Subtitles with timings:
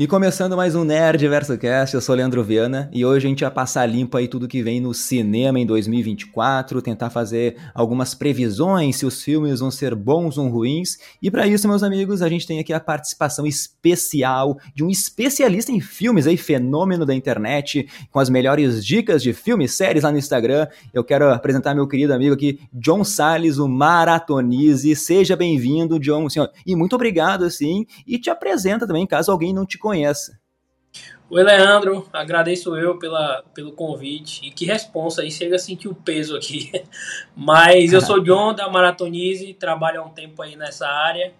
[0.00, 3.44] E começando mais um Nerd Verso Cast, eu sou Leandro Viana e hoje a gente
[3.44, 8.96] vai passar limpo aí tudo que vem no cinema em 2024, tentar fazer algumas previsões
[8.96, 10.96] se os filmes vão ser bons ou ruins.
[11.20, 15.70] E para isso, meus amigos, a gente tem aqui a participação especial de um especialista
[15.70, 20.16] em filmes aí, fenômeno da internet, com as melhores dicas de filmes, séries lá no
[20.16, 20.66] Instagram.
[20.94, 24.96] Eu quero apresentar meu querido amigo aqui, John Salles, o Maratonize.
[24.96, 26.50] Seja bem-vindo, John, senhor.
[26.64, 30.38] E muito obrigado, assim, e te apresenta também, caso alguém não te conheça conheça.
[31.28, 32.08] Oi, Leandro.
[32.12, 34.46] Agradeço eu pela, pelo convite.
[34.46, 36.70] E que responsa aí, chega a sentir o peso aqui.
[37.34, 41.32] Mas eu sou John da Maratonize, trabalho há um tempo aí nessa área.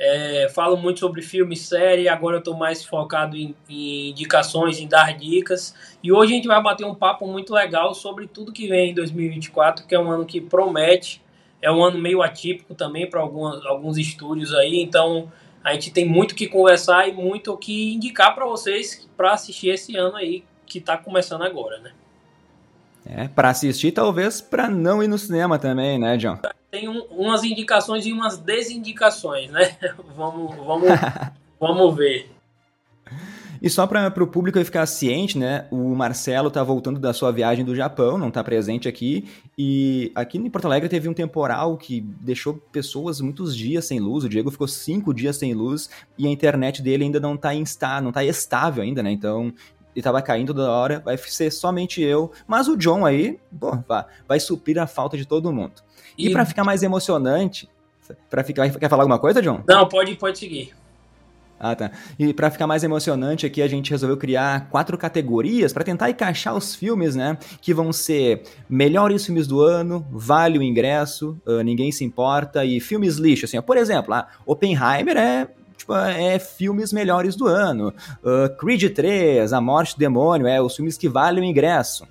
[0.00, 4.78] É, falo muito sobre filme e série, agora eu estou mais focado em, em, indicações,
[4.78, 5.74] em dar dicas.
[6.00, 8.94] E hoje a gente vai bater um papo muito legal sobre tudo que vem em
[8.94, 11.20] 2024, que é um ano que promete.
[11.60, 15.28] É um ano meio atípico também para alguns estúdios aí, então
[15.68, 19.96] a gente tem muito que conversar e muito que indicar para vocês para assistir esse
[19.96, 21.92] ano aí que está começando agora, né?
[23.06, 26.38] É, para assistir talvez para não ir no cinema também, né, John?
[26.70, 29.76] Tem um, umas indicações e umas desindicações, né?
[30.14, 30.88] vamos, vamos,
[31.58, 32.30] vamos ver.
[33.60, 35.66] E só para o público ficar ciente, né?
[35.70, 39.28] O Marcelo tá voltando da sua viagem do Japão, não tá presente aqui.
[39.56, 44.24] E aqui em Porto Alegre teve um temporal que deixou pessoas muitos dias sem luz.
[44.24, 48.00] O Diego ficou cinco dias sem luz e a internet dele ainda não tá, insta,
[48.00, 49.10] não tá estável ainda, né?
[49.10, 49.52] Então
[49.94, 52.30] ele tava caindo toda hora, vai ser somente eu.
[52.46, 55.82] Mas o John aí, pô, vai, vai suprir a falta de todo mundo.
[56.16, 57.68] E, e para ficar mais emocionante,
[58.30, 59.62] para ficar, quer falar alguma coisa, John?
[59.66, 60.72] Não, pode, pode seguir.
[61.60, 61.90] Ah, tá.
[62.18, 66.54] E para ficar mais emocionante aqui, a gente resolveu criar quatro categorias para tentar encaixar
[66.54, 67.36] os filmes, né?
[67.60, 72.78] Que vão ser melhores filmes do ano, vale o ingresso, uh, ninguém se importa e
[72.80, 73.58] filmes lixo, assim.
[73.58, 73.62] Ó.
[73.62, 77.92] Por exemplo, ah, Oppenheimer é tipo, é filmes melhores do ano.
[78.22, 82.06] Uh, Creed 3, A Morte do Demônio, é os filmes que valem o ingresso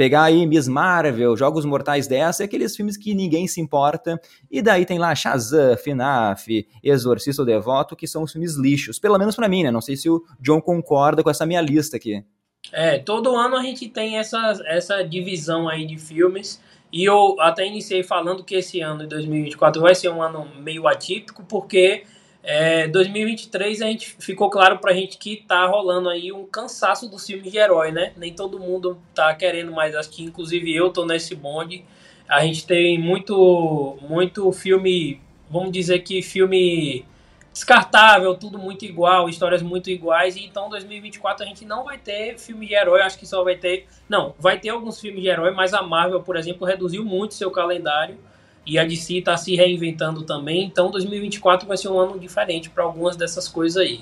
[0.00, 4.18] pegar aí Miss Marvel, Jogos Mortais dessa, é aqueles filmes que ninguém se importa,
[4.50, 9.36] e daí tem lá Shazam, FNAF, Exorcista Devoto, que são os filmes lixos, pelo menos
[9.36, 9.70] para mim, né?
[9.70, 12.24] Não sei se o John concorda com essa minha lista aqui.
[12.72, 17.66] É, todo ano a gente tem essa, essa divisão aí de filmes, e eu até
[17.66, 22.04] iniciei falando que esse ano de 2024 vai ser um ano meio atípico, porque
[22.42, 27.26] é, 2023 a gente ficou claro pra gente que tá rolando aí um cansaço dos
[27.26, 28.12] filmes de herói, né?
[28.16, 31.84] Nem todo mundo tá querendo mais, acho que inclusive eu tô nesse bonde.
[32.28, 35.20] A gente tem muito muito filme,
[35.50, 37.04] vamos dizer que filme
[37.52, 42.38] descartável, tudo muito igual, histórias muito iguais, e então 2024 a gente não vai ter
[42.38, 45.50] filme de herói, acho que só vai ter, não, vai ter alguns filmes de herói,
[45.50, 48.18] mas a Marvel, por exemplo, reduziu muito seu calendário
[48.66, 52.84] e a DC está se reinventando também, então 2024 vai ser um ano diferente para
[52.84, 54.00] algumas dessas coisas aí.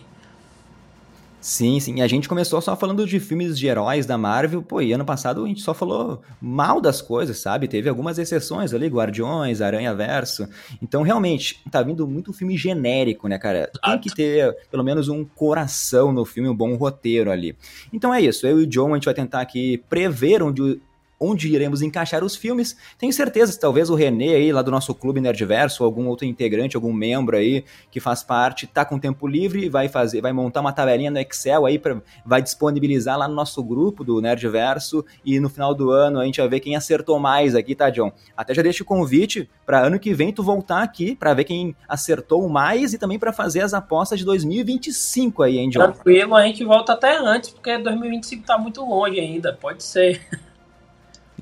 [1.40, 1.96] Sim, sim.
[1.96, 5.04] E a gente começou só falando de filmes de heróis da Marvel, pô, e ano
[5.04, 7.68] passado a gente só falou mal das coisas, sabe?
[7.68, 10.48] Teve algumas exceções ali, Guardiões, Aranha Verso.
[10.82, 13.70] Então, realmente, tá vindo muito filme genérico, né, cara?
[13.82, 17.56] Tem que ter pelo menos um coração no filme, um bom roteiro ali.
[17.92, 20.80] Então é isso, eu e o John, a gente vai tentar aqui prever onde
[21.20, 22.76] onde iremos encaixar os filmes.
[22.98, 26.26] Tenho certeza que talvez o René aí, lá do nosso clube Nerdverso, ou algum outro
[26.26, 30.32] integrante, algum membro aí que faz parte, tá com tempo livre e vai fazer, vai
[30.32, 35.04] montar uma tabelinha no Excel aí, pra, vai disponibilizar lá no nosso grupo do Nerdverso
[35.24, 38.12] e no final do ano a gente vai ver quem acertou mais aqui, tá, John?
[38.36, 41.74] Até já deixo o convite para ano que vem tu voltar aqui para ver quem
[41.88, 45.92] acertou mais e também para fazer as apostas de 2025 aí, hein, John?
[45.92, 50.20] Tranquilo, a gente volta até antes, porque 2025 tá muito longe ainda, pode ser.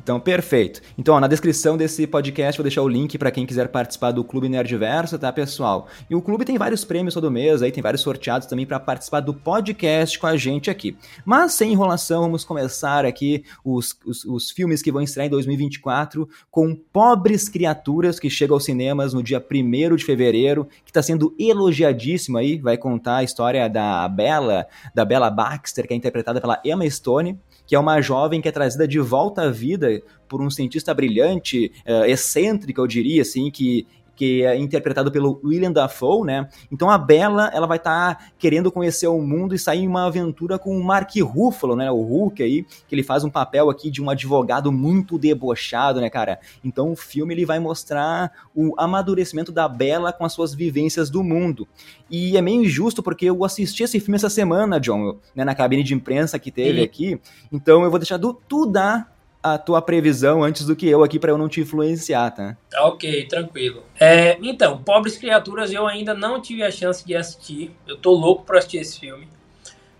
[0.06, 0.80] Então, perfeito.
[0.96, 4.22] Então, ó, na descrição desse podcast vou deixar o link para quem quiser participar do
[4.22, 5.88] Clube Nerdverso, tá, pessoal?
[6.08, 9.18] E o clube tem vários prêmios todo mês, aí tem vários sorteados também para participar
[9.18, 10.96] do podcast com a gente aqui.
[11.24, 16.28] Mas sem enrolação, vamos começar aqui os, os, os filmes que vão estrear em 2024
[16.52, 21.34] com Pobres Criaturas, que chega aos cinemas no dia 1 de fevereiro, que está sendo
[21.36, 26.62] elogiadíssimo aí, vai contar a história da Bella, da Bella Baxter, que é interpretada pela
[26.64, 27.36] Emma Stone
[27.66, 31.72] que é uma jovem que é trazida de volta à vida por um cientista brilhante,
[31.86, 33.86] uh, excêntrico, eu diria, assim, que
[34.16, 36.48] que é interpretado pelo William Dafoe, né?
[36.72, 40.06] Então a Bella, ela vai estar tá querendo conhecer o mundo e sair em uma
[40.06, 41.90] aventura com o Mark Ruffalo, né?
[41.90, 46.08] O Hulk aí, que ele faz um papel aqui de um advogado muito debochado, né,
[46.08, 46.40] cara?
[46.64, 51.22] Então o filme ele vai mostrar o amadurecimento da Bella com as suas vivências do
[51.22, 51.68] mundo.
[52.10, 55.82] E é meio injusto porque eu assisti esse filme essa semana, John, né, na cabine
[55.82, 57.20] de imprensa que teve aqui.
[57.52, 59.15] Então eu vou deixar do, tu dar
[59.54, 62.56] a tua previsão antes do que eu aqui para eu não te influenciar, tá?
[62.78, 63.84] Ok, tranquilo.
[63.98, 67.70] É, então, Pobres Criaturas eu ainda não tive a chance de assistir.
[67.86, 69.28] Eu tô louco para assistir esse filme.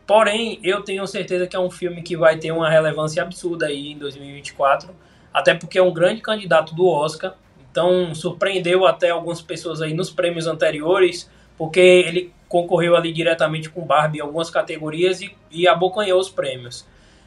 [0.05, 3.93] Porém, eu tenho certeza que é um filme que vai ter uma relevância absurda aí
[3.93, 4.91] em 2024,
[5.33, 7.35] até porque é um grande candidato do Oscar.
[7.71, 13.85] Então, surpreendeu até algumas pessoas aí nos prêmios anteriores, porque ele concorreu ali diretamente com
[13.85, 16.85] Barbie em algumas categorias e, e abocanhou os prêmios.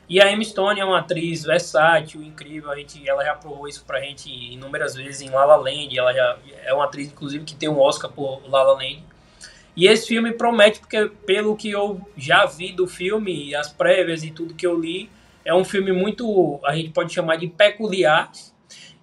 [0.09, 3.85] E a Emma Stone é uma atriz versátil, incrível, a gente, ela já provou isso
[3.85, 6.35] pra gente inúmeras vezes em La La Land, ela já
[6.65, 9.03] é uma atriz, inclusive, que tem um Oscar por La La Land.
[9.75, 14.31] E esse filme promete, porque pelo que eu já vi do filme, as prévias e
[14.31, 15.11] tudo que eu li,
[15.45, 18.31] é um filme muito, a gente pode chamar de peculiar,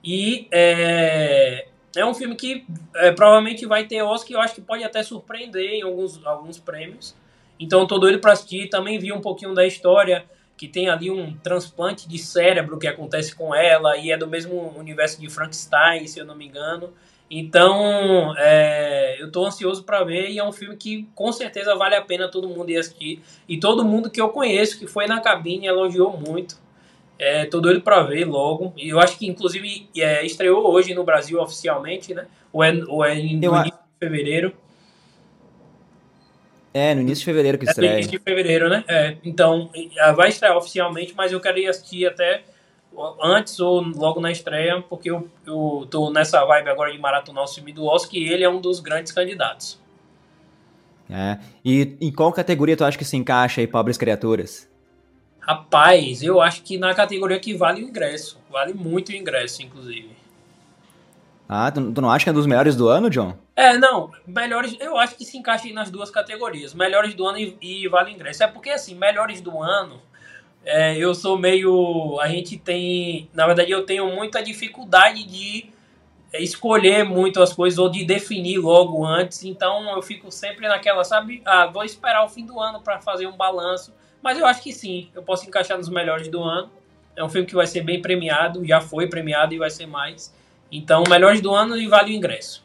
[0.03, 2.67] e é, é um filme que
[2.97, 6.59] é, provavelmente vai ter Oscar, e eu acho que pode até surpreender em alguns, alguns
[6.59, 7.15] prêmios.
[7.61, 10.25] Então tô doido pra assistir, também vi um pouquinho da história,
[10.57, 14.73] que tem ali um transplante de cérebro que acontece com ela e é do mesmo
[14.77, 16.93] universo de Frankenstein, se eu não me engano.
[17.31, 21.97] Então, é, eu estou ansioso para ver e é um filme que com certeza vale
[21.97, 23.21] a pena todo mundo ir assistir.
[23.49, 26.57] E todo mundo que eu conheço que foi na cabine elogiou muito.
[27.19, 28.73] É, tô doido para ver logo.
[28.77, 32.27] E eu acho que, inclusive, é, estreou hoje no Brasil oficialmente, né?
[32.53, 34.55] Ou é, ou é no início de fevereiro.
[36.79, 37.89] É, no início de fevereiro que estreia.
[37.89, 38.85] É no início de fevereiro, né?
[38.87, 39.71] É, então,
[40.15, 42.43] vai estrear oficialmente, mas eu quero ir assistir até
[43.23, 47.49] antes ou logo na estreia, porque eu, eu tô nessa vibe agora de maratonar o
[47.49, 49.81] filme do Oscar e ele é um dos grandes candidatos.
[51.09, 51.39] É.
[51.65, 54.69] E em qual categoria tu acha que se encaixa aí, Pobres Criaturas?
[55.41, 58.39] Rapaz, eu acho que na categoria que vale o ingresso.
[58.51, 60.11] Vale muito o ingresso, inclusive.
[61.49, 63.37] Ah, tu, tu não acha que é dos melhores do ano, John?
[63.55, 67.57] É, não, melhores, eu acho que se encaixa nas duas categorias, melhores do ano e,
[67.61, 68.43] e vale ingresso.
[68.43, 70.01] É porque, assim, melhores do ano,
[70.65, 72.19] é, eu sou meio.
[72.21, 73.31] A gente tem.
[73.33, 75.71] Na verdade, eu tenho muita dificuldade de
[76.35, 81.41] escolher muito as coisas ou de definir logo antes, então eu fico sempre naquela, sabe?
[81.45, 84.73] Ah, vou esperar o fim do ano para fazer um balanço, mas eu acho que
[84.73, 86.71] sim, eu posso encaixar nos melhores do ano.
[87.15, 90.35] É um filme que vai ser bem premiado, já foi premiado e vai ser mais.
[90.71, 92.65] Então, melhores do ano e vale o ingresso.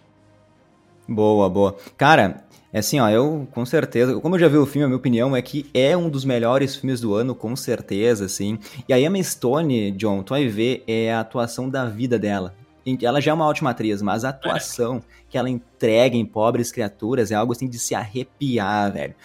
[1.07, 1.75] Boa, boa.
[1.98, 2.44] Cara,
[2.74, 5.36] é assim, ó, eu com certeza, como eu já vi o filme, a minha opinião
[5.36, 8.57] é que é um dos melhores filmes do ano, com certeza, assim.
[8.88, 12.56] E a Emma Stone, John, tu vai ver, é a atuação da vida dela.
[13.01, 17.30] Ela já é uma ótima atriz, mas a atuação que ela entrega em Pobres Criaturas
[17.30, 19.15] é algo assim de se arrepiar, velho.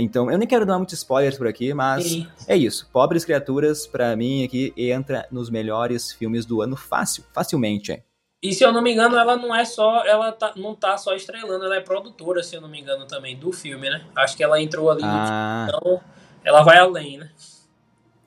[0.00, 2.28] Então, eu nem quero dar muitos spoilers por aqui, mas Sim.
[2.48, 2.88] é isso.
[2.92, 8.02] Pobres Criaturas, para mim, aqui entra nos melhores filmes do ano fácil, facilmente, é.
[8.42, 10.04] E se eu não me engano, ela não é só.
[10.04, 13.36] Ela tá, não tá só estrelando, ela é produtora, se eu não me engano, também,
[13.36, 14.04] do filme, né?
[14.14, 15.66] Acho que ela entrou ali ah.
[15.68, 16.00] então
[16.44, 17.30] ela vai além, né?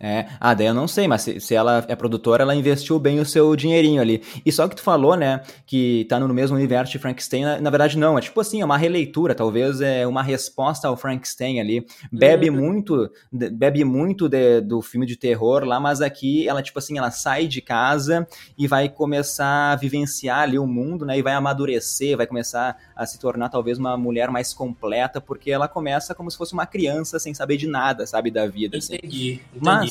[0.01, 3.19] É, ah, daí eu não sei, mas se, se, ela é produtora, ela investiu bem
[3.19, 4.23] o seu dinheirinho ali.
[4.45, 7.69] E só que tu falou, né, que tá no mesmo universo de Frankenstein, na, na
[7.69, 11.85] verdade não, é tipo assim, é uma releitura, talvez é uma resposta ao Frankenstein ali.
[12.13, 12.55] Bebe uhum.
[12.55, 17.11] muito, bebe muito de, do filme de terror lá, mas aqui ela, tipo assim, ela
[17.11, 18.25] sai de casa
[18.57, 23.05] e vai começar a vivenciar ali o mundo, né, e vai amadurecer, vai começar a
[23.05, 27.19] se tornar talvez uma mulher mais completa, porque ela começa como se fosse uma criança
[27.19, 28.77] sem saber de nada, sabe, da vida.
[28.77, 28.95] Assim.
[28.95, 29.59] Entendi, entendi.
[29.61, 29.88] Mas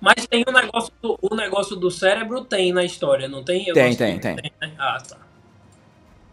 [0.00, 3.68] mas tem o um negócio, do, o negócio do cérebro, tem na história, não tem?
[3.68, 4.36] Eu tem, tem, tem.
[4.36, 4.72] tem né?
[4.78, 5.16] Ah, tá.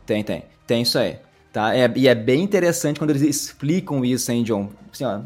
[0.06, 0.44] Tem, tem.
[0.66, 1.20] Tem isso aí.
[1.52, 1.76] Tá?
[1.76, 4.70] É, e é bem interessante quando eles explicam isso, hein, John?
[4.92, 5.22] Assim, ó,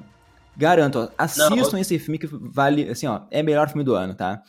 [0.57, 3.93] garanto, ó, assistam não, esse filme que vale, assim, ó, é o melhor filme do
[3.93, 4.41] ano, tá?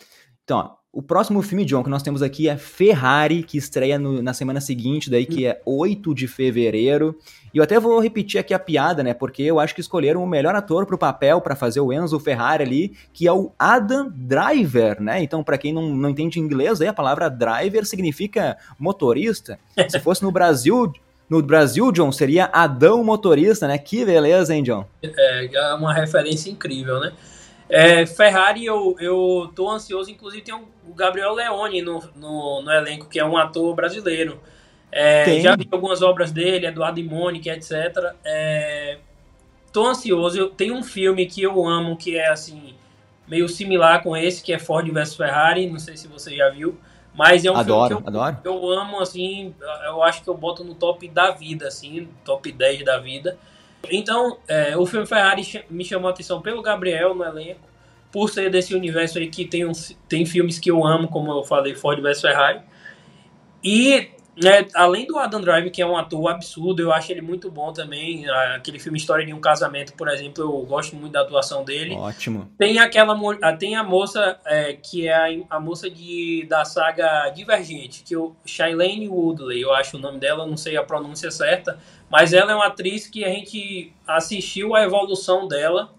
[0.43, 4.23] Então, ó, o próximo filme, John, que nós temos aqui é Ferrari, que estreia no,
[4.23, 7.19] na semana seguinte, daí que é 8 de fevereiro.
[7.57, 9.15] E eu até vou repetir aqui a piada, né?
[9.15, 12.63] Porque eu acho que escolheram o melhor ator pro papel para fazer o Enzo Ferrari
[12.63, 15.23] ali, que é o Adam Driver, né?
[15.23, 19.59] Então, para quem não, não entende inglês, aí a palavra driver significa motorista.
[19.89, 20.93] Se fosse no Brasil,
[21.31, 23.79] no Brasil, John, seria Adão Motorista, né?
[23.79, 24.85] Que beleza, hein, John?
[25.03, 27.15] É, é uma referência incrível, né?
[27.71, 33.09] É, Ferrari, eu, eu tô ansioso, inclusive tem o Gabriel Leone no, no, no elenco,
[33.09, 34.39] que é um ator brasileiro.
[34.91, 38.15] É, já vi algumas obras dele, Eduardo e Mônica, etc.
[38.25, 38.99] É,
[39.73, 42.75] tô ansioso, eu tenho um filme que eu amo, que é assim,
[43.29, 46.79] meio similar com esse, que é Ford vs Ferrari, não sei se você já viu,
[47.15, 48.39] mas é um adoro, filme que eu, adoro.
[48.45, 52.85] eu amo, assim, eu acho que eu boto no top da vida, assim, top 10
[52.85, 53.39] da vida.
[53.91, 57.61] Então, é, o filme Ferrari me chamou a atenção pelo Gabriel no elenco,
[58.13, 61.45] por ser desse universo aí que tem, uns, tem filmes que eu amo, como eu
[61.45, 62.61] falei, Ford vs Ferrari.
[63.63, 64.11] E
[64.45, 67.73] É, além do Adam Drive, que é um ator absurdo, eu acho ele muito bom
[67.73, 68.29] também.
[68.55, 71.95] Aquele filme História de um Casamento, por exemplo, eu gosto muito da atuação dele.
[71.95, 72.51] Ótimo.
[72.59, 73.17] Tem aquela
[73.59, 78.35] tem a moça é, que é a, a, moça de, da saga Divergente, que o
[78.45, 81.79] Shailene Woodley, eu acho o nome dela, não sei a pronúncia certa,
[82.11, 85.95] mas ela é uma atriz que a gente assistiu a evolução dela.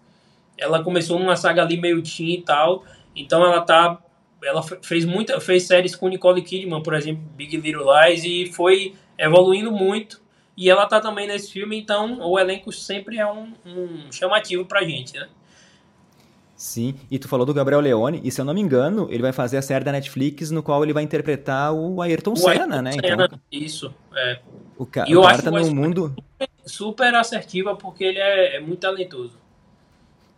[0.58, 2.84] Ela começou numa saga ali meio teen e tal,
[3.16, 4.00] então ela tá
[4.44, 8.94] ela fez muita fez séries com Nicole Kidman, por exemplo, Big Little Lies e foi
[9.18, 10.22] evoluindo muito.
[10.56, 14.84] E ela tá também nesse filme, então o elenco sempre é um, um chamativo pra
[14.84, 15.28] gente, né?
[16.56, 19.32] Sim, e tu falou do Gabriel Leone, e se eu não me engano, ele vai
[19.32, 22.82] fazer a série da Netflix no qual ele vai interpretar o Ayrton o Senna, Ayrton
[22.82, 22.92] né?
[22.94, 24.40] Senna, então, isso, é.
[24.76, 26.16] O, ca e o cara tá no mundo...
[26.66, 29.38] Super assertiva, porque ele é, é muito talentoso.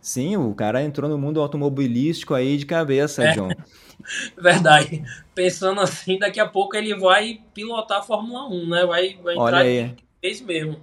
[0.00, 3.32] Sim, o cara entrou no mundo automobilístico aí de cabeça, é.
[3.32, 3.48] John.
[4.40, 5.02] Verdade.
[5.34, 8.86] Pensando assim, daqui a pouco ele vai pilotar a Fórmula 1, né?
[8.86, 9.94] Vai, vai entrar Olha aí.
[10.22, 10.78] vez mesmo.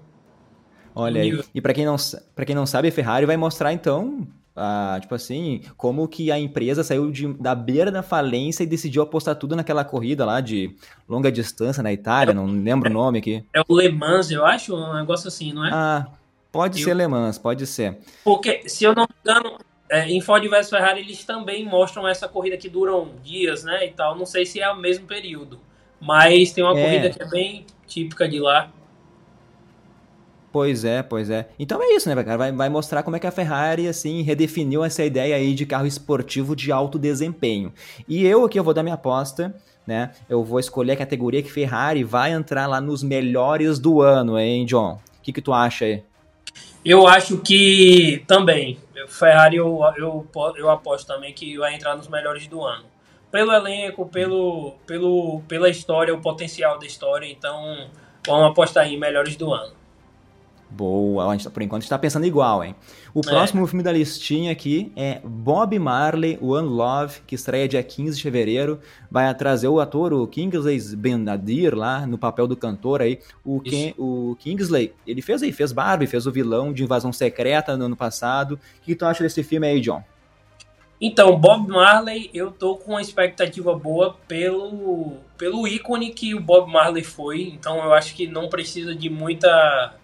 [0.94, 1.44] Olha aí.
[1.54, 1.96] E para quem não
[2.36, 6.40] para quem não sabe, a Ferrari vai mostrar então, ah, tipo assim, como que a
[6.40, 10.76] empresa saiu de, da beira da falência e decidiu apostar tudo naquela corrida lá de
[11.08, 13.46] longa distância na Itália, é, não lembro é, o nome aqui.
[13.54, 15.70] É o Le Mans, eu acho, um negócio assim, não é?
[15.72, 16.08] Ah,
[16.58, 16.86] pode eu...
[16.86, 17.98] ser Le Mans, pode ser.
[18.24, 19.58] Porque se eu não me engano,
[19.90, 23.92] é, em Ford vs Ferrari eles também mostram essa corrida que duram dias, né, e
[23.92, 24.18] tal.
[24.18, 25.60] Não sei se é o mesmo período,
[26.00, 26.84] mas tem uma é.
[26.84, 28.72] corrida que é bem típica de lá.
[30.52, 31.48] Pois é, pois é.
[31.60, 32.38] Então é isso, né, cara?
[32.38, 35.86] Vai, vai mostrar como é que a Ferrari, assim, redefiniu essa ideia aí de carro
[35.86, 37.72] esportivo de alto desempenho.
[38.08, 40.12] E eu aqui, eu vou dar minha aposta, né?
[40.28, 44.66] Eu vou escolher a categoria que Ferrari vai entrar lá nos melhores do ano, hein,
[44.66, 45.00] John?
[45.20, 46.04] O que, que tu acha aí?
[46.90, 48.80] Eu acho que também.
[49.10, 50.26] Ferrari eu, eu,
[50.56, 52.86] eu aposto também que vai entrar nos melhores do ano.
[53.30, 57.90] Pelo elenco, pelo, pelo, pela história, o potencial da história, então
[58.26, 59.74] vamos apostar em melhores do ano.
[60.70, 62.74] Boa, a gente, tá, por enquanto está pensando igual, hein?
[63.18, 63.24] O é.
[63.24, 68.22] próximo filme da listinha aqui é Bob Marley, One Love, que estreia dia 15 de
[68.22, 68.80] fevereiro.
[69.10, 73.18] Vai trazer o ator, o Kingsley Benadir, lá no papel do cantor aí.
[73.44, 77.76] O, Ken, o Kingsley, ele fez aí, fez Barbie, fez o vilão de Invasão Secreta
[77.76, 78.60] no ano passado.
[78.78, 80.04] O que tu acha desse filme aí, John?
[81.02, 86.72] Então, Bob Marley, eu tô com uma expectativa boa pelo, pelo ícone que o Bob
[86.72, 87.42] Marley foi.
[87.42, 89.96] Então, eu acho que não precisa de muita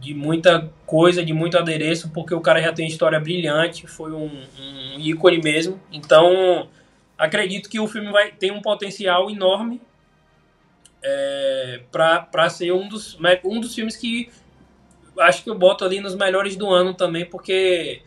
[0.00, 4.30] de muita coisa, de muito adereço, porque o cara já tem história brilhante, foi um,
[4.58, 5.80] um ícone mesmo.
[5.92, 6.68] Então,
[7.16, 9.80] acredito que o filme vai ter um potencial enorme
[11.02, 14.30] é, para ser um dos, um dos filmes que
[15.18, 18.02] acho que eu boto ali nos melhores do ano também, porque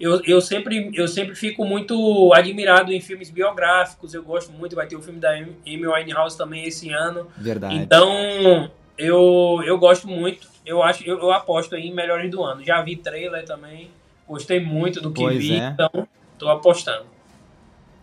[0.00, 4.86] eu, eu, sempre, eu sempre fico muito admirado em filmes biográficos, eu gosto muito, vai
[4.86, 7.28] ter o filme da Amy Winehouse também esse ano.
[7.36, 7.74] Verdade.
[7.74, 12.64] Então, eu, eu gosto muito eu acho, eu, eu aposto aí em melhores do ano.
[12.64, 13.90] Já vi trailer também,
[14.26, 15.68] gostei muito do que pois vi, é.
[15.68, 16.06] então
[16.38, 17.06] tô apostando.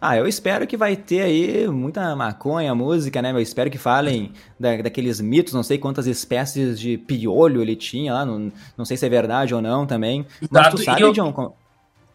[0.01, 3.31] Ah, eu espero que vai ter aí muita maconha, música, né?
[3.31, 8.13] Eu espero que falem da, daqueles mitos, não sei quantas espécies de piolho ele tinha
[8.13, 10.25] lá, não, não sei se é verdade ou não também.
[10.51, 11.55] Mas tu sabe, eu, John?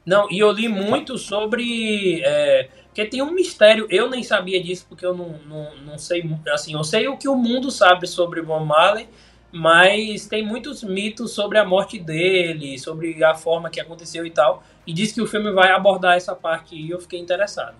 [0.04, 2.22] Não, e eu li muito sobre.
[2.22, 6.28] É, porque tem um mistério, eu nem sabia disso, porque eu não, não, não sei.
[6.52, 9.08] Assim, eu sei o que o mundo sabe sobre Von Marley,
[9.52, 14.62] mas tem muitos mitos sobre a morte dele, sobre a forma que aconteceu e tal.
[14.86, 17.74] E diz que o filme vai abordar essa parte e eu fiquei interessado.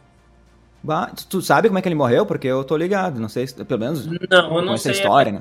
[0.82, 2.24] Bah, tu sabe como é que ele morreu?
[2.24, 4.06] Porque eu tô ligado, não sei se, pelo menos.
[4.06, 5.40] Não, eu não sei história, né?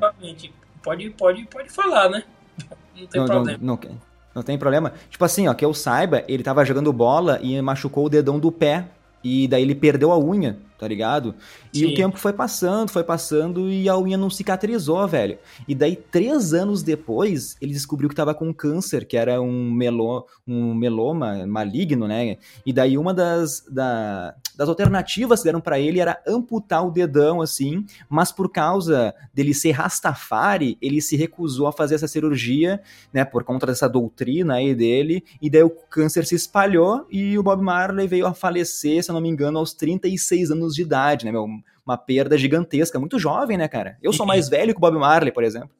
[0.83, 2.24] Pode, pode, pode falar, né?
[3.00, 3.59] Não tem não, problema.
[3.62, 3.98] Não, não,
[4.36, 4.93] não, tem problema.
[5.09, 8.51] Tipo assim, ó, que eu saiba, ele tava jogando bola e machucou o dedão do
[8.51, 8.88] pé.
[9.24, 11.36] E daí ele perdeu a unha tá ligado?
[11.74, 11.86] E Sim.
[11.88, 15.38] o tempo foi passando, foi passando e a unha não cicatrizou, velho.
[15.67, 20.25] E daí, três anos depois, ele descobriu que tava com câncer, que era um, melo,
[20.48, 22.38] um meloma maligno, né?
[22.65, 27.41] E daí, uma das, da, das alternativas que deram para ele era amputar o dedão,
[27.41, 32.81] assim, mas por causa dele ser Rastafari, ele se recusou a fazer essa cirurgia,
[33.12, 33.25] né?
[33.25, 35.25] Por conta dessa doutrina aí dele.
[35.41, 39.13] E daí, o câncer se espalhou e o Bob Marley veio a falecer, se eu
[39.13, 41.48] não me engano, aos 36 anos anos de idade, né, meu?
[41.86, 43.98] Uma perda gigantesca, muito jovem, né, cara?
[44.02, 45.72] Eu sou mais velho que o Bob Marley, por exemplo.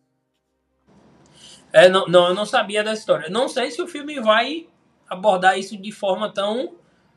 [1.72, 3.29] É, não, não, eu não sabia dessa história.
[3.29, 4.67] Não sei se o filme vai
[5.08, 6.74] abordar isso de forma tão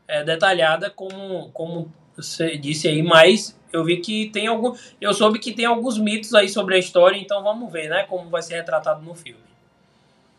[0.07, 4.75] é, detalhada como, como você disse aí, mas eu vi que tem algum.
[5.01, 8.03] Eu soube que tem alguns mitos aí sobre a história, então vamos ver, né?
[8.03, 9.41] Como vai ser retratado no filme.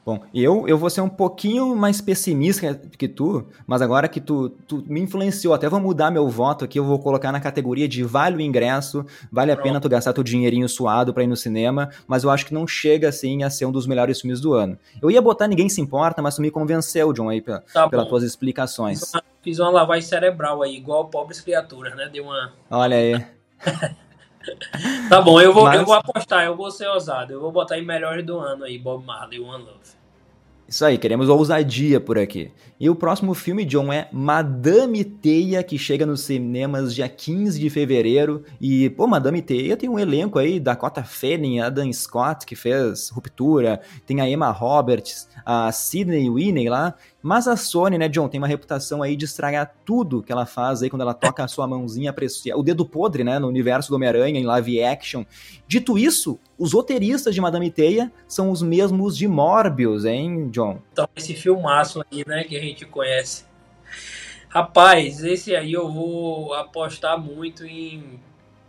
[0.05, 4.51] Bom, eu, eu vou ser um pouquinho mais pessimista que tu, mas agora que tu,
[4.51, 8.03] tu me influenciou, até vou mudar meu voto aqui, eu vou colocar na categoria de
[8.03, 9.67] vale o ingresso, vale a Pronto.
[9.67, 12.67] pena tu gastar teu dinheirinho suado pra ir no cinema, mas eu acho que não
[12.67, 14.79] chega, assim, a ser um dos melhores filmes do ano.
[15.01, 18.07] Eu ia botar Ninguém Se Importa, mas tu me convenceu, John, aí, pela, tá pelas
[18.07, 19.01] tuas explicações.
[19.01, 22.11] Fiz uma, fiz uma lavagem cerebral aí, igual pobres criaturas, né?
[22.13, 22.53] Deu uma...
[22.71, 23.25] Olha aí.
[25.09, 25.81] tá bom, eu vou, Mas...
[25.81, 27.33] eu vou apostar, eu vou ser ousado.
[27.33, 30.05] Eu vou botar em melhores do ano aí, Bob Marley, One Love.
[30.67, 32.51] Isso aí, queremos ousadia por aqui.
[32.81, 37.69] E o próximo filme, John, é Madame Teia, que chega nos cinemas dia 15 de
[37.69, 38.43] fevereiro.
[38.59, 43.81] E, pô, Madame Teia tem um elenco aí, Dakota Fanning, Adam Scott, que fez Ruptura,
[44.07, 46.95] tem a Emma Roberts, a Sidney Winnie lá.
[47.27, 50.83] Mas a Sony, né, John, tem uma reputação aí de estragar tudo que ela faz
[50.83, 52.15] aí quando ela toca a sua mãozinha
[52.55, 55.25] o dedo podre, né, no universo do Homem-Aranha, em live action.
[55.67, 60.83] Dito isso, os roteiristas de Madame Teia são os mesmos de Morbius, hein, John?
[60.93, 63.47] Então, esse filmaço aí, né, que a gente conhece.
[64.51, 68.21] Rapaz, esse aí eu vou apostar muito em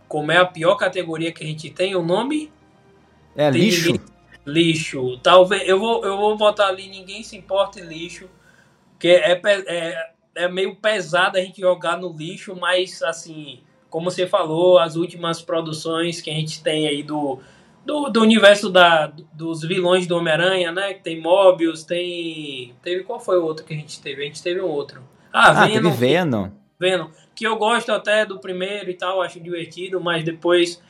[0.08, 2.50] como é a pior categoria que a gente tem, o nome?
[3.36, 3.92] É, tem lixo.
[3.92, 4.06] Ninguém...
[4.46, 5.18] Lixo.
[5.18, 8.30] Talvez eu vou eu vou botar ali ninguém se importa lixo
[8.98, 14.26] que é, é, é meio pesado a gente jogar no lixo, mas assim, como você
[14.26, 17.40] falou, as últimas produções que a gente tem aí do,
[17.84, 20.94] do, do universo da, dos vilões do Homem-Aranha, né?
[20.94, 22.74] Tem Mobius, tem.
[22.82, 24.22] Teve qual foi o outro que a gente teve?
[24.22, 25.02] A gente teve um outro.
[25.32, 25.90] Ah, ah Venom.
[25.90, 26.50] Teve Venom.
[26.78, 27.08] Venom.
[27.34, 30.82] Que eu gosto até do primeiro e tal, acho divertido, mas depois.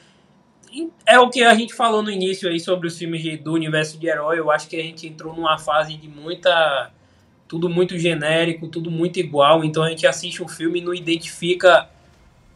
[1.06, 3.98] É o que a gente falou no início aí sobre os filmes de, do universo
[3.98, 4.38] de herói.
[4.38, 6.90] Eu acho que a gente entrou numa fase de muita
[7.48, 9.64] tudo muito genérico, tudo muito igual.
[9.64, 11.88] Então a gente assiste um filme e não identifica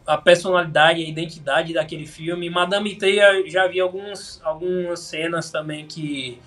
[0.05, 2.49] a personalidade, a identidade daquele filme.
[2.49, 6.39] Madame Teia já vi alguns, algumas cenas também que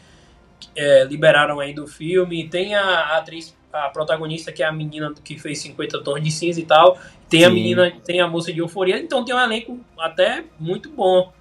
[0.77, 2.49] é, liberaram aí do filme.
[2.49, 6.31] Tem a, a, atriz, a protagonista que é a menina que fez 50 tons de
[6.31, 6.99] cinza e tal.
[7.29, 7.47] Tem Sim.
[7.47, 8.99] a menina, tem a moça de euforia.
[8.99, 11.33] Então tem um elenco até muito bom.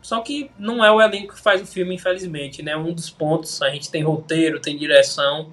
[0.00, 2.76] Só que não é o elenco que faz o filme, infelizmente, né?
[2.76, 5.52] Um dos pontos, a gente tem roteiro, tem direção.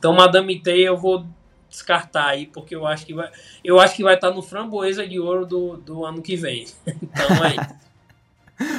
[0.00, 1.26] Então, Madame Teia eu vou
[1.68, 3.30] descartar aí, porque eu acho que vai,
[3.62, 6.64] eu acho que vai estar no framboesa de ouro do, do ano que vem.
[6.88, 7.78] então é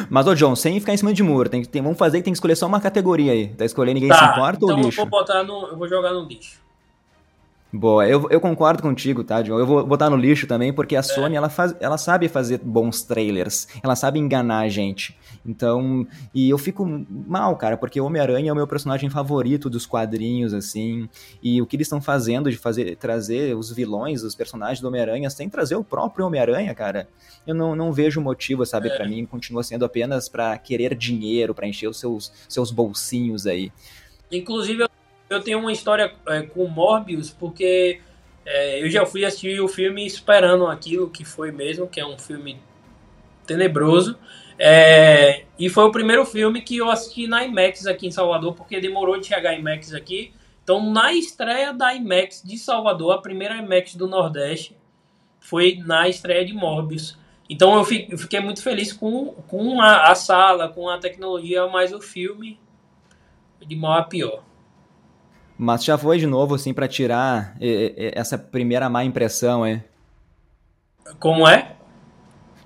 [0.09, 2.33] Mas, ô John, sem ficar em cima de muro, tem, tem, vamos fazer que tem
[2.33, 3.49] que escolher só uma categoria aí.
[3.49, 4.99] Tá escolhendo ninguém tá, se importa então ou lixo?
[4.99, 6.59] Eu vou, botar no, eu vou jogar no lixo.
[7.71, 9.59] Boa, eu, eu concordo contigo, tá, John?
[9.59, 11.03] Eu vou botar no lixo também, porque a é.
[11.03, 15.15] Sony, ela, faz, ela sabe fazer bons trailers, ela sabe enganar a gente.
[15.45, 20.53] Então, e eu fico mal, cara, porque Homem-Aranha é o meu personagem favorito dos quadrinhos,
[20.53, 21.09] assim,
[21.41, 25.29] e o que eles estão fazendo de fazer, trazer os vilões, os personagens do Homem-Aranha,
[25.29, 27.07] sem trazer o próprio Homem-Aranha, cara,
[27.45, 28.95] eu não, não vejo motivo, sabe, é.
[28.95, 33.71] para mim, continua sendo apenas para querer dinheiro, para encher os seus, seus bolsinhos aí.
[34.31, 34.85] Inclusive,
[35.29, 37.99] eu tenho uma história é, com Morbius, porque
[38.45, 42.17] é, eu já fui assistir o filme esperando aquilo que foi mesmo, que é um
[42.17, 42.59] filme
[43.45, 44.17] tenebroso.
[44.57, 48.79] É, e foi o primeiro filme que eu assisti na IMAX aqui em Salvador, porque
[48.79, 50.33] demorou de chegar a IMAX aqui.
[50.63, 54.77] Então, na estreia da IMAX de Salvador, a primeira IMAX do Nordeste,
[55.39, 57.17] foi na estreia de Morbius.
[57.49, 61.99] Então, eu fiquei muito feliz com, com a, a sala, com a tecnologia, mas o
[61.99, 62.59] filme,
[63.65, 64.43] de mal a pior.
[65.57, 69.83] Mas já foi de novo, assim, para tirar essa primeira má impressão, é?
[71.19, 71.75] Como é?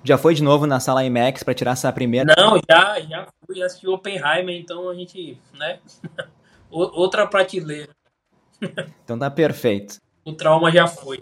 [0.06, 2.32] Já foi de novo na sala IMAX para tirar essa primeira?
[2.38, 5.80] Não, já, já fui assistir Oppenheimer, então a gente, né?
[6.70, 7.90] Outra prateleira.
[9.02, 10.00] Então tá perfeito.
[10.24, 11.20] O trauma já foi.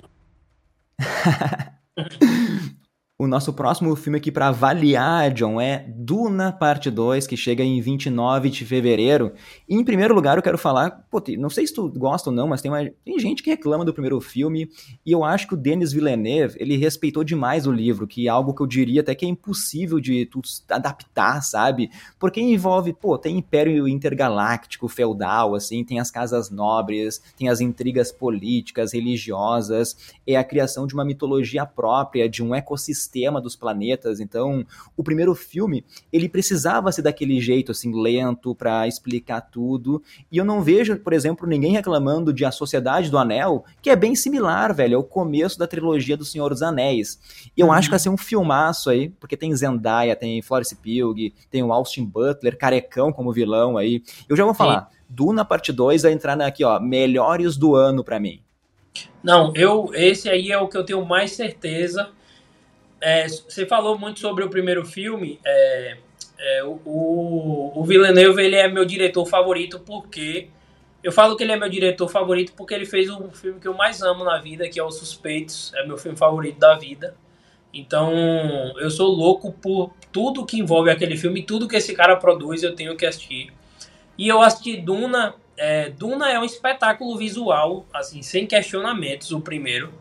[3.17, 7.81] O nosso próximo filme aqui para avaliar, John, é Duna Parte 2, que chega em
[7.81, 9.33] 29 de fevereiro.
[9.69, 12.49] E, em primeiro lugar, eu quero falar, pô, não sei se tu gosta ou não,
[12.49, 14.69] mas tem, uma, tem gente que reclama do primeiro filme,
[15.07, 18.53] e eu acho que o Denis Villeneuve, ele respeitou demais o livro, que é algo
[18.53, 21.91] que eu diria até que é impossível de tu adaptar, sabe?
[22.19, 28.11] Porque envolve, pô, tem Império Intergaláctico, feudal, assim, tem as casas nobres, tem as intrigas
[28.11, 29.97] políticas, religiosas,
[30.27, 34.19] é a criação de uma mitologia própria, de um ecossistema sistema dos planetas.
[34.19, 40.03] Então, o primeiro filme, ele precisava ser daquele jeito, assim, lento para explicar tudo.
[40.33, 43.97] E eu não vejo, por exemplo, ninguém reclamando de A Sociedade do Anel, que é
[43.97, 47.19] bem similar, velho, ao começo da trilogia do Senhor dos Anéis.
[47.57, 47.73] E eu uhum.
[47.73, 51.73] acho que vai ser um filmaço aí, porque tem Zendaya, tem Florence Pugh, tem o
[51.73, 54.03] Austin Butler, carecão como vilão aí.
[54.29, 54.97] Eu já vou falar, Sim.
[55.09, 58.41] Duna Parte 2 vai entrar aqui, ó, melhores do ano para mim.
[59.23, 62.11] Não, eu esse aí é o que eu tenho mais certeza
[63.05, 65.39] é, você falou muito sobre o primeiro filme.
[65.45, 65.97] É,
[66.39, 70.49] é, o, o Villeneuve ele é meu diretor favorito porque
[71.05, 73.75] Eu falo que ele é meu diretor favorito porque ele fez um filme que eu
[73.75, 75.71] mais amo na vida, que é Os Suspeitos.
[75.77, 77.15] É meu filme favorito da vida.
[77.75, 78.11] Então,
[78.79, 82.75] eu sou louco por tudo que envolve aquele filme, tudo que esse cara produz, eu
[82.75, 83.53] tenho que assistir.
[84.17, 85.35] E eu assisti Duna.
[85.59, 89.93] É, Duna é um espetáculo visual, assim, sem questionamentos, o primeiro.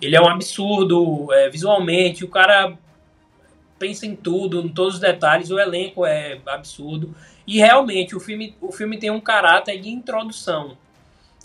[0.00, 2.76] Ele é um absurdo é, visualmente, o cara
[3.78, 7.14] pensa em tudo, em todos os detalhes, o elenco é absurdo.
[7.46, 10.76] E realmente o filme, o filme tem um caráter de introdução.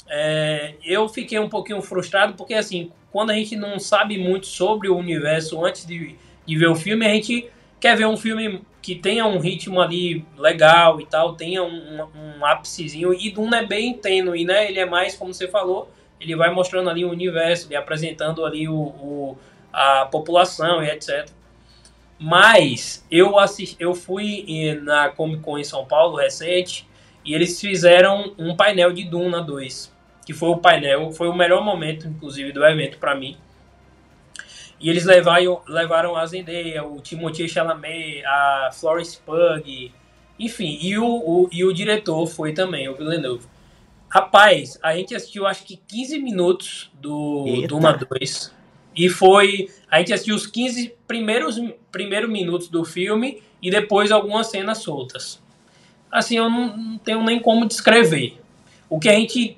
[0.07, 4.87] É, eu fiquei um pouquinho frustrado porque assim, quando a gente não sabe muito sobre
[4.87, 6.15] o universo antes de,
[6.45, 10.23] de ver o filme, a gente quer ver um filme que tenha um ritmo ali
[10.37, 13.13] legal e tal, tenha um, um, um ápicezinho.
[13.13, 14.69] E Duna é bem tênue, né?
[14.69, 15.89] Ele é mais, como você falou,
[16.25, 19.37] ele vai mostrando ali o universo, ele apresentando ali o, o
[19.71, 21.29] a população e etc.
[22.17, 24.45] Mas eu assisti, eu fui
[24.81, 26.87] na Comic Con em São Paulo recente
[27.25, 29.93] e eles fizeram um painel de Duna 2,
[30.25, 33.37] que foi o painel, foi o melhor momento inclusive do evento para mim.
[34.79, 39.91] E eles levaram, levaram a Zendaya, o Timothée Chalamet, a Florence Pugh,
[40.37, 43.45] enfim, e o, o, e o diretor foi também, o Villeneuve.
[44.15, 47.67] Rapaz, a gente assistiu acho que 15 minutos do Eita.
[47.67, 48.49] Duna 2.
[48.95, 49.69] E foi.
[49.91, 51.59] A gente assistiu os 15 primeiros,
[51.91, 55.43] primeiros minutos do filme e depois algumas cenas soltas.
[56.09, 58.39] Assim, eu não, não tenho nem como descrever.
[58.89, 59.57] O que a gente.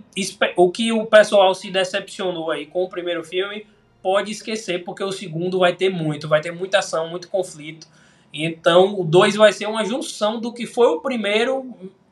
[0.56, 3.68] O que o pessoal se decepcionou aí com o primeiro filme,
[4.02, 7.86] pode esquecer, porque o segundo vai ter muito, vai ter muita ação, muito conflito.
[8.34, 11.60] Então, o 2 vai ser uma junção do que foi o primeiro,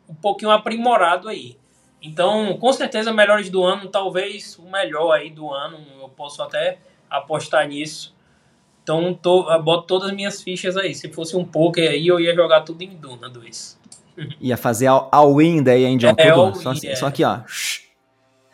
[0.07, 1.57] um pouquinho aprimorado aí.
[2.05, 6.77] Então, com certeza, melhores do ano, talvez o melhor aí do ano, eu posso até
[7.09, 8.13] apostar nisso.
[8.83, 10.93] Então, tô, boto todas as minhas fichas aí.
[10.93, 13.79] Se fosse um poker aí, eu ia jogar tudo em Duna 2.
[14.39, 16.13] Ia fazer all-in daí, hein, John?
[16.15, 16.95] É, tudo, só, é.
[16.95, 17.39] só aqui, ó.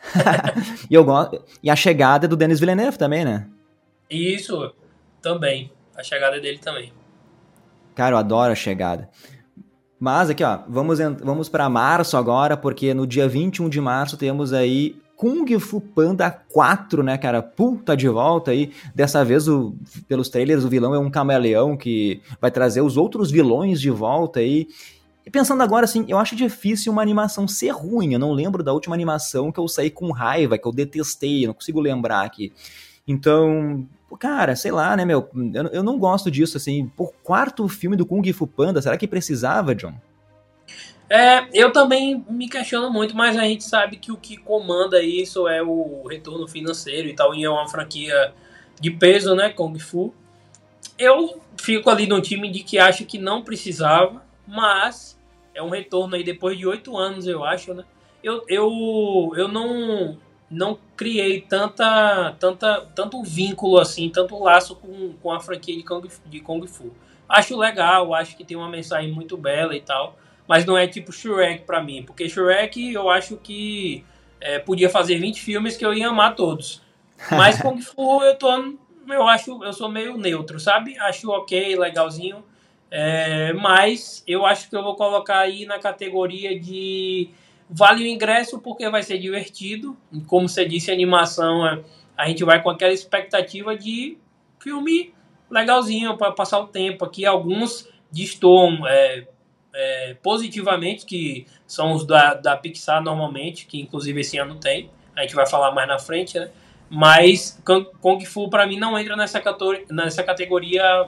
[0.90, 1.44] e eu gosto.
[1.62, 3.48] E a chegada do Denis Villeneuve também, né?
[4.10, 4.74] Isso,
[5.22, 5.72] também.
[5.96, 6.92] A chegada dele também.
[7.94, 9.10] Cara, eu adoro a chegada.
[10.02, 14.52] Mas aqui, ó, vamos, vamos para março agora, porque no dia 21 de março temos
[14.52, 17.44] aí Kung Fu Panda 4, né, cara?
[17.44, 18.72] Pum, tá de volta aí.
[18.96, 19.76] Dessa vez, o,
[20.08, 24.40] pelos trailers, o vilão é um camaleão que vai trazer os outros vilões de volta
[24.40, 24.68] aí.
[25.24, 28.14] E pensando agora, assim, eu acho difícil uma animação ser ruim.
[28.14, 31.50] Eu não lembro da última animação que eu saí com raiva, que eu detestei, eu
[31.50, 32.52] não consigo lembrar aqui.
[33.08, 33.86] Então,
[34.18, 35.30] cara, sei lá, né, meu?
[35.54, 36.88] Eu, eu não gosto disso, assim.
[36.96, 39.94] Por quarto filme do Kung Fu Panda, será que precisava, John?
[41.10, 45.46] É, eu também me questiono muito, mas a gente sabe que o que comanda isso
[45.46, 48.34] é o retorno financeiro e tal, e é uma franquia
[48.80, 50.14] de peso, né, Kung Fu.
[50.98, 55.20] Eu fico ali no time de que acho que não precisava, mas
[55.54, 57.84] é um retorno aí depois de oito anos, eu acho, né?
[58.24, 60.18] Eu, eu, eu não,
[60.52, 66.06] não criei tanta, tanta, tanto vínculo assim, tanto laço com, com a franquia de Kung,
[66.26, 66.92] de Kung Fu.
[67.28, 71.14] Acho legal, acho que tem uma mensagem muito bela e tal, mas não é tipo
[71.14, 74.04] Shrek para mim, porque Shrek eu acho que
[74.42, 76.82] é, podia fazer 20 filmes que eu ia amar todos.
[77.30, 78.50] Mas Kung Fu eu tô,
[79.08, 80.98] eu acho, eu sou meio neutro, sabe?
[80.98, 82.44] Acho ok, legalzinho,
[82.90, 87.30] é, mas eu acho que eu vou colocar aí na categoria de
[87.72, 89.98] vale o ingresso porque vai ser divertido.
[90.28, 91.82] Como você disse, animação, é,
[92.18, 94.18] a gente vai com aquela expectativa de
[94.60, 95.14] filme
[95.50, 97.06] legalzinho para passar o tempo.
[97.06, 99.26] Aqui alguns destoam é,
[99.74, 105.22] é, positivamente, que são os da, da Pixar normalmente, que inclusive esse ano tem, a
[105.22, 106.50] gente vai falar mais na frente, né?
[106.90, 107.62] Mas
[108.02, 109.42] Kung Fu para mim não entra nessa
[109.90, 111.08] nessa categoria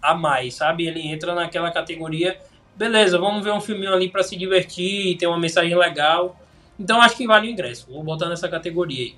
[0.00, 0.86] a mais, sabe?
[0.86, 2.40] Ele entra naquela categoria,
[2.78, 6.38] beleza, vamos ver um filminho ali para se divertir, ter uma mensagem legal.
[6.78, 7.86] Então acho que vale o ingresso.
[7.90, 9.14] Vou botar nessa categoria aí.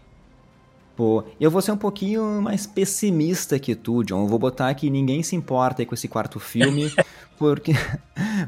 [0.97, 4.23] Pô, eu vou ser um pouquinho mais pessimista que tu, John.
[4.23, 6.93] Eu vou botar que ninguém se importa com esse quarto filme,
[7.39, 7.73] porque,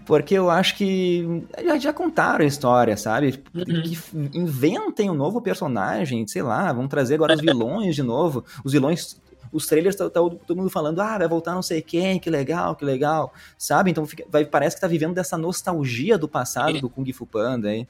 [0.05, 3.42] porque eu acho que já, já contaram a história, sabe?
[3.55, 3.83] Uhum.
[3.83, 3.98] Que
[4.38, 8.44] inventem um novo personagem, sei lá, vão trazer agora os vilões de novo.
[8.62, 9.18] Os vilões
[9.53, 12.75] os trailers tá, tá, todo mundo falando, ah, vai voltar não sei quem, que legal,
[12.75, 13.91] que legal, sabe?
[13.91, 17.69] Então fica, vai, parece que tá vivendo dessa nostalgia do passado do Kung Fu Panda
[17.69, 17.87] aí.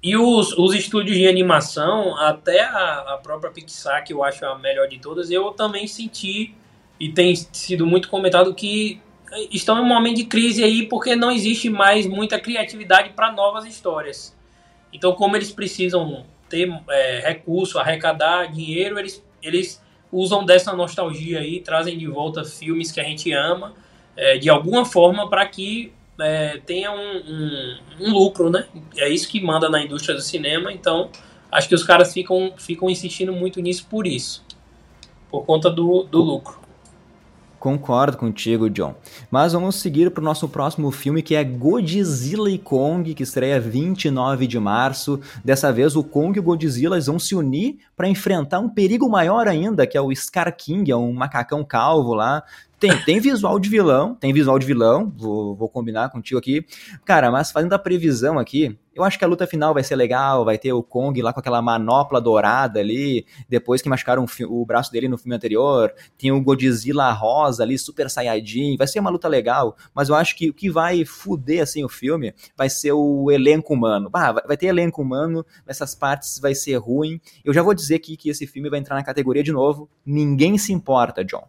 [0.00, 4.56] E os, os estúdios de animação, até a, a própria Pixar, que eu acho a
[4.56, 6.54] melhor de todas, eu também senti,
[7.00, 9.00] e tem sido muito comentado, que
[9.50, 13.64] estão em um momento de crise aí porque não existe mais muita criatividade para novas
[13.66, 14.36] histórias.
[14.92, 21.60] Então, como eles precisam ter é, recurso, arrecadar dinheiro, eles, eles usam dessa nostalgia aí,
[21.60, 23.74] trazem de volta filmes que a gente ama,
[24.16, 28.66] é, de alguma forma, para que é, tenha um, um, um, lucro, né?
[28.96, 31.10] É isso que manda na indústria do cinema, então
[31.50, 34.44] acho que os caras ficam, ficam insistindo muito nisso por isso.
[35.30, 36.67] Por conta do, do lucro.
[37.58, 38.94] Concordo contigo, John.
[39.30, 43.60] Mas vamos seguir para o nosso próximo filme, que é Godzilla e Kong, que estreia
[43.60, 45.20] 29 de março.
[45.44, 49.48] Dessa vez, o Kong e o Godzilla vão se unir para enfrentar um perigo maior
[49.48, 52.44] ainda, que é o Scar King, é um macacão calvo lá,
[52.78, 56.64] tem, tem visual de vilão, tem visual de vilão, vou, vou combinar contigo aqui.
[57.04, 60.44] Cara, mas fazendo a previsão aqui, eu acho que a luta final vai ser legal,
[60.44, 64.90] vai ter o Kong lá com aquela manopla dourada ali, depois que machucaram o, braço
[64.90, 69.28] dele no filme anterior, tem o Godzilla rosa ali, super saiyajin, vai ser uma luta
[69.28, 73.30] legal, mas eu acho que o que vai fuder, assim, o filme vai ser o
[73.30, 74.10] elenco humano.
[74.10, 77.20] Vai ter elenco humano, nessas partes vai ser ruim.
[77.44, 80.58] Eu já vou dizer aqui que esse filme vai entrar na categoria de novo, ninguém
[80.58, 81.48] se importa, John.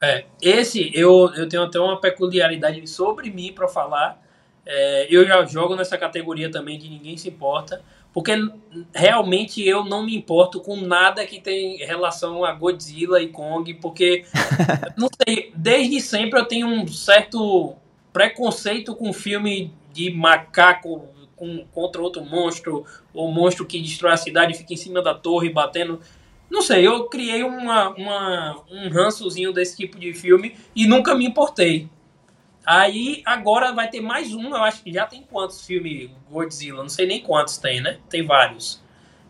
[0.00, 4.27] É, esse eu, eu tenho até uma peculiaridade sobre mim para falar.
[4.70, 8.32] É, eu já jogo nessa categoria também de ninguém se importa, porque
[8.94, 14.26] realmente eu não me importo com nada que tem relação a Godzilla e Kong, porque
[14.94, 17.76] não sei, desde sempre eu tenho um certo
[18.12, 24.52] preconceito com filme de macaco com, contra outro monstro, ou monstro que destrói a cidade
[24.52, 25.98] e fica em cima da torre batendo.
[26.50, 31.24] Não sei, eu criei uma, uma, um rançozinho desse tipo de filme e nunca me
[31.24, 31.88] importei.
[32.68, 36.82] Aí agora vai ter mais um, eu acho que já tem quantos filmes Godzilla?
[36.82, 37.96] Não sei nem quantos tem, né?
[38.10, 38.78] Tem vários.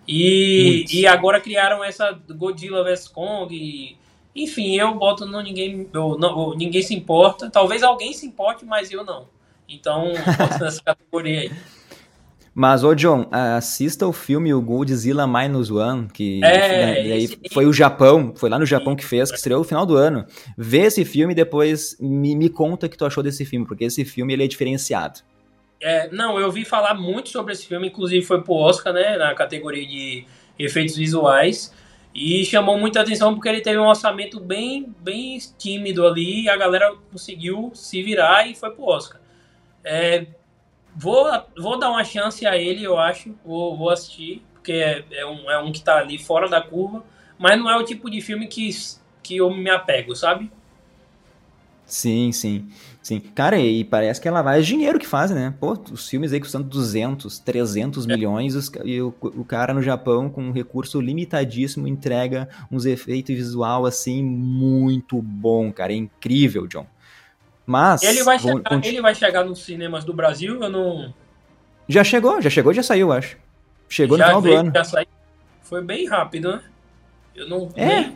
[0.09, 3.55] E, e agora criaram essa Godzilla vs Kong.
[3.55, 3.97] E,
[4.35, 7.49] enfim, eu boto no ninguém, eu, não, ninguém se importa.
[7.49, 9.29] Talvez alguém se importe, mas eu não.
[9.69, 11.53] Então, boto nessa categoria aí.
[12.59, 17.39] Mas, ô John, assista o filme O Godzilla Minus One, que é, né, esse...
[17.53, 20.27] foi o Japão, foi lá no Japão que fez, que estreou no final do ano.
[20.57, 23.85] Vê esse filme e depois me, me conta o que tu achou desse filme, porque
[23.85, 25.21] esse filme ele é diferenciado.
[25.81, 29.33] É, não, eu ouvi falar muito sobre esse filme, inclusive foi pro Oscar, né, na
[29.37, 30.25] categoria de
[30.59, 31.73] efeitos visuais,
[32.13, 36.57] e chamou muita atenção porque ele teve um orçamento bem, bem tímido ali, e a
[36.57, 39.21] galera conseguiu se virar e foi pro Oscar.
[39.85, 40.27] É,
[40.99, 43.33] Vou, vou dar uma chance a ele, eu acho.
[43.45, 47.05] Vou, vou assistir, porque é, é, um, é um que tá ali fora da curva.
[47.39, 48.69] Mas não é o tipo de filme que,
[49.23, 50.51] que eu me apego, sabe?
[51.87, 52.69] Sim, sim.
[53.01, 53.21] Sim.
[53.21, 55.55] Cara, e parece que ela vai dinheiro que faz, né?
[55.59, 58.09] Pô, os filmes aí custando 200, 300 é.
[58.09, 63.87] milhões e o, o, cara no Japão com um recurso limitadíssimo entrega uns efeitos visual
[63.87, 65.93] assim muito bom, cara.
[65.93, 66.87] É incrível, John.
[67.69, 68.03] Mas.
[68.03, 70.63] Ele vai, chegar, ele vai chegar nos cinemas do Brasil?
[70.63, 71.13] Eu não.
[71.87, 73.37] Já chegou, já chegou, já saiu, acho.
[73.91, 74.85] Chegou já no final veio, do ano.
[74.87, 75.07] Saiu.
[75.61, 76.63] Foi bem rápido, né?
[77.37, 77.69] Eu não.
[77.77, 78.11] É.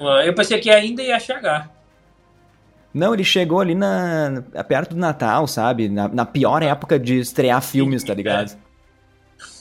[0.00, 1.72] Ah, eu pensei que ainda ia chegar.
[2.92, 5.88] Não, ele chegou ali na, perto do Natal, sabe?
[5.88, 8.56] Na, na pior época de estrear filmes, tá ligado?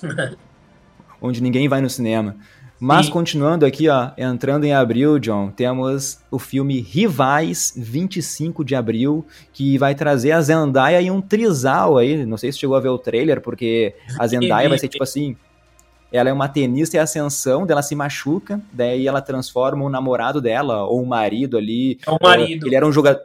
[0.03, 0.33] É.
[1.21, 2.35] Onde ninguém vai no cinema.
[2.83, 9.25] Mas continuando aqui, ó, entrando em abril, John, temos o filme Rivais, 25 de abril,
[9.53, 12.25] que vai trazer a Zendaya e um trisal aí.
[12.25, 15.37] Não sei se chegou a ver o trailer, porque a Zendaya vai ser tipo assim.
[16.11, 20.83] Ela é uma tenista em ascensão, dela se machuca, daí ela transforma o namorado dela,
[20.83, 21.97] ou o marido ali.
[22.05, 22.67] É o marido.
[22.67, 23.21] Ele era um jogador.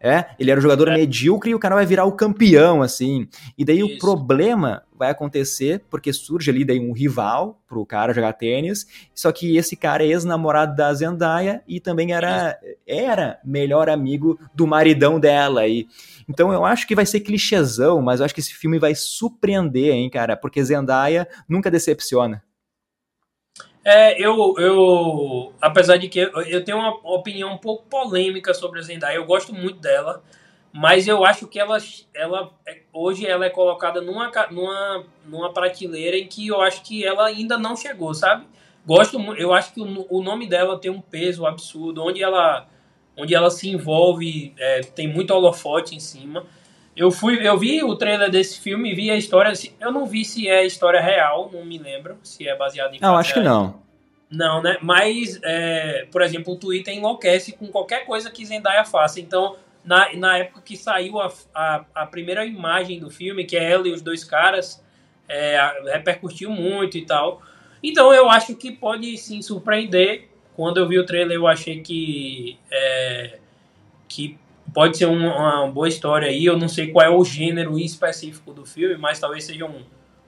[0.00, 0.94] É, ele era um jogador é.
[0.94, 3.26] medíocre e o cara vai virar o campeão, assim.
[3.56, 3.96] E daí Isso.
[3.96, 9.30] o problema vai acontecer porque surge ali daí um rival pro cara jogar tênis, só
[9.32, 15.18] que esse cara é ex-namorado da Zendaya e também era, era melhor amigo do maridão
[15.18, 15.66] dela.
[15.66, 15.86] E,
[16.28, 19.94] então eu acho que vai ser clichêzão, mas eu acho que esse filme vai surpreender,
[19.94, 22.42] hein, cara, porque Zendaya nunca decepciona.
[23.90, 28.82] É, eu, eu, apesar de que eu tenho uma opinião um pouco polêmica sobre a
[28.82, 30.22] Zendaya, eu gosto muito dela,
[30.70, 31.78] mas eu acho que ela,
[32.14, 32.52] ela
[32.92, 37.56] hoje ela é colocada numa, numa, numa prateleira em que eu acho que ela ainda
[37.56, 38.46] não chegou, sabe?
[38.84, 42.68] Gosto, eu acho que o, o nome dela tem um peso absurdo, onde ela,
[43.16, 46.44] onde ela se envolve, é, tem muito holofote em cima.
[46.98, 49.52] Eu fui, eu vi o trailer desse filme, vi a história.
[49.78, 52.98] Eu não vi se é história real, não me lembro se é baseado em.
[53.00, 53.80] Não, acho que não.
[54.28, 54.78] Não, né?
[54.82, 59.20] Mas, é, por exemplo, o Twitter enlouquece com qualquer coisa que Zendaya faça.
[59.20, 63.70] Então, na, na época que saiu a, a, a primeira imagem do filme, que é
[63.70, 64.84] ela e os dois caras,
[65.28, 65.56] é,
[65.92, 67.40] repercutiu muito e tal.
[67.80, 70.28] Então, eu acho que pode sim surpreender.
[70.56, 72.58] Quando eu vi o trailer, eu achei que.
[72.72, 73.38] É,
[74.08, 74.36] que
[74.72, 76.44] pode ser uma, uma, boa história aí.
[76.44, 79.82] Eu não sei qual é o gênero específico do filme, mas talvez seja um,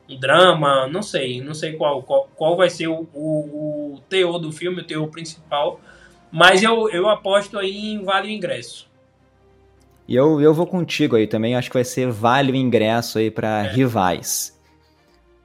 [0.09, 4.39] um drama, não sei, não sei qual, qual, qual vai ser o, o, o, teor
[4.39, 5.81] do filme, o teor principal.
[6.31, 8.89] Mas eu, eu aposto aí em vale o ingresso.
[10.07, 13.31] E eu, eu vou contigo aí também, acho que vai ser vale o ingresso aí
[13.31, 13.69] para é.
[13.69, 14.60] rivais.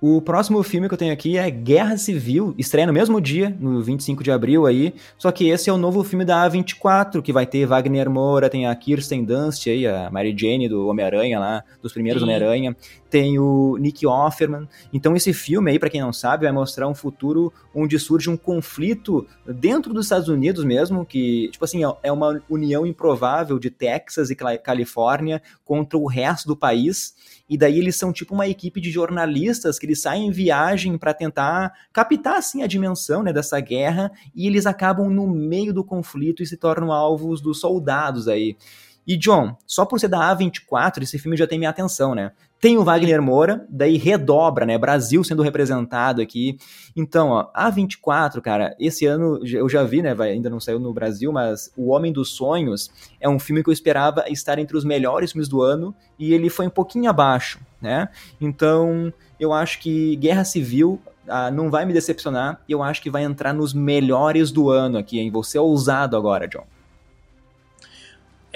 [0.07, 3.81] O próximo filme que eu tenho aqui é Guerra Civil, estreia no mesmo dia, no
[3.81, 7.47] 25 de abril aí, só que esse é o novo filme da A24, que vai
[7.47, 11.91] ter Wagner Moura, tem a Kirsten Dunst aí, a Mary Jane do Homem-Aranha lá, dos
[11.91, 12.77] primeiros Homem-Aranha,
[13.09, 14.67] tem o Nick Offerman.
[14.93, 18.37] Então esse filme aí, para quem não sabe, vai mostrar um futuro onde surge um
[18.37, 24.29] conflito dentro dos Estados Unidos mesmo, que, tipo assim, é uma união improvável de Texas
[24.29, 27.15] e Califórnia contra o resto do país.
[27.47, 31.13] E daí eles são tipo uma equipe de jornalistas que eles saem em viagem para
[31.13, 36.43] tentar captar assim a dimensão né, dessa guerra e eles acabam no meio do conflito
[36.43, 38.57] e se tornam alvos dos soldados aí.
[39.07, 42.31] E John, só por ser da A24, esse filme já tem minha atenção, né?
[42.59, 44.77] Tem o Wagner Moura, daí redobra, né?
[44.77, 46.57] Brasil sendo representado aqui.
[46.95, 50.15] Então, ó, A24, cara, esse ano eu já vi, né?
[50.15, 52.89] Vai, ainda não saiu no Brasil, mas O Homem dos Sonhos
[53.21, 56.49] é um filme que eu esperava estar entre os melhores filmes do ano e ele
[56.49, 58.09] foi um pouquinho abaixo, né?
[58.41, 63.09] Então, eu acho que Guerra Civil ah, não vai me decepcionar e eu acho que
[63.09, 65.29] vai entrar nos melhores do ano aqui, hein?
[65.29, 66.65] Vou ser ousado agora, John.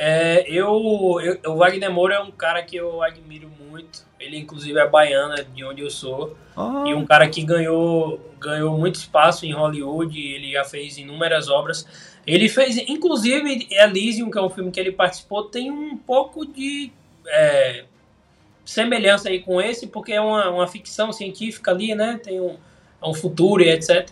[0.02, 4.08] É, eu, eu, o Wagner Moura é um cara que eu admiro muito.
[4.18, 6.38] Ele, inclusive, é baiano, é de onde eu sou.
[6.56, 6.88] Oh.
[6.88, 10.18] E um cara que ganhou, ganhou muito espaço em Hollywood.
[10.18, 11.86] Ele já fez inúmeras obras.
[12.26, 16.94] Ele fez, inclusive, Elysium, que é um filme que ele participou, tem um pouco de
[17.28, 17.84] é,
[18.64, 22.18] semelhança aí com esse, porque é uma, uma ficção científica ali, né?
[22.24, 22.56] Tem um,
[23.04, 24.10] um futuro e etc.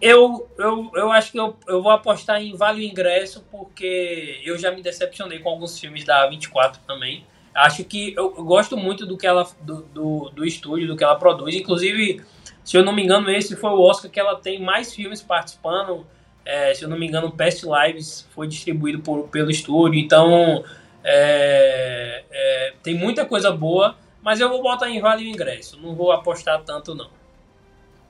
[0.00, 4.56] Eu, eu, eu acho que eu, eu vou apostar em Vale o Ingresso, porque eu
[4.56, 7.24] já me decepcionei com alguns filmes da 24 também.
[7.52, 11.02] Acho que eu, eu gosto muito do que ela do, do, do, estúdio, do que
[11.02, 11.54] ela produz.
[11.56, 12.22] Inclusive,
[12.62, 16.06] se eu não me engano, esse foi o Oscar que ela tem mais filmes participando.
[16.44, 19.98] É, se eu não me engano, Past Lives foi distribuído por, pelo estúdio.
[19.98, 20.64] Então,
[21.02, 25.80] é, é, tem muita coisa boa, mas eu vou botar em Vale o Ingresso.
[25.82, 27.10] Não vou apostar tanto, não.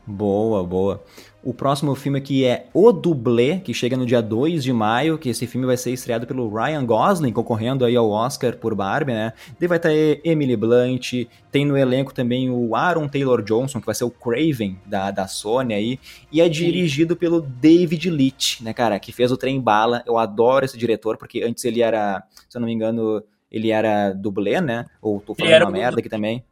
[0.06, 1.02] Boa, boa.
[1.48, 5.30] O próximo filme aqui é O Dublê, que chega no dia 2 de maio, que
[5.30, 9.32] esse filme vai ser estreado pelo Ryan Gosling, concorrendo aí ao Oscar por Barbie, né?
[9.58, 13.94] Daí vai ter Emily Blunt, tem no elenco também o Aaron Taylor Johnson, que vai
[13.94, 15.98] ser o Craven da, da Sony aí,
[16.30, 20.02] e é dirigido pelo David Leitch, né, cara, que fez o Trem Bala.
[20.06, 24.12] Eu adoro esse diretor, porque antes ele era, se eu não me engano, ele era
[24.12, 24.84] dublê, né?
[25.00, 26.44] Ou tô falando uma merda aqui também.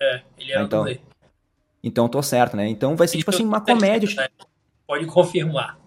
[0.00, 1.09] É, ele era então, dublê.
[1.82, 2.68] Então tô certo, né?
[2.68, 4.08] Então vai ser tipo assim uma comédia.
[4.14, 4.28] Né?
[4.86, 5.80] Pode confirmar.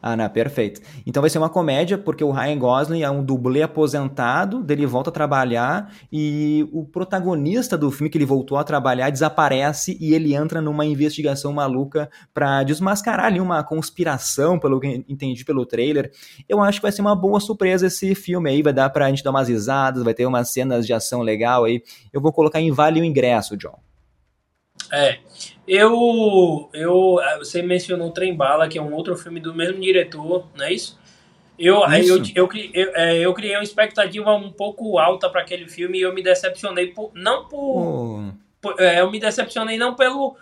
[0.00, 0.80] Ah, não, perfeito.
[1.04, 5.10] Então vai ser uma comédia, porque o Ryan Gosling é um dublê aposentado, dele volta
[5.10, 10.34] a trabalhar e o protagonista do filme que ele voltou a trabalhar desaparece e ele
[10.34, 16.12] entra numa investigação maluca para desmascarar ali uma conspiração, pelo que entendi pelo trailer.
[16.48, 19.24] Eu acho que vai ser uma boa surpresa esse filme aí, vai dar pra gente
[19.24, 21.82] dar umas risadas, vai ter umas cenas de ação legal aí.
[22.12, 23.87] Eu vou colocar em vale o ingresso, John.
[24.92, 25.18] É.
[25.66, 30.46] Eu, eu, ah, você mencionou Trem Bala, que é um outro filme do mesmo diretor,
[30.56, 30.98] não é isso?
[31.58, 35.98] Eu, eu, eu, eu, é, eu, criei uma expectativa um pouco alta para aquele filme
[35.98, 38.32] e eu me decepcionei por, não por, oh.
[38.60, 40.36] por é, eu me decepcionei não pelo,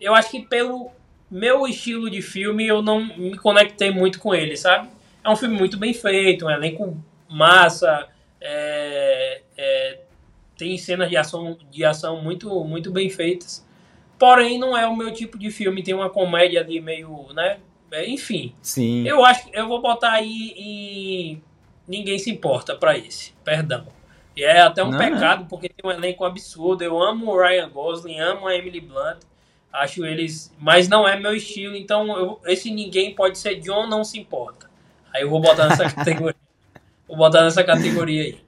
[0.00, 0.90] eu acho que pelo
[1.30, 4.88] meu estilo de filme eu não me conectei muito com ele, sabe?
[5.22, 6.96] É um filme muito bem feito, um elenco
[7.28, 8.08] massa,
[8.40, 10.00] é, é,
[10.56, 13.64] tem cenas de ação, de ação muito, muito bem feitas.
[14.18, 15.82] Porém, não é o meu tipo de filme.
[15.82, 17.58] Tem uma comédia ali meio, né?
[17.90, 18.52] É, enfim.
[18.60, 19.06] Sim.
[19.06, 21.42] Eu acho que eu vou botar aí em
[21.88, 23.32] Ninguém se importa para esse.
[23.42, 23.86] Perdão.
[24.36, 25.46] E é até um não, pecado, não.
[25.46, 26.84] porque tem um elenco absurdo.
[26.84, 29.20] Eu amo o Ryan Gosling, amo a Emily Blunt.
[29.72, 30.54] Acho eles.
[30.58, 31.74] Mas não é meu estilo.
[31.74, 34.68] Então, eu, esse ninguém pode ser John não se importa.
[35.14, 36.36] Aí eu vou botar nessa categoria.
[37.08, 38.38] vou botar nessa categoria aí.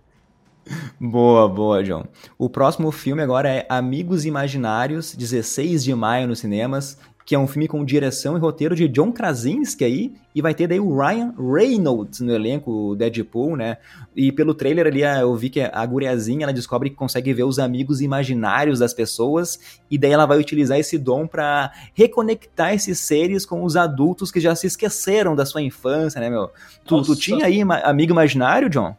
[1.01, 2.05] Boa, boa, John.
[2.39, 6.99] O próximo filme agora é Amigos Imaginários, 16 de maio nos cinemas,
[7.31, 10.67] que é um filme com direção e roteiro de John Krasinski aí, e vai ter
[10.67, 13.77] daí o Ryan Reynolds no elenco, o Deadpool, né?
[14.17, 17.59] E pelo trailer ali eu vi que a guriazinha, ela descobre que consegue ver os
[17.59, 23.47] amigos imaginários das pessoas, e daí ela vai utilizar esse dom para reconectar esses seres
[23.47, 26.51] com os adultos que já se esqueceram da sua infância, né, meu?
[26.85, 28.97] Tu, tu tinha aí amigo imaginário, John?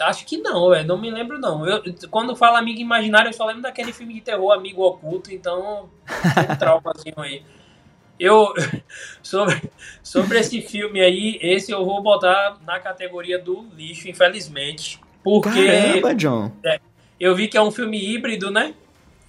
[0.00, 0.86] Acho que não, velho.
[0.86, 1.66] Não me lembro, não.
[1.66, 5.88] Eu, quando fala amigo imaginário, eu só lembro daquele filme de terror, Amigo Oculto, então
[6.50, 7.42] um traumazinho aí.
[8.18, 8.52] Eu,
[9.22, 9.70] sobre,
[10.02, 15.00] sobre esse filme aí, esse eu vou botar na categoria do lixo, infelizmente.
[15.22, 15.66] Porque.
[15.66, 16.52] Caramba, John.
[16.64, 16.80] É,
[17.18, 18.74] eu vi que é um filme híbrido, né?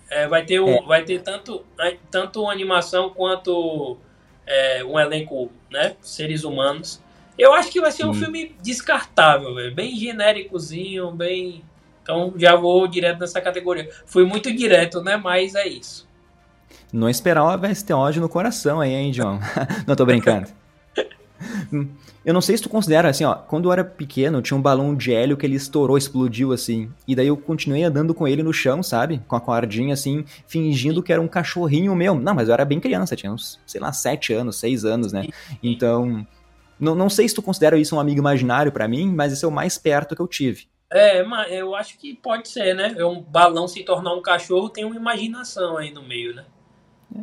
[0.10, 0.82] É, vai ter, o, é.
[0.84, 1.66] vai ter tanto,
[2.10, 3.98] tanto animação quanto
[4.46, 5.96] é, um elenco, né?
[6.02, 7.02] Seres humanos.
[7.38, 9.74] Eu acho que vai ser um filme descartável, véio.
[9.74, 11.64] bem genéricozinho, bem.
[12.02, 13.90] Então já vou direto nessa categoria.
[14.06, 15.18] Fui muito direto, né?
[15.18, 16.08] Mas é isso.
[16.92, 19.40] Não esperava esse ódio no coração aí, hein, John?
[19.86, 20.48] Não tô brincando.
[22.26, 24.96] Eu não sei se tu considera assim, ó, quando eu era pequeno, tinha um balão
[24.96, 26.90] de hélio que ele estourou, explodiu assim.
[27.08, 29.22] E daí eu continuei andando com ele no chão, sabe?
[29.28, 32.16] Com a cordinha assim, fingindo que era um cachorrinho meu.
[32.16, 35.28] Não, mas eu era bem criança, tinha uns, sei lá, sete anos, seis anos, né?
[35.64, 36.28] Então,
[36.80, 39.48] não, não sei se tu considera isso um amigo imaginário para mim, mas esse é
[39.48, 40.68] o mais perto que eu tive.
[40.90, 42.96] É, mas eu acho que pode ser, né?
[42.98, 46.46] É um balão se tornar um cachorro, tem uma imaginação aí no meio, né?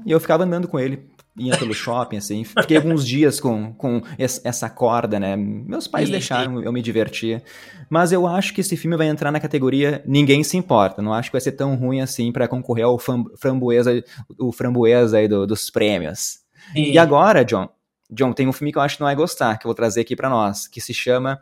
[0.05, 2.45] E eu ficava andando com ele ia pelo shopping, assim.
[2.45, 5.37] Fiquei alguns dias com, com essa corda, né?
[5.37, 7.43] Meus pais deixaram eu me divertir.
[7.91, 11.03] Mas eu acho que esse filme vai entrar na categoria Ninguém se importa.
[11.03, 14.03] Não acho que vai ser tão ruim assim para concorrer ao framboesa,
[14.39, 16.39] o framboesa aí do, dos prêmios.
[16.73, 16.93] Sim.
[16.93, 17.69] E agora, John,
[18.11, 20.03] John, tem um filme que eu acho que não vai gostar, que eu vou trazer
[20.03, 21.41] aqui para nós, que se chama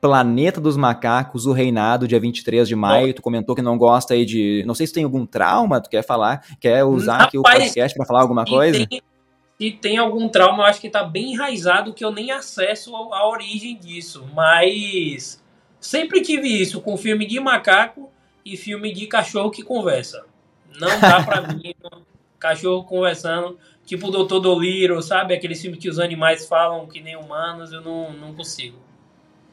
[0.00, 3.08] Planeta dos Macacos, o Reinado, dia 23 de maio.
[3.08, 3.14] Oh.
[3.14, 4.62] Tu comentou que não gosta aí de.
[4.66, 7.96] Não sei se tem algum trauma, tu quer falar, quer usar Rapaz, aqui o podcast
[7.96, 8.86] para falar alguma coisa?
[8.86, 9.02] Tem,
[9.58, 13.26] se tem algum trauma, eu acho que está bem enraizado que eu nem acesso a
[13.26, 14.26] origem disso.
[14.34, 15.42] Mas
[15.80, 18.10] sempre tive isso com filme de macaco
[18.44, 20.26] e filme de cachorro que conversa.
[20.78, 21.72] Não dá pra mim,
[22.38, 25.34] cachorro conversando, tipo o Doutor Doliro, sabe?
[25.34, 28.76] Aqueles filmes que os animais falam que nem humanos, eu não, não consigo.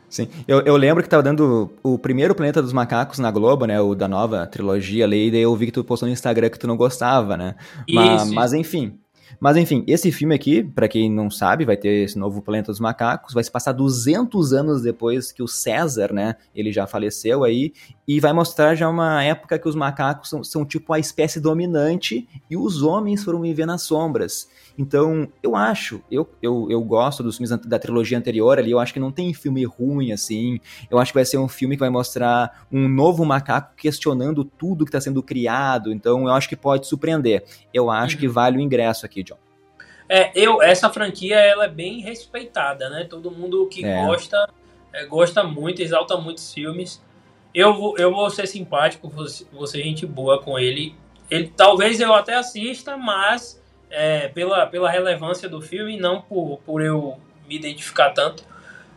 [0.09, 3.79] Sim, eu, eu lembro que tava dando o primeiro Planeta dos Macacos na Globo, né?
[3.79, 6.59] O da nova trilogia ali, e daí eu vi que tu postou no Instagram que
[6.59, 7.55] tu não gostava, né?
[7.89, 8.99] Mas, mas enfim,
[9.39, 12.79] mas enfim, esse filme aqui, para quem não sabe, vai ter esse novo Planeta dos
[12.79, 17.73] Macacos, vai se passar 200 anos depois que o César, né, ele já faleceu aí,
[18.07, 22.27] e vai mostrar já uma época que os macacos são, são tipo a espécie dominante
[22.49, 24.49] e os homens foram viver nas sombras.
[24.81, 28.91] Então, eu acho, eu, eu, eu gosto dos filmes da trilogia anterior ali, eu acho
[28.91, 30.59] que não tem filme ruim assim.
[30.89, 34.83] Eu acho que vai ser um filme que vai mostrar um novo macaco questionando tudo
[34.83, 35.93] que está sendo criado.
[35.93, 37.43] Então, eu acho que pode surpreender.
[37.71, 38.21] Eu acho uhum.
[38.21, 39.37] que vale o ingresso aqui, John.
[40.09, 43.05] É, eu, essa franquia ela é bem respeitada, né?
[43.05, 44.05] Todo mundo que é.
[44.05, 44.49] gosta
[44.91, 47.01] é, gosta muito, exalta muitos filmes.
[47.53, 50.95] Eu vou, eu vou ser simpático, vou, vou ser gente boa com ele.
[51.29, 51.53] ele.
[51.55, 53.60] Talvez eu até assista, mas
[53.91, 58.43] é, pela, pela relevância do filme, não por, por eu me identificar tanto.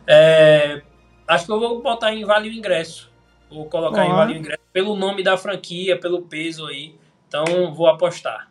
[0.07, 0.81] É,
[1.27, 3.11] acho que eu vou botar em Vale o Ingresso.
[3.49, 6.95] Vou colocar em Vale o Ingresso pelo nome da franquia, pelo peso aí.
[7.27, 8.49] Então vou apostar.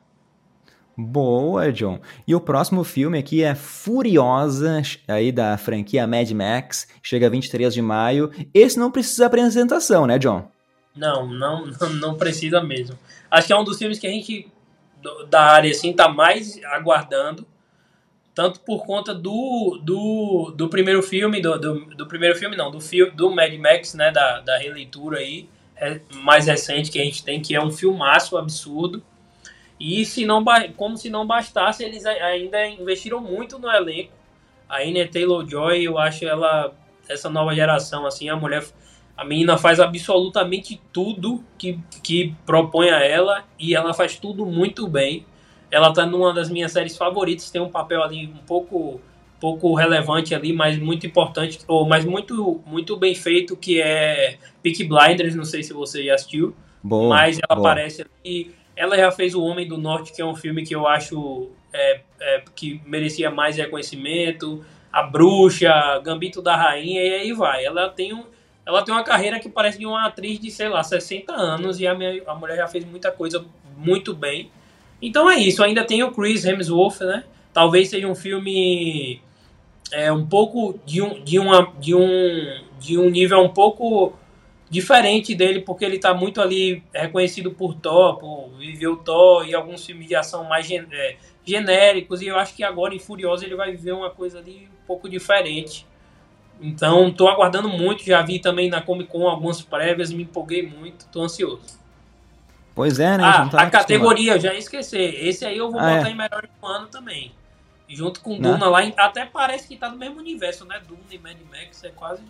[0.97, 1.99] Boa, John.
[2.27, 7.83] E o próximo filme aqui é Furiosa, aí da franquia Mad Max, chega 23 de
[7.83, 8.31] maio.
[8.53, 10.49] Esse não precisa apresentação, né, John?
[10.95, 11.67] Não, não,
[12.01, 12.97] não precisa mesmo.
[13.29, 14.47] Acho que é um dos filmes que a gente
[15.29, 17.47] da área assim tá mais aguardando.
[18.35, 22.81] Tanto por conta do, do, do primeiro filme do, do, do primeiro filme não do
[22.81, 27.25] filme do Mad Max né da, da releitura aí é, mais recente que a gente
[27.25, 29.03] tem que é um filmaço absurdo.
[29.79, 30.45] E se não
[30.77, 34.13] como se não bastasse eles ainda investiram muito no elenco.
[34.69, 36.73] A Anya Taylor Joy eu acho ela
[37.09, 38.65] essa nova geração assim a mulher
[39.17, 44.89] a menina faz absolutamente tudo que, que propõe a ela e ela faz tudo muito
[44.89, 45.25] bem.
[45.71, 49.01] Ela tá numa das minhas séries favoritas, tem um papel ali um pouco
[49.41, 54.85] pouco relevante ali, mas muito importante, ou mas muito muito bem feito, que é Peak
[54.85, 57.71] Blinders, não sei se você já assistiu, boa, mas ela boa.
[57.71, 58.55] aparece ali.
[58.77, 62.01] Ela já fez O Homem do Norte, que é um filme que eu acho é,
[62.21, 64.65] é, que merecia mais reconhecimento.
[64.93, 67.65] A Bruxa, Gambito da Rainha, e aí vai.
[67.65, 68.25] Ela tem um,
[68.67, 71.87] ela tem uma carreira que parece de uma atriz de, sei lá, 60 anos e
[71.87, 73.45] a, minha, a mulher já fez muita coisa
[73.77, 74.51] muito bem.
[75.03, 77.25] Então é isso, ainda tem o Chris Hemsworth, né?
[77.53, 79.21] Talvez seja um filme
[79.93, 84.15] é, um pouco de um, de, uma, de, um, de um nível um pouco
[84.69, 89.55] diferente dele, porque ele está muito ali reconhecido por Thor, por viver o Thor e
[89.55, 93.45] alguns filmes de ação mais gen, é, genéricos, e eu acho que agora em Furiosa
[93.45, 95.87] ele vai viver uma coisa ali um pouco diferente.
[96.61, 98.05] Então, estou aguardando muito.
[98.05, 101.01] Já vi também na Comic Con algumas prévias, me empolguei muito.
[101.01, 101.79] Estou ansioso.
[102.75, 103.25] Pois é, né?
[103.25, 105.25] Ah, a, a categoria, eu já ia esquecer.
[105.25, 106.13] Esse aí eu vou ah, botar é.
[106.13, 107.33] em melhor do ano também.
[107.89, 108.67] Junto com Duna né?
[108.67, 110.81] lá, até parece que tá no mesmo universo, né?
[110.87, 112.23] Duna e Mad Max é quase.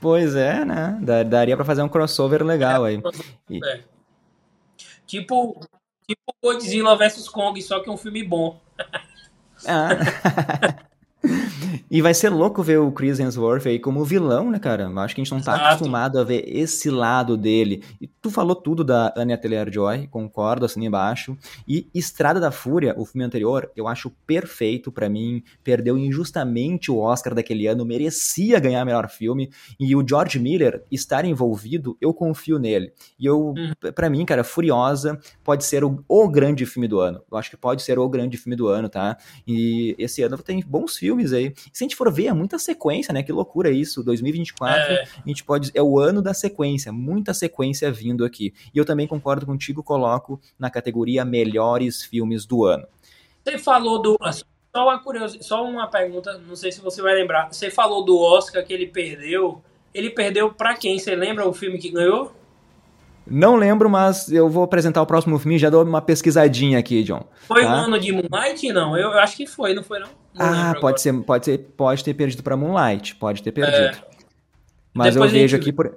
[0.00, 0.98] Pois é, né?
[1.26, 3.02] Daria para fazer um crossover legal é, aí.
[3.64, 3.80] É.
[5.06, 5.60] Tipo,
[6.06, 8.60] tipo Godzilla vs Kong, só que um filme bom.
[9.66, 9.88] Ah.
[11.90, 14.88] E vai ser louco ver o Chris Hemsworth aí como vilão, né, cara?
[14.88, 15.68] Acho que a gente não tá Exato.
[15.68, 17.82] acostumado a ver esse lado dele.
[18.00, 21.36] E tu falou tudo da Anya Taylor-Joy, concordo, assim embaixo.
[21.66, 25.42] E Estrada da Fúria, o filme anterior, eu acho perfeito para mim.
[25.64, 29.50] Perdeu injustamente o Oscar daquele ano, merecia ganhar melhor filme.
[29.80, 32.92] E o George Miller estar envolvido, eu confio nele.
[33.18, 33.72] E eu, hum.
[33.94, 37.22] para mim, cara, Furiosa pode ser o, o grande filme do ano.
[37.30, 39.16] Eu acho que pode ser o grande filme do ano, tá?
[39.46, 41.54] E esse ano tem bons filmes aí.
[41.72, 43.22] Se a gente for ver, é muita sequência, né?
[43.22, 44.02] Que loucura isso.
[44.02, 45.02] 2024, é.
[45.02, 45.70] a gente pode.
[45.74, 48.52] É o ano da sequência, muita sequência vindo aqui.
[48.74, 52.86] E eu também concordo contigo, coloco na categoria melhores filmes do ano.
[53.44, 54.18] Você falou do.
[54.74, 57.52] Só uma curiosidade, só uma pergunta, não sei se você vai lembrar.
[57.52, 59.62] Você falou do Oscar que ele perdeu.
[59.94, 60.98] Ele perdeu para quem?
[60.98, 62.32] Você lembra o filme que ganhou?
[63.30, 67.02] Não lembro, mas eu vou apresentar o próximo filme e já dou uma pesquisadinha aqui,
[67.02, 67.24] John.
[67.46, 67.70] Foi tá?
[67.70, 68.72] o ano de Moonlight?
[68.72, 70.08] Não, eu, eu, acho que foi, não foi não?
[70.34, 73.76] não ah, pode ser, pode ser, pode ter perdido para Moonlight, pode ter perdido.
[73.76, 73.94] É.
[74.92, 75.96] Mas Depois eu vejo aqui por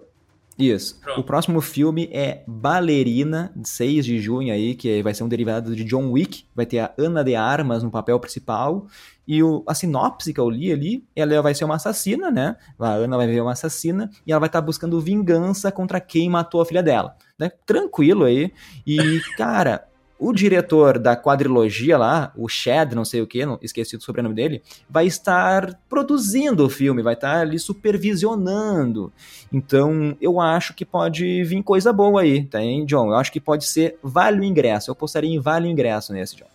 [0.58, 1.00] isso.
[1.02, 1.22] Pronto.
[1.22, 5.76] O próximo filme é Ballerina, de 6 de junho aí, que vai ser um derivado
[5.76, 8.88] de John Wick, vai ter a Ana de Armas no papel principal
[9.32, 12.58] e o, a sinopse que eu li ali, ela vai ser uma assassina, né?
[12.78, 16.30] A Ana vai ver uma assassina e ela vai estar tá buscando vingança contra quem
[16.30, 17.16] matou a filha dela.
[17.40, 17.50] Né?
[17.66, 18.52] Tranquilo aí.
[18.86, 19.88] E, cara,
[20.20, 24.62] o diretor da quadrilogia lá, o Chad, não sei o que, esqueci do sobrenome dele,
[24.90, 29.14] vai estar produzindo o filme, vai estar ali supervisionando.
[29.50, 33.08] Então, eu acho que pode vir coisa boa aí, tá, hein, John?
[33.08, 34.92] Eu acho que pode ser vale o ingresso.
[34.92, 36.48] Eu postaria em vale o ingresso nesse, John.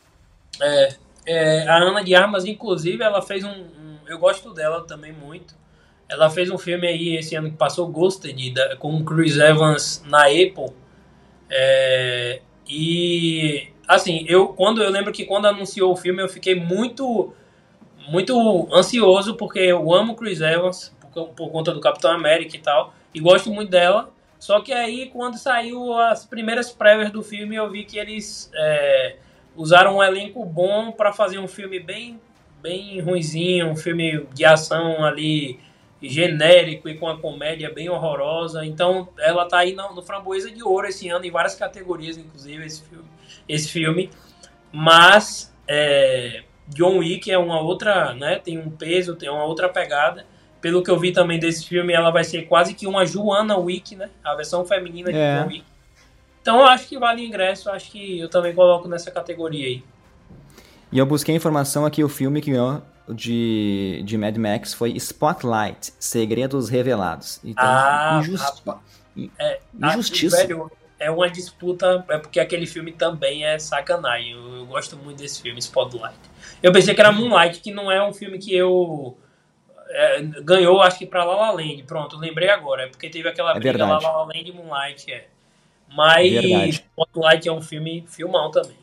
[0.61, 5.13] É, é, a Ana de Armas, inclusive, ela fez um, um, Eu gosto dela também
[5.13, 5.55] muito.
[6.09, 10.27] Ela fez um filme aí esse ano que passou, Ghosted, da, com Chris Evans na
[10.27, 10.73] Apple.
[11.51, 17.33] É, e assim, eu quando eu lembro que quando anunciou o filme eu fiquei muito
[18.09, 22.95] muito ansioso porque eu amo Chris Evans por, por conta do Capitão América e tal
[23.15, 24.13] e gosto muito dela.
[24.39, 29.17] Só que aí quando saiu as primeiras prévias do filme eu vi que eles é,
[29.57, 32.21] usaram um elenco bom para fazer um filme bem,
[32.63, 35.59] bem ruizinho, um filme de ação ali
[36.01, 38.65] genérico e com a comédia bem horrorosa.
[38.65, 42.65] Então ela tá aí no, no Framboesa de Ouro esse ano, em várias categorias, inclusive,
[42.65, 43.05] esse filme.
[43.49, 44.11] Esse filme.
[44.73, 48.39] Mas é, John Wick é uma outra, né?
[48.39, 50.27] Tem um peso, tem uma outra pegada.
[50.61, 53.95] Pelo que eu vi também desse filme, ela vai ser quase que uma Joana Wick,
[53.95, 54.11] né?
[54.25, 55.41] A versão feminina de é.
[55.41, 55.76] John Wick.
[56.47, 59.83] Então eu acho que vale ingresso, acho que eu também coloco nessa categoria aí.
[60.93, 65.93] E eu busquei informação aqui, o filme que ganhou de, de Mad Max foi Spotlight,
[65.99, 67.41] Segredos Revelados.
[67.43, 68.63] Então, ah, injusti
[69.41, 70.37] é, injustiça.
[70.37, 70.71] Velho,
[71.01, 74.31] é uma disputa, é porque aquele filme também é sacanagem.
[74.31, 76.15] Eu, eu, gosto muito desse filme, Spotlight.
[76.63, 79.19] Eu pensei que era Moonlight, que não é um filme que eu...
[79.89, 81.83] É, ganhou, acho que pra La La Land.
[81.83, 82.85] Pronto, lembrei agora.
[82.85, 85.27] É porque teve aquela é briga La La Land e Moonlight, é.
[85.89, 86.71] Mas Verdade.
[86.71, 88.77] Spotlight é um filme filmão também.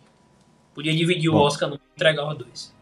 [0.74, 1.38] Podia dividir Bom.
[1.38, 2.73] o Oscar, não entregar os dois.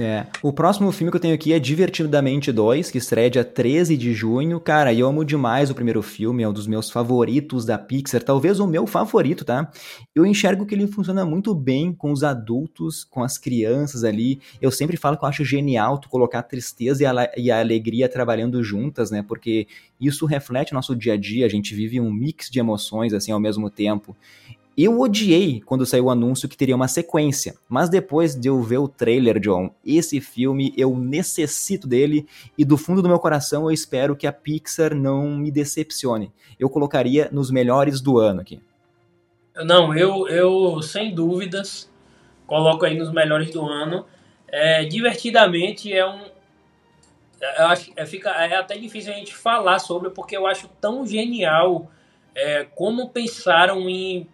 [0.00, 0.26] É.
[0.42, 4.12] O próximo filme que eu tenho aqui é Divertidamente 2, que estreia dia 13 de
[4.12, 4.60] junho.
[4.60, 8.60] Cara, eu amo demais o primeiro filme, é um dos meus favoritos da Pixar, talvez
[8.60, 9.68] o meu favorito, tá?
[10.14, 14.40] Eu enxergo que ele funciona muito bem com os adultos, com as crianças ali.
[14.62, 17.58] Eu sempre falo que eu acho genial tu colocar a tristeza e a, e a
[17.58, 19.24] alegria trabalhando juntas, né?
[19.26, 19.66] Porque
[20.00, 23.32] isso reflete o nosso dia a dia, a gente vive um mix de emoções assim
[23.32, 24.16] ao mesmo tempo.
[24.80, 28.78] Eu odiei quando saiu o anúncio que teria uma sequência, mas depois de eu ver
[28.78, 33.72] o trailer, John, esse filme eu necessito dele e do fundo do meu coração eu
[33.72, 36.32] espero que a Pixar não me decepcione.
[36.60, 38.62] Eu colocaria nos melhores do ano aqui.
[39.56, 41.90] Não, eu, eu sem dúvidas
[42.46, 44.06] coloco aí nos melhores do ano.
[44.46, 46.20] É, divertidamente é um.
[47.58, 51.04] Eu acho, é, fica, é até difícil a gente falar sobre, porque eu acho tão
[51.04, 51.90] genial
[52.32, 54.28] é, como pensaram em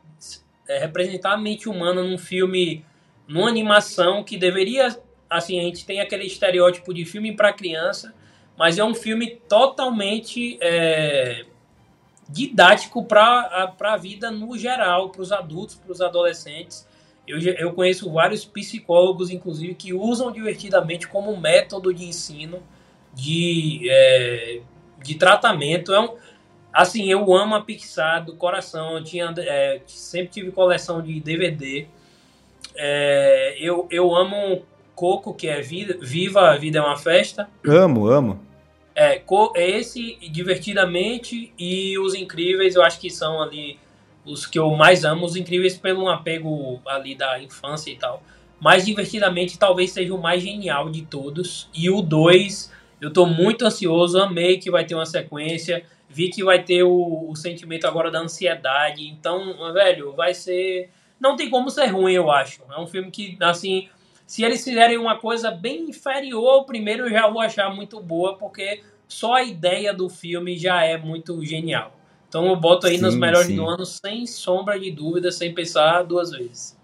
[0.69, 2.85] é, representar a mente humana num filme,
[3.27, 4.97] numa animação que deveria,
[5.29, 8.15] assim, a gente tem aquele estereótipo de filme para criança,
[8.57, 11.45] mas é um filme totalmente é,
[12.29, 16.87] didático para a vida no geral, para os adultos, para os adolescentes.
[17.27, 22.62] Eu, eu conheço vários psicólogos, inclusive, que usam divertidamente como método de ensino,
[23.15, 24.61] de, é,
[25.03, 25.93] de tratamento.
[25.93, 26.15] É um,
[26.75, 28.97] Assim, eu amo a Pixar do coração.
[28.97, 31.87] Eu tinha, é, sempre tive coleção de DVD.
[32.75, 34.64] É, eu, eu amo
[34.95, 37.49] Coco, que é vida, Viva a Vida é uma Festa.
[37.64, 38.41] Amo, amo.
[38.93, 39.22] É,
[39.57, 43.79] esse, Divertidamente e Os Incríveis, eu acho que são ali
[44.25, 45.27] os que eu mais amo.
[45.27, 48.20] Os Incríveis pelo apego ali da infância e tal.
[48.61, 51.68] mas divertidamente talvez seja o mais genial de todos.
[51.72, 55.85] E o 2, eu tô muito ansioso, amei que vai ter uma sequência,
[56.15, 59.09] vi que vai ter o, o sentimento agora da ansiedade.
[59.09, 60.91] Então, velho, vai ser.
[61.19, 62.62] Não tem como ser ruim, eu acho.
[62.71, 63.89] É um filme que, assim,
[64.27, 68.37] se eles fizerem uma coisa bem inferior ao primeiro, eu já vou achar muito boa,
[68.37, 71.93] porque só a ideia do filme já é muito genial.
[72.29, 73.57] Então eu boto aí sim, nos melhores sim.
[73.57, 76.77] do ano sem sombra de dúvida, sem pensar duas vezes.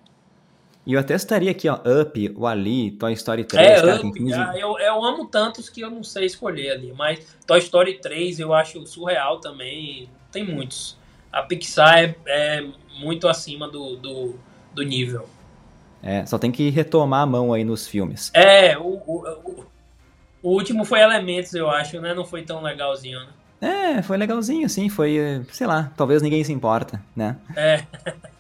[0.87, 3.67] E eu até estaria aqui, ó, Up, o Ali, Toy Story 3.
[3.67, 4.33] É, cara, Up, 15...
[4.35, 8.41] ah, eu, eu amo tantos que eu não sei escolher ali, mas Toy Story 3
[8.41, 10.97] eu acho surreal também, tem muitos.
[11.33, 12.67] A Pixar é, é
[12.99, 14.35] muito acima do, do,
[14.75, 15.29] do nível.
[16.03, 18.31] É, só tem que retomar a mão aí nos filmes.
[18.35, 19.67] É, o, o, o,
[20.43, 22.15] o último foi Elementos, eu acho, né?
[22.15, 23.29] Não foi tão legalzinho, né?
[23.61, 24.89] É, foi legalzinho, sim.
[24.89, 27.37] Foi, sei lá, talvez ninguém se importa, né?
[27.55, 27.85] É.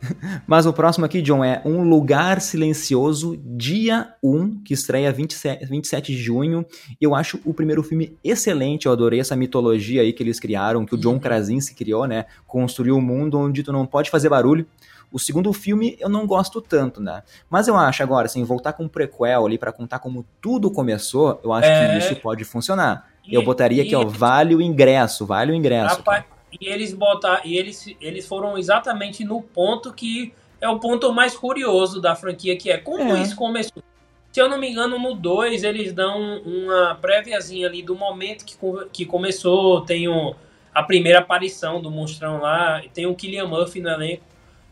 [0.46, 6.12] Mas o próximo aqui, John, é Um Lugar Silencioso, dia 1, que estreia 27, 27
[6.12, 6.64] de junho.
[7.00, 10.94] Eu acho o primeiro filme excelente, eu adorei essa mitologia aí que eles criaram, que
[10.94, 11.20] o John.
[11.20, 12.24] Krasinski criou, né?
[12.46, 14.66] Construiu um mundo onde tu não pode fazer barulho,
[15.12, 17.22] o segundo filme eu não gosto tanto, né?
[17.48, 21.40] Mas eu acho agora, assim, voltar com um prequel ali para contar como tudo começou,
[21.42, 21.92] eu acho é...
[21.92, 23.08] que isso pode funcionar.
[23.26, 25.96] E, eu botaria aqui, ó, vale o ingresso, vale o ingresso.
[25.96, 26.24] Rapaz,
[26.58, 31.36] e eles botar, e eles, eles foram exatamente no ponto que é o ponto mais
[31.36, 33.22] curioso da franquia, que é como é.
[33.22, 33.82] isso começou.
[34.30, 38.56] Se eu não me engano, no 2 eles dão uma préviazinha ali do momento que,
[38.92, 39.80] que começou.
[39.80, 40.36] Tem o,
[40.72, 44.22] a primeira aparição do monstrão lá, tem o Killian Murphy no elenco.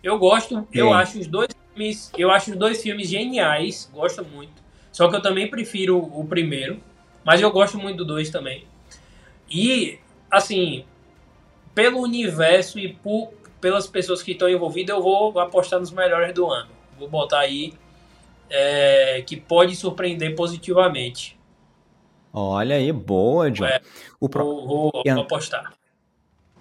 [0.03, 4.63] Eu gosto, eu acho os dois filmes, eu acho os dois filmes geniais, gosto muito.
[4.93, 6.81] Só que eu também prefiro o primeiro,
[7.25, 8.65] mas eu gosto muito do dois também.
[9.51, 9.99] E
[10.31, 10.85] assim,
[11.75, 16.47] pelo universo e por, pelas pessoas que estão envolvidas, eu vou apostar nos melhores do
[16.47, 16.71] ano.
[16.99, 17.75] Vou botar aí
[18.51, 21.39] é, que pode surpreender positivamente.
[22.33, 23.65] Olha aí, boa, John.
[23.65, 23.81] É,
[24.21, 24.45] o pro...
[24.45, 25.73] vou, vou, vou apostar.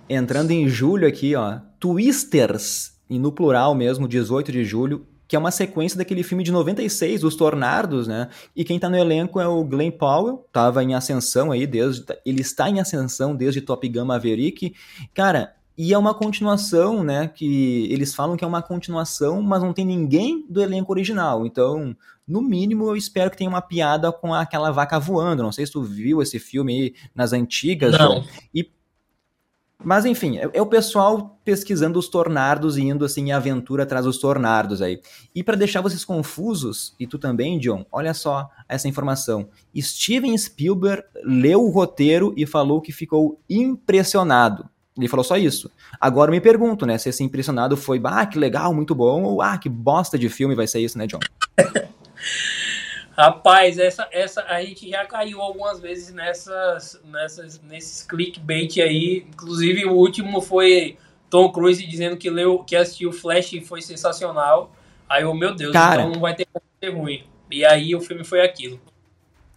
[0.09, 5.39] Entrando em julho aqui, ó, Twisters e no plural mesmo, 18 de julho, que é
[5.39, 8.29] uma sequência daquele filme de 96, Os Tornados, né?
[8.55, 12.41] E quem tá no elenco é o Glenn Powell, tava em ascensão aí desde ele
[12.41, 14.73] está em ascensão desde Top Gun Maverick.
[15.13, 19.73] Cara, e é uma continuação, né, que eles falam que é uma continuação, mas não
[19.73, 21.45] tem ninguém do elenco original.
[21.45, 21.95] Então,
[22.27, 25.43] no mínimo, eu espero que tenha uma piada com aquela vaca voando.
[25.43, 27.99] Não sei se tu viu esse filme aí nas antigas, não.
[27.99, 28.25] João.
[28.53, 28.69] E
[29.87, 34.03] mas enfim, é, é, o pessoal pesquisando os tornados e indo assim em aventura atrás
[34.03, 34.99] dos tornados aí.
[35.33, 39.47] E para deixar vocês confusos, e tu também, John, olha só essa informação.
[39.79, 44.69] Steven Spielberg leu o roteiro e falou que ficou impressionado.
[44.97, 45.71] Ele falou só isso.
[46.01, 49.57] Agora me pergunto, né, se esse impressionado foi, ah, que legal, muito bom, ou ah,
[49.57, 51.19] que bosta de filme vai ser isso, né, John?
[53.17, 59.25] Rapaz, essa, essa a gente já caiu algumas vezes nessas, nessas, nesses clickbait aí.
[59.27, 60.97] Inclusive, o último foi
[61.27, 64.71] Tom Cruise dizendo que leu, que assistiu Flash e foi sensacional.
[65.09, 67.23] Aí eu, meu Deus, Cara, então não vai ter como ser ruim.
[67.49, 68.79] E aí o filme foi aquilo.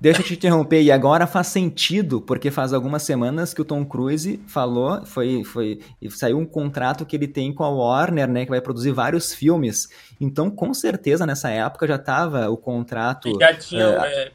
[0.00, 3.84] Deixa eu te interromper, e agora faz sentido, porque faz algumas semanas que o Tom
[3.84, 8.50] Cruise falou, foi, foi saiu um contrato que ele tem com a Warner, né, que
[8.50, 9.90] vai produzir vários filmes.
[10.18, 13.30] Então, com certeza, nessa época já estava o contrato...
[13.38, 13.84] Já tinha...
[13.84, 14.32] É, é,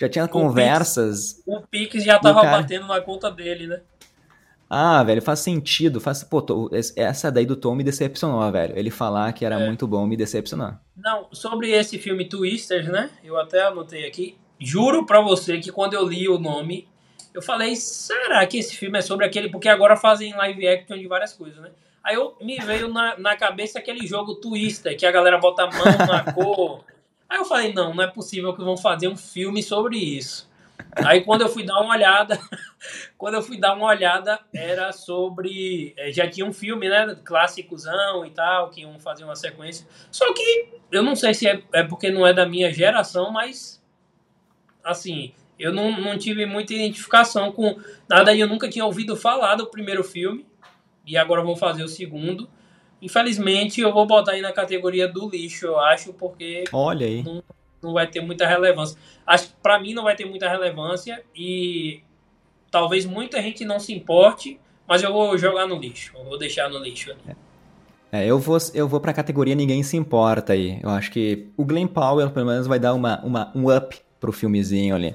[0.00, 1.42] já tinha conversas...
[1.44, 2.58] o Pix já estava cara...
[2.58, 3.80] batendo na conta dele, né?
[4.70, 6.00] Ah, velho, faz sentido.
[6.00, 6.22] Faz...
[6.22, 8.78] Pô, essa daí do Tom me decepcionou, velho.
[8.78, 9.66] Ele falar que era é.
[9.66, 10.74] muito bom me decepcionou.
[10.96, 13.10] Não, sobre esse filme Twisters, né?
[13.24, 16.88] Eu até anotei aqui juro pra você que quando eu li o nome,
[17.34, 19.48] eu falei, será que esse filme é sobre aquele?
[19.48, 21.70] Porque agora fazem live action de várias coisas, né?
[22.02, 25.66] Aí eu me veio na, na cabeça aquele jogo Twister, que a galera bota a
[25.66, 26.84] mão na cor.
[27.28, 30.48] Aí eu falei, não, não é possível que vão fazer um filme sobre isso.
[31.04, 32.40] Aí quando eu fui dar uma olhada,
[33.18, 35.94] quando eu fui dar uma olhada, era sobre.
[35.96, 37.16] Eh, já tinha um filme, né?
[37.24, 39.86] Clássicozão e tal, que iam fazer uma sequência.
[40.10, 43.77] Só que eu não sei se é, é porque não é da minha geração, mas
[44.88, 47.78] assim, eu não, não tive muita identificação com
[48.08, 50.46] nada eu nunca tinha ouvido falar do primeiro filme
[51.06, 52.48] e agora vou fazer o segundo.
[53.00, 57.22] Infelizmente, eu vou botar aí na categoria do lixo, eu acho, porque Olha aí.
[57.22, 57.42] Não,
[57.82, 58.98] não vai ter muita relevância.
[59.26, 62.02] Acho que para mim não vai ter muita relevância e
[62.70, 66.68] talvez muita gente não se importe, mas eu vou jogar no lixo, eu vou deixar
[66.68, 67.14] no lixo.
[68.10, 70.80] É, eu vou, eu vou pra categoria Ninguém Se Importa aí.
[70.82, 74.32] Eu acho que o Glenn Powell, pelo menos, vai dar uma, uma, um up pro
[74.32, 75.14] filmezinho ali.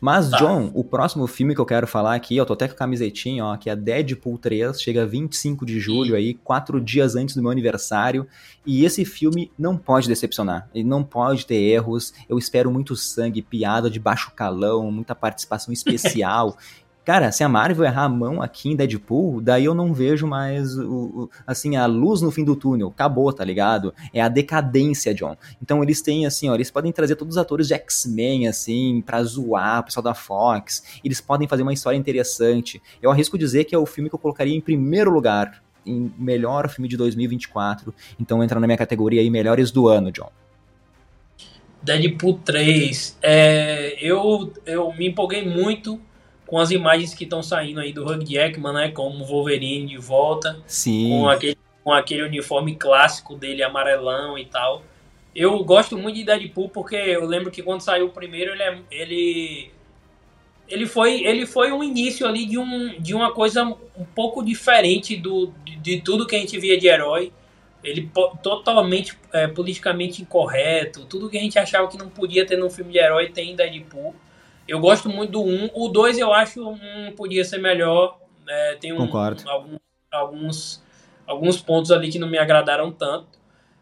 [0.00, 0.38] Mas, tá.
[0.38, 3.44] John, o próximo filme que eu quero falar aqui, eu tô até com a camisetinha,
[3.44, 7.50] ó, que é Deadpool 3, chega 25 de julho aí, quatro dias antes do meu
[7.50, 8.26] aniversário,
[8.64, 13.42] e esse filme não pode decepcionar, ele não pode ter erros, eu espero muito sangue,
[13.42, 16.56] piada de baixo calão, muita participação especial,
[17.08, 20.76] Cara, se a Marvel errar a mão aqui em Deadpool, daí eu não vejo mais
[20.76, 22.88] o, o, assim a luz no fim do túnel.
[22.88, 23.94] Acabou, tá ligado?
[24.12, 25.34] É a decadência, John.
[25.62, 29.24] Então eles têm assim, ó, eles podem trazer todos os atores de X-Men assim para
[29.24, 31.00] zoar o pessoal da Fox.
[31.02, 32.78] Eles podem fazer uma história interessante.
[33.00, 36.68] Eu arrisco dizer que é o filme que eu colocaria em primeiro lugar em melhor
[36.68, 37.94] filme de 2024.
[38.20, 40.30] Então entra na minha categoria aí melhores do ano, John.
[41.82, 43.16] Deadpool 3.
[43.22, 45.98] É, eu, eu me empolguei muito
[46.48, 48.90] com as imagens que estão saindo aí do Hugh Jackman, né?
[48.90, 50.58] Como Wolverine de volta.
[50.66, 51.10] Sim.
[51.10, 54.82] Com aquele, com aquele uniforme clássico dele, amarelão e tal.
[55.36, 58.78] Eu gosto muito de Deadpool porque eu lembro que quando saiu o primeiro, ele, é,
[58.90, 59.70] ele,
[60.66, 65.16] ele, foi, ele foi um início ali de, um, de uma coisa um pouco diferente
[65.16, 67.30] do, de, de tudo que a gente via de herói.
[67.84, 68.10] Ele
[68.42, 71.04] totalmente é, politicamente incorreto.
[71.04, 73.54] Tudo que a gente achava que não podia ter num filme de herói tem em
[73.54, 74.14] Deadpool.
[74.68, 75.70] Eu gosto muito do 1.
[75.74, 78.18] O 2 eu acho um podia ser melhor.
[78.46, 78.98] É, tem um,
[79.46, 79.80] alguns,
[80.12, 80.84] alguns,
[81.26, 83.38] alguns pontos ali que não me agradaram tanto.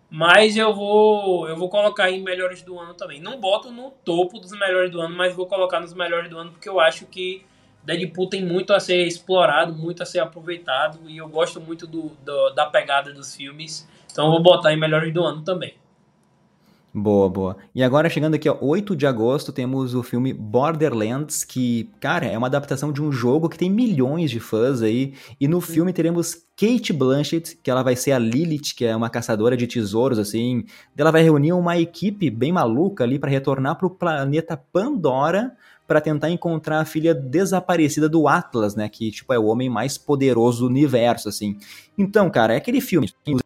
[0.09, 3.21] Mas eu vou eu vou colocar em melhores do ano também.
[3.21, 6.53] Não boto no topo dos melhores do ano, mas vou colocar nos melhores do ano
[6.53, 7.45] porque eu acho que
[7.83, 12.13] Deadpool tem muito a ser explorado, muito a ser aproveitado e eu gosto muito do,
[12.25, 13.89] do da pegada dos filmes.
[14.11, 15.75] Então eu vou botar em melhores do ano também.
[16.99, 17.59] Boa, boa.
[17.75, 22.39] E agora, chegando aqui, ó, 8 de agosto, temos o filme Borderlands, que, cara, é
[22.39, 25.13] uma adaptação de um jogo que tem milhões de fãs aí.
[25.39, 29.11] E no filme teremos Kate Blanchett, que ela vai ser a Lilith, que é uma
[29.11, 30.65] caçadora de tesouros, assim.
[30.97, 35.53] Ela vai reunir uma equipe bem maluca ali para retornar pro planeta Pandora
[35.87, 38.89] para tentar encontrar a filha desaparecida do Atlas, né?
[38.89, 41.59] Que, tipo, é o homem mais poderoso do universo, assim.
[41.99, 43.11] Então, cara, é aquele filme.
[43.29, 43.43] Os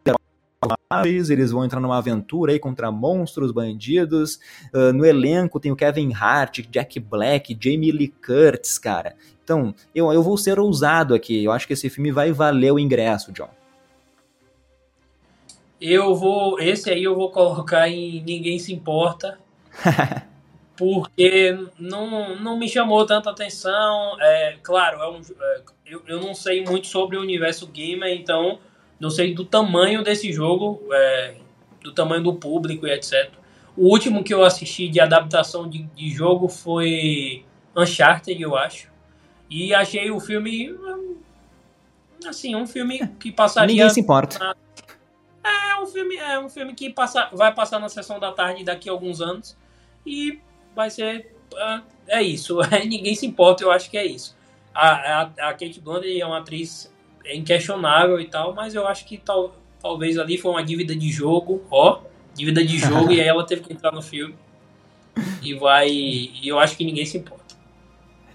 [1.30, 4.38] eles vão entrar numa aventura aí contra monstros, bandidos.
[4.74, 9.14] Uh, no elenco tem o Kevin Hart, Jack Black, Jamie Lee Curtis, cara.
[9.42, 11.44] Então, eu, eu vou ser ousado aqui.
[11.44, 13.48] Eu acho que esse filme vai valer o ingresso, John.
[15.80, 16.60] Eu vou.
[16.60, 19.38] Esse aí eu vou colocar em Ninguém Se Importa.
[20.80, 24.16] porque não, não me chamou tanta atenção.
[24.18, 28.58] É, claro, é um, é, eu, eu não sei muito sobre o universo gamer, então
[29.00, 31.34] não sei do tamanho desse jogo, é,
[31.82, 33.32] do tamanho do público e etc.
[33.76, 37.44] O último que eu assisti de adaptação de, de jogo foi
[37.74, 38.90] Uncharted, eu acho.
[39.48, 40.76] E achei o filme.
[42.26, 43.74] Assim, um filme que passaria.
[43.74, 44.38] Ninguém se importa.
[44.38, 44.54] Na,
[45.42, 48.90] é um filme, é um filme que passa, vai passar na sessão da tarde daqui
[48.90, 49.56] a alguns anos.
[50.04, 50.38] E
[50.76, 51.34] vai ser.
[51.54, 52.58] É, é isso.
[52.86, 54.36] Ninguém se importa, eu acho que é isso.
[54.74, 56.92] A, a, a Kate Blanchett é uma atriz
[57.30, 61.10] é inquestionável e tal, mas eu acho que tal, talvez ali foi uma dívida de
[61.10, 62.00] jogo, ó,
[62.34, 64.34] dívida de jogo, e aí ela teve que entrar no filme.
[65.42, 65.88] E vai.
[65.88, 67.54] E eu acho que ninguém se importa.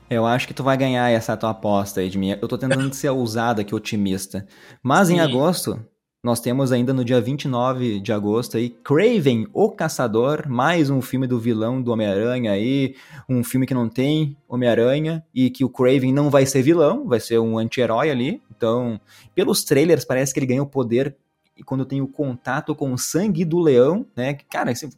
[0.09, 2.37] Eu acho que tu vai ganhar essa tua aposta mim.
[2.41, 4.47] Eu tô tentando ser ousado aqui, otimista.
[4.81, 5.15] Mas Sim.
[5.15, 5.83] em agosto,
[6.25, 11.27] nós temos ainda no dia 29 de agosto aí Craven, o Caçador, mais um filme
[11.27, 12.95] do vilão do Homem-Aranha aí,
[13.29, 17.19] um filme que não tem Homem-Aranha e que o Craven não vai ser vilão, vai
[17.19, 18.41] ser um anti-herói ali.
[18.49, 18.99] Então,
[19.35, 21.15] pelos trailers parece que ele ganha o poder
[21.55, 24.35] e quando tem o contato com o sangue do leão, né?
[24.49, 24.89] Cara, isso,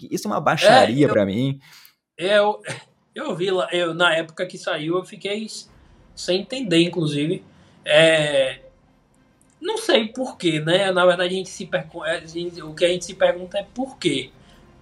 [0.00, 1.60] isso é uma baixaria é, para mim.
[2.16, 2.58] Eu,
[3.14, 5.46] eu vi lá, eu, na época que saiu, eu fiquei
[6.14, 7.44] sem entender, inclusive.
[7.84, 8.69] É,
[9.60, 10.90] não sei porquê, né?
[10.90, 11.68] Na verdade, a gente se
[12.06, 14.30] é, o que a gente se pergunta é por quê.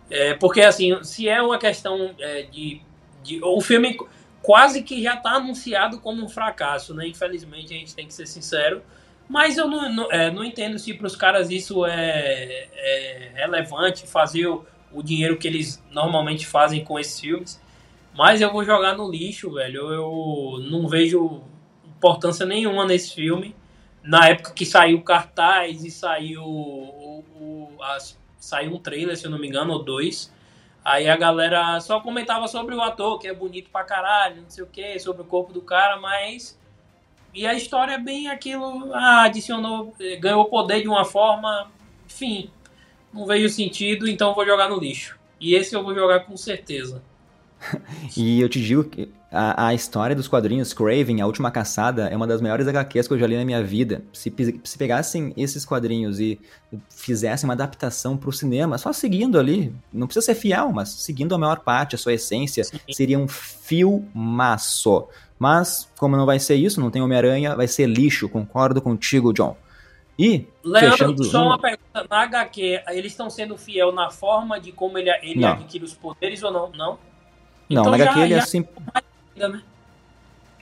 [0.09, 2.81] É, porque, assim, se é uma questão é, de,
[3.23, 3.43] de.
[3.43, 3.99] O filme
[4.41, 7.07] quase que já está anunciado como um fracasso, né?
[7.09, 8.83] Infelizmente, a gente tem que ser sincero.
[9.29, 14.07] Mas eu não, não, é, não entendo se para os caras isso é, é relevante,
[14.07, 17.61] fazer o, o, dinheiro que eles normalmente fazem com esses filmes.
[18.17, 19.93] Mas eu vou jogar no lixo, velho.
[19.93, 21.43] Eu não vejo
[21.85, 23.55] importância nenhuma nesse filme
[24.03, 27.79] na época que saiu o cartaz e saiu o, o,
[28.39, 30.33] saiu um trailer, se eu não me engano, ou dois.
[30.85, 34.65] Aí a galera só comentava sobre o ator, que é bonito pra caralho, não sei
[34.65, 36.59] o que, sobre o corpo do cara, mas.
[37.35, 38.93] E a história é bem aquilo.
[38.95, 41.71] Ah, adicionou, ganhou poder de uma forma.
[42.07, 42.51] Enfim,
[43.13, 45.19] não veio sentido, então vou jogar no lixo.
[45.41, 47.03] E esse eu vou jogar com certeza.
[48.17, 52.17] e eu te digo que a, a, história dos quadrinhos Craven, A Última Caçada, é
[52.17, 54.03] uma das maiores HQs que eu já li na minha vida.
[54.13, 54.33] Se,
[54.65, 56.41] se pegassem esses quadrinhos e
[56.89, 61.35] fizessem uma adaptação para o cinema, só seguindo ali, não precisa ser fiel, mas seguindo
[61.35, 62.79] a maior parte, a sua essência, Sim.
[62.91, 65.07] seria um filmaço.
[65.39, 69.57] Mas, como não vai ser isso, não tem Homem-Aranha, vai ser lixo, concordo contigo, John.
[70.19, 71.25] E, Leandro, fechando...
[71.25, 75.45] só uma pergunta, na HQ, eles estão sendo fiel na forma de como ele, ele
[75.45, 76.71] adquire os poderes ou não?
[76.73, 76.99] Não?
[77.71, 78.67] Não, então, na HQ ele é assim.
[79.39, 79.63] Deme.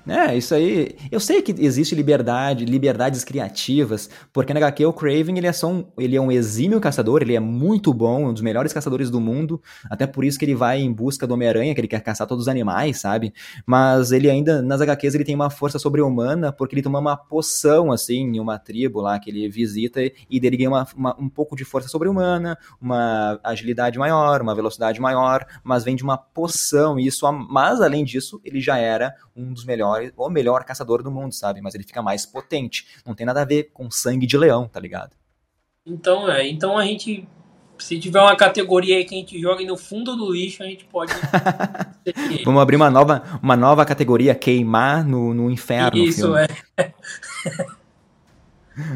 [0.07, 0.29] Né?
[0.29, 0.97] É, isso aí.
[1.11, 5.69] Eu sei que existe liberdade, liberdades criativas, porque na HQ o Craven ele é só
[5.69, 9.21] um, ele é um exímio caçador, ele é muito bom, um dos melhores caçadores do
[9.21, 12.27] mundo, até por isso que ele vai em busca do Homem-Aranha, que ele quer caçar
[12.27, 13.35] todos os animais, sabe?
[13.67, 17.91] Mas ele ainda, nas HQs, ele tem uma força sobre-humana, porque ele toma uma poção,
[17.91, 20.01] assim, em uma tribo lá que ele visita,
[20.31, 25.01] e dele ganha uma, uma, um pouco de força sobre-humana, uma agilidade maior, uma velocidade
[25.01, 29.53] maior, mas vem de uma poção, e isso, mas além disso, ele já era um
[29.53, 31.61] dos melhores, ou melhor caçador do mundo, sabe?
[31.61, 32.87] Mas ele fica mais potente.
[33.05, 35.13] Não tem nada a ver com sangue de leão, tá ligado?
[35.85, 36.47] Então, é.
[36.47, 37.27] Então a gente.
[37.79, 40.87] Se tiver uma categoria aí que a gente joga no fundo do lixo, a gente
[40.87, 41.13] pode.
[42.45, 45.99] Vamos abrir uma nova, uma nova categoria, queimar no, no inferno.
[45.99, 46.47] Isso, é.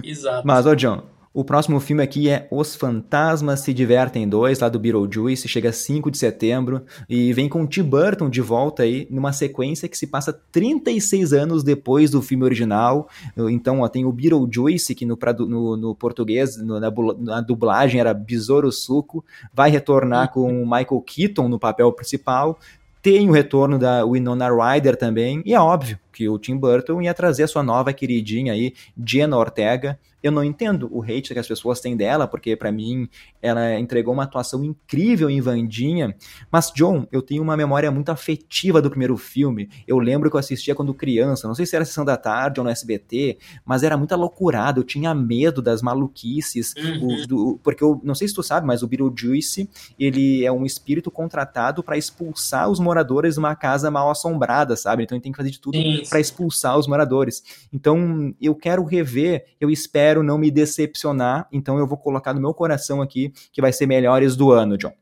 [0.03, 0.47] Exato.
[0.47, 4.81] Mas, ô John, o próximo filme aqui é Os Fantasmas Se Divertem 2, lá do
[4.81, 9.89] Beetlejuice, chega 5 de setembro e vem com Tim Burton de volta aí, numa sequência
[9.89, 13.09] que se passa 36 anos depois do filme original.
[13.49, 15.17] Então, ó, tem o Beetlejuice, que no,
[15.47, 19.25] no, no português, no, na, na, dublagem era Besouro Suco,
[19.55, 22.59] vai retornar com o Michael Keaton no papel principal.
[23.01, 27.15] Tem o retorno da Winona Ryder também, e é óbvio que o Tim Burton ia
[27.15, 31.49] trazer a sua nova queridinha aí, Jenna Ortega, eu não entendo o hate que as
[31.49, 33.09] pessoas têm dela, porque para mim
[33.41, 36.15] ela entregou uma atuação incrível em Vandinha.
[36.51, 39.71] Mas, John, eu tenho uma memória muito afetiva do primeiro filme.
[39.87, 42.65] Eu lembro que eu assistia quando criança, não sei se era sessão da tarde ou
[42.65, 44.79] no SBT, mas era muita loucurada.
[44.79, 47.23] Eu tinha medo das maluquices, uhum.
[47.23, 49.69] o, do, porque eu não sei se tu sabe, mas o Beetlejuice
[49.99, 55.05] ele é um espírito contratado para expulsar os moradores de uma casa mal assombrada, sabe?
[55.05, 55.79] Então ele tem que fazer de tudo
[56.11, 57.43] para expulsar os moradores.
[57.73, 62.53] Então eu quero rever, eu espero não me decepcionar, então eu vou colocar no meu
[62.53, 64.93] coração aqui que vai ser melhores do ano, John.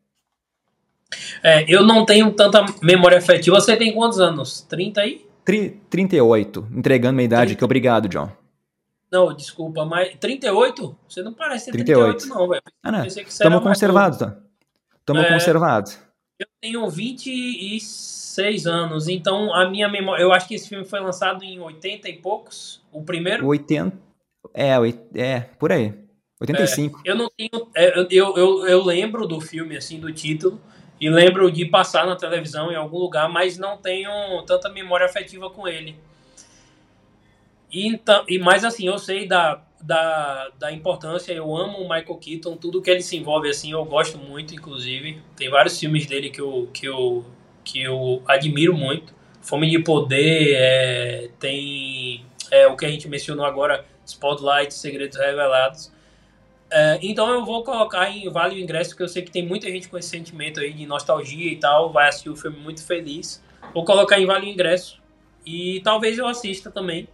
[1.43, 3.59] É, eu não tenho tanta memória afetiva.
[3.59, 4.61] Você tem quantos anos?
[4.69, 5.27] 30 aí?
[5.45, 7.55] Tri 38, entregando minha idade 30.
[7.55, 7.65] aqui.
[7.65, 8.31] Obrigado, John.
[9.11, 10.97] Não, desculpa, mas 38?
[11.09, 12.63] Você não parece ter 38, 38 não, velho.
[12.83, 13.07] Ah, não.
[13.07, 14.37] Estamos conservados, tá?
[15.01, 15.99] Estamos é, conservados.
[16.39, 20.23] Eu tenho 26 anos, então a minha memória.
[20.23, 22.81] Eu acho que esse filme foi lançado em 80 e poucos.
[22.93, 23.45] O primeiro?
[23.47, 23.99] 80.
[24.55, 24.71] É,
[25.15, 25.93] é, por aí.
[26.41, 27.03] 85.
[27.05, 27.69] É, eu não tenho.
[27.75, 30.61] É, eu, eu, eu lembro do filme, assim, do título,
[31.01, 34.11] e lembro de passar na televisão em algum lugar, mas não tenho
[34.47, 35.97] tanta memória afetiva com ele.
[37.71, 42.17] E, então, e mais assim, eu sei da, da, da importância, eu amo o Michael
[42.17, 45.21] Keaton, tudo que ele se envolve assim, eu gosto muito, inclusive.
[45.37, 47.25] Tem vários filmes dele que eu, que eu,
[47.65, 49.15] que eu admiro muito.
[49.41, 55.93] Fome de Poder, é, tem é, o que a gente mencionou agora, Spotlight, Segredos Revelados.
[56.71, 59.69] É, então eu vou colocar em Vale o Ingresso, porque eu sei que tem muita
[59.69, 63.43] gente com esse sentimento aí de nostalgia e tal, vai assistir o filme muito feliz.
[63.73, 65.01] Vou colocar em Vale o Ingresso.
[65.47, 67.09] E talvez eu assista também,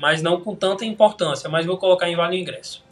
[0.00, 2.82] mas não com tanta importância, mas vou colocar em Vale o Ingresso.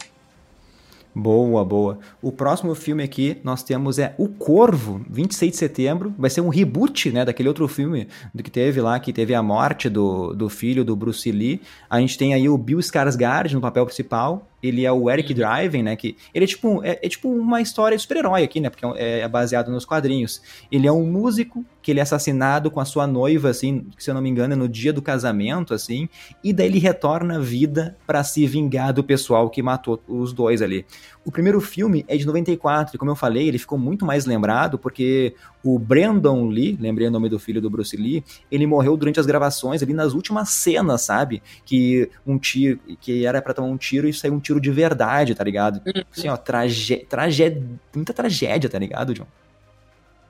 [1.13, 1.97] Boa, boa.
[2.21, 6.13] O próximo filme aqui nós temos é O Corvo, 26 de setembro.
[6.17, 9.41] Vai ser um reboot, né, daquele outro filme do que teve lá, que teve a
[9.41, 11.61] morte do, do filho do Bruce Lee.
[11.89, 15.39] A gente tem aí o Bill Skarsgård no papel principal ele é o Eric uhum.
[15.39, 15.95] Driven, né?
[15.95, 18.69] Que ele é tipo, é, é tipo uma história de super-herói aqui, né?
[18.69, 20.41] Porque é, é, baseado nos quadrinhos.
[20.71, 24.13] Ele é um músico que ele é assassinado com a sua noiva, assim, se eu
[24.13, 26.09] não me engano, é no dia do casamento, assim,
[26.43, 30.61] e daí ele retorna à vida para se vingar do pessoal que matou os dois
[30.61, 30.85] ali.
[31.29, 34.79] O primeiro filme é de 94, e como eu falei, ele ficou muito mais lembrado
[34.79, 39.19] porque o Brandon Lee, lembrei o nome do filho do Bruce Lee, ele morreu durante
[39.19, 41.43] as gravações ali nas últimas cenas, sabe?
[41.63, 45.35] Que um tiro, que era para tomar um tiro e saiu um tiro de verdade,
[45.35, 45.79] tá ligado?
[45.85, 46.01] Uhum.
[46.11, 47.63] Assim, ó, tragédia,
[47.93, 49.27] muita tragédia, tá ligado, John?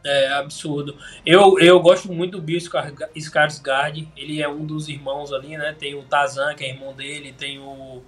[0.03, 0.97] É absurdo.
[1.25, 4.05] Eu, eu gosto muito do Bill Skarsgård.
[4.17, 5.73] Ele é um dos irmãos ali, né?
[5.79, 8.03] Tem o Tazan, que é irmão dele, tem o,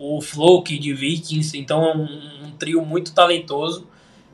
[0.00, 1.56] o Floki de Vikings.
[1.58, 3.86] Então é um, um trio muito talentoso.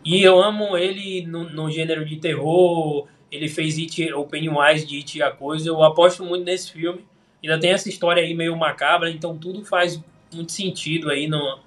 [0.05, 3.09] E eu amo ele no, no gênero de terror.
[3.33, 5.69] Ele fez It, o Pennywise de It e a Coisa.
[5.69, 7.05] Eu aposto muito nesse filme.
[7.43, 10.01] Ainda tem essa história aí meio macabra, então tudo faz
[10.33, 11.59] muito sentido aí no,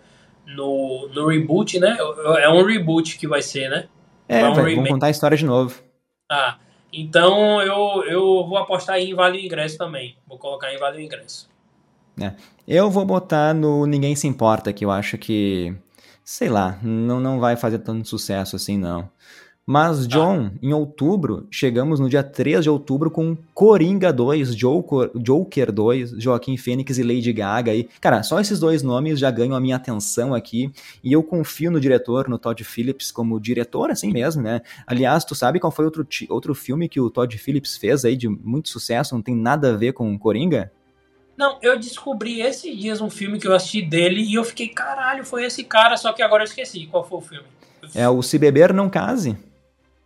[0.48, 1.98] no, no reboot, né?
[2.40, 3.88] É um reboot que vai ser, né?
[4.28, 5.82] É, vai, vamos contar a história de novo.
[6.32, 6.58] Ah,
[6.94, 10.16] Então eu, eu vou apostar aí em Vale o Ingresso também.
[10.28, 11.50] Vou colocar em Vale o Ingresso.
[12.22, 12.34] É.
[12.68, 15.74] Eu vou botar no Ninguém Se Importa, que eu acho que,
[16.24, 19.10] sei lá, não, não vai fazer tanto sucesso assim, não.
[19.72, 20.08] Mas, tá.
[20.08, 20.58] John, ah.
[20.64, 26.58] em outubro, chegamos no dia 3 de outubro com Coringa 2, Joker, Joker 2, Joaquim
[26.58, 27.76] Fênix e Lady Gaga.
[27.76, 30.72] E, cara, só esses dois nomes já ganham a minha atenção aqui.
[31.04, 34.62] E eu confio no diretor, no Todd Phillips, como diretor, assim mesmo, né?
[34.88, 38.28] Aliás, tu sabe qual foi outro, outro filme que o Todd Phillips fez aí de
[38.28, 39.14] muito sucesso?
[39.14, 40.72] Não tem nada a ver com Coringa?
[41.40, 45.24] Não, eu descobri esses dias um filme que eu assisti dele e eu fiquei, caralho,
[45.24, 47.48] foi esse cara, só que agora eu esqueci qual foi o filme.
[47.96, 49.38] É o Se Beber Não Case.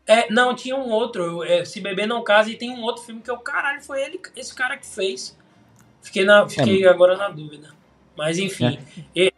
[0.05, 3.19] É, não, tinha um outro, é, Se Beber Não Casa, e tem um outro filme
[3.19, 5.35] que é o caralho, foi ele, esse cara que fez.
[6.03, 6.87] Fiquei, na, fiquei é.
[6.87, 7.71] agora na dúvida.
[8.15, 8.77] Mas enfim,
[9.15, 9.21] é.
[9.23, 9.33] e,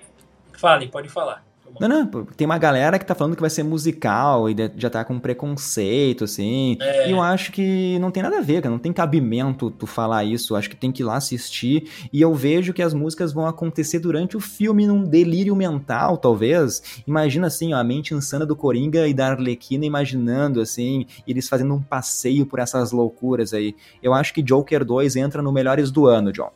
[0.57, 1.45] fale, pode falar.
[1.79, 5.03] Não, não, tem uma galera que tá falando que vai ser musical e já tá
[5.03, 6.77] com preconceito, assim.
[6.79, 7.09] É.
[7.09, 8.71] E eu acho que não tem nada a ver, cara.
[8.71, 10.53] Não tem cabimento tu falar isso.
[10.53, 11.89] Eu acho que tem que ir lá assistir.
[12.13, 17.01] E eu vejo que as músicas vão acontecer durante o filme, num delírio mental, talvez.
[17.05, 21.73] Imagina, assim, ó, a mente insana do Coringa e da Arlequina imaginando, assim, eles fazendo
[21.73, 23.75] um passeio por essas loucuras aí.
[24.01, 26.51] Eu acho que Joker 2 entra no melhores do ano, John.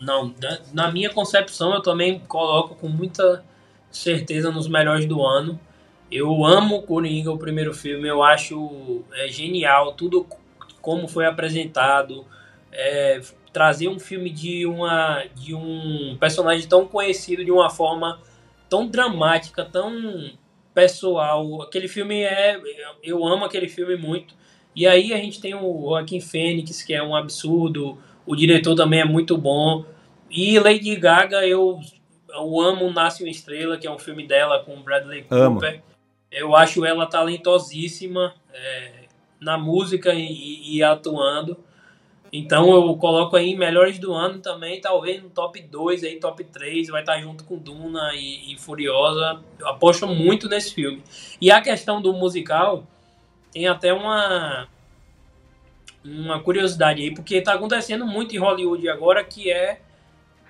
[0.00, 0.32] Não,
[0.74, 3.42] na minha concepção eu também coloco com muita
[3.96, 5.58] certeza nos melhores do ano.
[6.10, 10.26] Eu amo Coringa, o primeiro filme, eu acho é, genial tudo
[10.80, 12.24] como foi apresentado.
[12.72, 13.20] É,
[13.52, 18.20] trazer um filme de, uma, de um personagem tão conhecido de uma forma
[18.68, 20.30] tão dramática, tão
[20.74, 21.62] pessoal.
[21.62, 22.60] Aquele filme é.
[23.02, 24.34] Eu amo aquele filme muito.
[24.74, 27.98] E aí a gente tem o Joaquim Fênix, que é um absurdo.
[28.26, 29.86] O diretor também é muito bom.
[30.30, 31.80] E Lady Gaga, eu
[32.28, 35.74] eu amo Nasce uma Estrela, que é um filme dela com Bradley Cooper.
[35.74, 35.82] Amo.
[36.30, 39.04] Eu acho ela talentosíssima é,
[39.40, 41.56] na música e, e, atuando.
[42.32, 46.88] Então eu coloco aí melhores do ano também, talvez no top 2, aí, top 3,
[46.88, 49.40] vai estar junto com Duna e, e Furiosa.
[49.58, 51.02] Eu aposto muito nesse filme.
[51.40, 52.84] E a questão do musical,
[53.52, 54.68] tem até uma,
[56.04, 59.80] uma curiosidade aí, porque está acontecendo muito em Hollywood agora, que é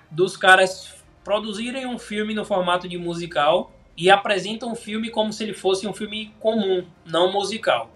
[0.09, 0.96] dos caras
[1.27, 5.85] produzirem um filme no formato de musical e apresentam o filme como se ele fosse
[5.85, 7.91] um filme comum, não musical.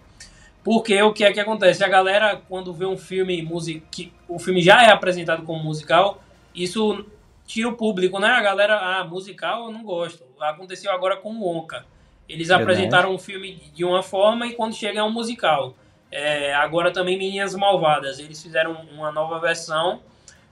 [0.62, 1.82] Porque o que é que acontece?
[1.82, 3.42] A galera, quando vê um filme
[3.90, 6.22] que o filme já é apresentado como musical,
[6.54, 7.06] isso
[7.46, 8.28] tira o público, né?
[8.28, 10.22] A galera, ah, musical eu não gosto.
[10.38, 11.86] Aconteceu agora com o Onca.
[12.28, 12.64] Eles Verdade.
[12.64, 15.74] apresentaram um filme de uma forma e quando chega é um musical.
[16.10, 18.18] É, agora também Meninas Malvadas.
[18.18, 20.02] Eles fizeram uma nova versão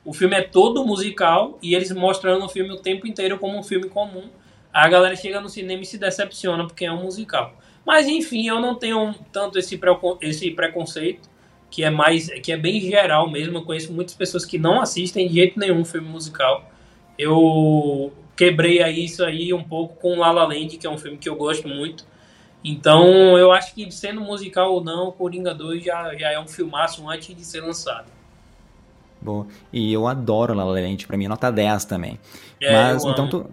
[0.04, 3.62] o filme é todo musical e eles mostrando o filme o tempo inteiro como um
[3.62, 4.28] filme comum.
[4.72, 7.54] A galera chega no cinema e se decepciona porque é um musical.
[7.84, 9.78] Mas enfim, eu não tenho tanto esse,
[10.22, 11.28] esse preconceito,
[11.70, 13.58] que é mais que é bem geral mesmo.
[13.58, 16.70] Eu conheço muitas pessoas que não assistem de jeito nenhum filme musical.
[17.18, 21.18] Eu quebrei aí isso aí um pouco com La La Land, que é um filme
[21.18, 22.06] que eu gosto muito.
[22.62, 27.08] Então, eu acho que sendo musical ou não, Coringa 2 já, já é um filmaço
[27.08, 28.06] antes de ser lançado.
[29.20, 29.46] Boa.
[29.72, 32.18] E eu adoro La La Land, pra mim é nota 10 também.
[32.60, 33.46] É, Mas, então tu...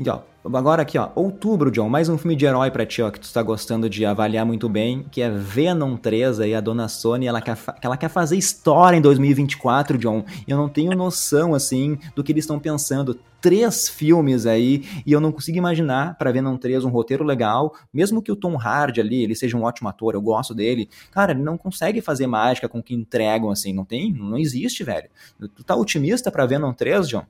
[0.00, 3.20] Então, agora aqui, ó, outubro, John, mais um filme de herói pra ti, ó, que
[3.20, 7.26] tu tá gostando de avaliar muito bem, que é Venom 3, aí a dona Sony,
[7.26, 12.24] ela quer, ela quer fazer história em 2024, John, eu não tenho noção, assim, do
[12.24, 13.20] que eles estão pensando.
[13.42, 18.22] Três filmes aí, e eu não consigo imaginar para Venom 3 um roteiro legal, mesmo
[18.22, 21.42] que o Tom Hardy ali, ele seja um ótimo ator, eu gosto dele, cara, ele
[21.42, 25.10] não consegue fazer mágica com o que entregam, assim, não tem, não existe, velho.
[25.38, 27.26] Tu tá otimista pra Venom 3, John?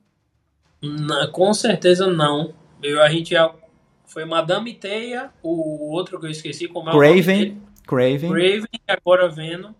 [0.82, 2.54] Não, com certeza não.
[2.82, 3.52] Eu, a gente já.
[4.06, 7.62] Foi Madame Teia, o outro que eu esqueci como é Craven.
[7.86, 8.30] Craven.
[8.30, 9.72] Craven agora Venom.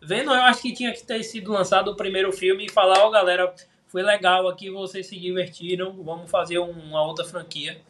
[0.00, 3.08] Venom eu acho que tinha que ter sido lançado o primeiro filme e falar, ó
[3.08, 3.52] oh, galera,
[3.88, 7.80] foi legal aqui, vocês se divertiram, vamos fazer uma outra franquia.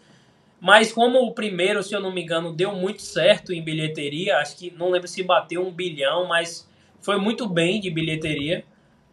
[0.60, 4.56] Mas como o primeiro, se eu não me engano, deu muito certo em bilheteria, acho
[4.56, 6.68] que não lembro se bateu um bilhão, mas
[7.00, 8.64] foi muito bem de bilheteria.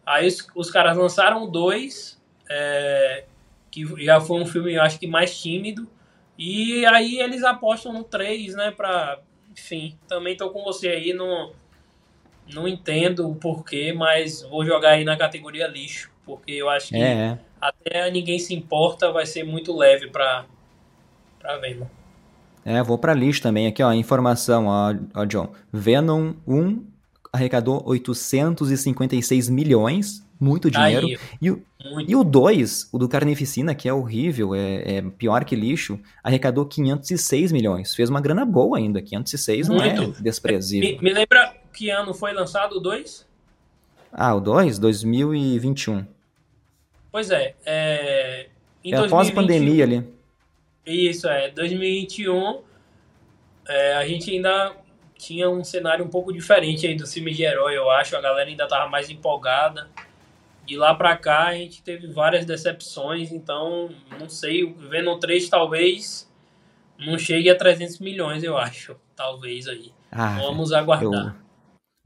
[0.04, 3.24] Aí os, os caras lançaram dois, é,
[3.76, 5.86] que já foi um filme, eu acho que mais tímido.
[6.38, 8.70] E aí eles apostam no 3, né?
[8.70, 9.18] Pra.
[9.52, 11.52] Enfim, também tô com você aí, não,
[12.52, 16.96] não entendo o porquê, mas vou jogar aí na categoria lixo, porque eu acho que
[16.96, 17.12] é.
[17.12, 17.38] é.
[17.60, 20.44] até ninguém se importa, vai ser muito leve pra,
[21.38, 21.86] pra Venom.
[22.64, 23.66] É, vou pra lixo também.
[23.66, 25.52] Aqui, ó, informação, ó, ó John.
[25.72, 26.84] Venom 1
[27.32, 31.06] arrecadou 856 milhões, muito dinheiro.
[31.06, 32.10] Aí, e, o, muito.
[32.10, 36.66] e o 2, o do Carnificina, que é horrível, é, é, pior que lixo, arrecadou
[36.66, 37.94] 506 milhões.
[37.94, 39.00] Fez uma grana boa ainda.
[39.00, 40.02] 506 muito.
[40.02, 40.90] não é desprezível.
[40.90, 43.26] Me, me, lembra, que ano foi lançado o 2?
[44.12, 44.78] Ah, o 2?
[44.78, 46.06] 2021.
[47.10, 47.54] Pois é.
[47.64, 48.46] é
[48.86, 50.06] em é após a pandemia ali.
[50.86, 51.50] Isso, é.
[51.50, 52.60] 2021,
[53.68, 54.76] é, a gente ainda
[55.18, 58.16] tinha um cenário um pouco diferente aí do filme de herói, eu acho.
[58.16, 59.88] A galera ainda tava mais empolgada.
[60.66, 65.48] De lá pra cá, a gente teve várias decepções, então, não sei, o Venom 3
[65.48, 66.30] talvez
[66.98, 68.96] não chegue a 300 milhões, eu acho.
[69.14, 69.92] Talvez aí.
[70.10, 71.36] Ah, Vamos aguardar.
[71.36, 71.46] Eu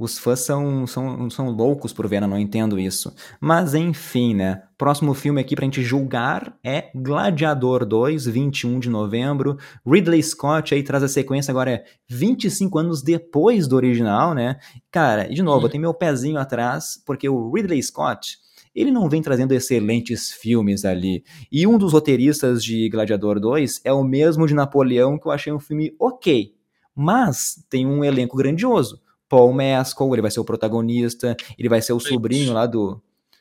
[0.01, 3.15] os fãs são, são, são loucos por Venom, não entendo isso.
[3.39, 4.63] Mas enfim, né?
[4.79, 9.59] Próximo filme aqui pra gente julgar é Gladiador 2, 21 de novembro.
[9.87, 14.57] Ridley Scott aí traz a sequência agora é 25 anos depois do original, né?
[14.91, 15.65] Cara, de novo, uhum.
[15.65, 18.39] eu tenho meu pezinho atrás, porque o Ridley Scott,
[18.75, 21.25] ele não vem trazendo excelentes filmes ali.
[21.51, 25.53] E um dos roteiristas de Gladiador 2 é o mesmo de Napoleão, que eu achei
[25.53, 26.55] um filme ok.
[26.95, 29.01] Mas tem um elenco grandioso.
[29.29, 33.01] Paul Mescal, ele vai ser o protagonista, ele vai ser o sobrinho lá do,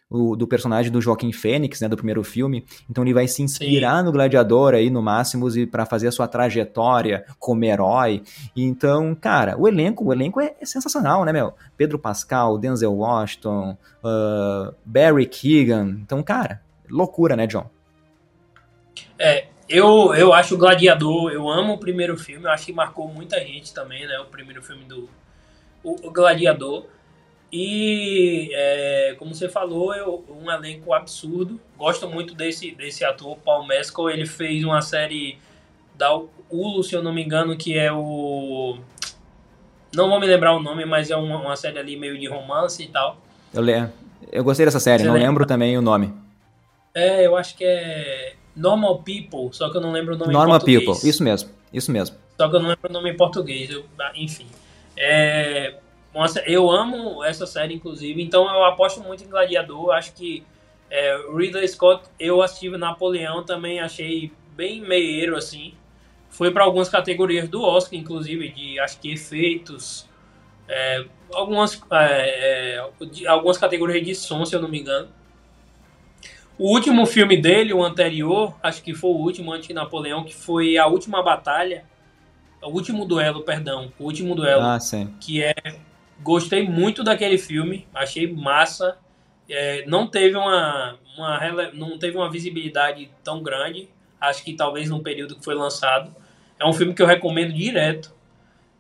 [0.10, 2.66] o, do personagem do Joaquim Fênix, né, do primeiro filme.
[2.90, 4.06] Então ele vai se inspirar Sim.
[4.06, 8.24] no Gladiador aí no Máximos e para fazer a sua trajetória como herói.
[8.56, 11.54] Então, cara, o elenco, o elenco é, é sensacional, né, meu?
[11.78, 16.00] Pedro Pascal, Denzel Washington, uh, Barry Keegan.
[16.02, 17.70] Então, cara, loucura, né, John?
[19.18, 23.08] É, eu, eu acho o Gladiador, eu amo o primeiro filme, eu acho que marcou
[23.08, 24.18] muita gente também, né?
[24.20, 25.08] O primeiro filme do,
[25.84, 26.86] o, o Gladiador.
[27.52, 31.60] E, é, como você falou, é um elenco absurdo.
[31.78, 34.10] Gosto muito desse, desse ator, Paul Mescal.
[34.10, 35.38] Ele fez uma série
[35.96, 36.14] da
[36.50, 38.78] Hulu, se eu não me engano, que é o...
[39.96, 42.84] Não vou me lembrar o nome, mas é uma, uma série ali meio de romance
[42.84, 43.18] e tal.
[43.52, 43.90] Eu, le...
[44.32, 45.28] eu gostei dessa série, você não lembra?
[45.28, 46.14] lembro também o nome.
[46.94, 50.58] É, eu acho que é Normal People, só que eu não lembro o nome Normal
[50.58, 50.86] em português.
[50.86, 52.16] People, isso mesmo, isso mesmo.
[52.38, 53.84] Só que eu não lembro o nome em português, eu,
[54.16, 54.46] enfim.
[54.96, 55.76] É,
[56.46, 59.92] eu amo essa série, inclusive, então eu aposto muito em Gladiador.
[59.92, 60.44] Acho que
[60.90, 65.74] é, Ridley Scott, eu assisti Napoleão também, achei bem meieiro, assim.
[66.30, 70.08] Foi para algumas categorias do Oscar, inclusive, de acho que efeitos,
[70.68, 75.10] é, algumas, é, é de, algumas categorias de som, se eu não me engano.
[76.58, 80.36] O último filme dele, o anterior, acho que foi o último antes de Napoleão, que
[80.36, 81.86] foi A Última Batalha,
[82.62, 83.92] o último duelo, perdão.
[83.98, 84.62] O último duelo.
[84.62, 85.14] Ah, sim.
[85.20, 85.54] Que é.
[86.22, 87.88] Gostei muito daquele filme.
[87.94, 88.98] Achei massa.
[89.50, 91.72] É, não teve uma, uma.
[91.74, 93.90] Não teve uma visibilidade tão grande.
[94.20, 96.16] Acho que talvez no período que foi lançado.
[96.60, 98.14] É um filme que eu recomendo direto.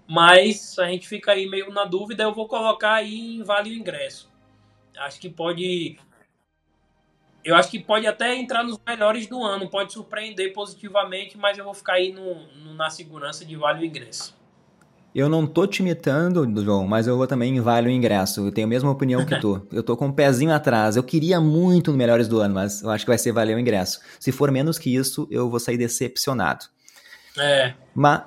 [0.07, 2.23] Mas a gente fica aí meio na dúvida.
[2.23, 4.29] Eu vou colocar aí em Vale o Ingresso.
[4.97, 5.97] Acho que pode
[7.43, 11.63] eu acho que pode até entrar nos melhores do ano, pode surpreender positivamente, mas eu
[11.63, 14.37] vou ficar aí no, no, na segurança de vale o ingresso.
[15.13, 18.47] Eu não tô te imitando, João, mas eu vou também em vale o ingresso.
[18.47, 19.65] Eu tenho a mesma opinião que tu.
[19.71, 20.95] Eu tô com um pezinho atrás.
[20.95, 23.59] Eu queria muito no melhores do ano, mas eu acho que vai ser valer o
[23.59, 23.99] ingresso.
[24.19, 26.65] Se for menos que isso, eu vou sair decepcionado.
[27.37, 27.73] É.
[27.95, 28.21] Mas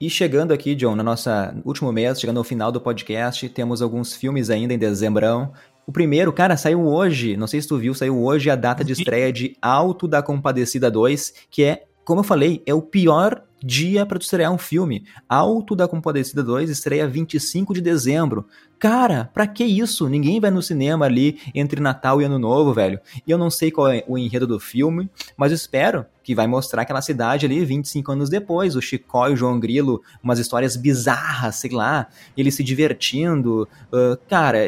[0.00, 4.14] e chegando aqui, John, na nossa último mês, chegando ao final do podcast, temos alguns
[4.14, 5.52] filmes ainda em dezembrão.
[5.84, 8.92] O primeiro, cara, saiu hoje, não sei se tu viu, saiu hoje a data de
[8.92, 14.06] estreia de Alto da Compadecida 2, que é, como eu falei, é o pior dia
[14.06, 15.04] para tu estrear um filme.
[15.28, 18.46] Alto da Compadecida 2 estreia 25 de dezembro.
[18.78, 20.08] Cara, pra que isso?
[20.08, 23.00] Ninguém vai no cinema ali entre Natal e Ano Novo, velho.
[23.26, 26.82] E eu não sei qual é o enredo do filme, mas espero que vai mostrar
[26.82, 31.56] aquela cidade ali 25 anos depois, o Chicó e o João Grilo, umas histórias bizarras,
[31.56, 32.06] sei lá,
[32.36, 33.68] eles se divertindo.
[33.92, 34.58] Uh, cara,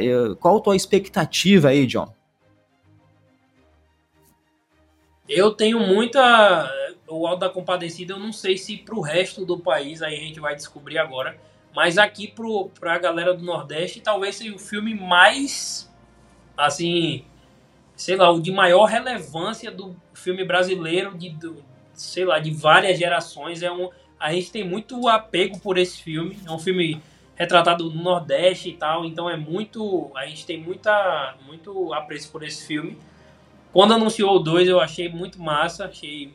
[0.40, 2.12] qual a tua expectativa aí, John?
[5.28, 6.68] Eu tenho muita.
[7.10, 10.40] O Alto da Compadecida, eu não sei se pro resto do país, aí a gente
[10.40, 11.36] vai descobrir agora
[11.74, 15.90] mas aqui pro, pra galera do Nordeste, talvez seja o filme mais,
[16.56, 17.24] assim,
[17.94, 22.98] sei lá, o de maior relevância do filme brasileiro, de, do, sei lá, de várias
[22.98, 23.62] gerações.
[23.62, 23.88] É um,
[24.18, 26.38] a gente tem muito apego por esse filme.
[26.44, 27.00] É um filme
[27.36, 32.42] retratado no Nordeste e tal, então é muito, a gente tem muita, muito apreço por
[32.42, 32.98] esse filme.
[33.72, 36.34] Quando anunciou o 2, eu achei muito massa, achei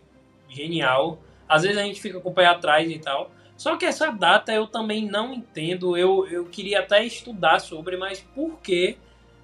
[0.55, 1.19] genial.
[1.47, 3.31] Às vezes a gente fica com o pé atrás e tal.
[3.57, 5.97] Só que essa data eu também não entendo.
[5.97, 8.97] Eu, eu queria até estudar sobre, mas por que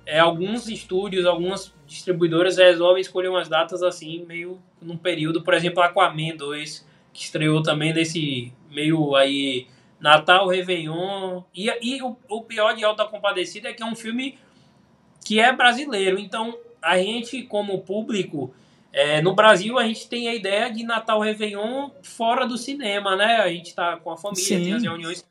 [0.05, 5.81] é, alguns estúdios, algumas distribuidoras resolvem escolher umas datas assim, meio num período, por exemplo,
[5.81, 9.67] Aquaman 2, que estreou também nesse meio aí
[9.99, 11.43] Natal, Réveillon.
[11.53, 14.37] E, e o, o pior de Alta Compadecida é que é um filme
[15.23, 16.17] que é brasileiro.
[16.19, 18.53] Então, a gente, como público,
[18.93, 23.37] é, no Brasil, a gente tem a ideia de Natal Réveillon fora do cinema, né?
[23.37, 24.63] A gente tá com a família, Sim.
[24.63, 25.25] tem as reuniões.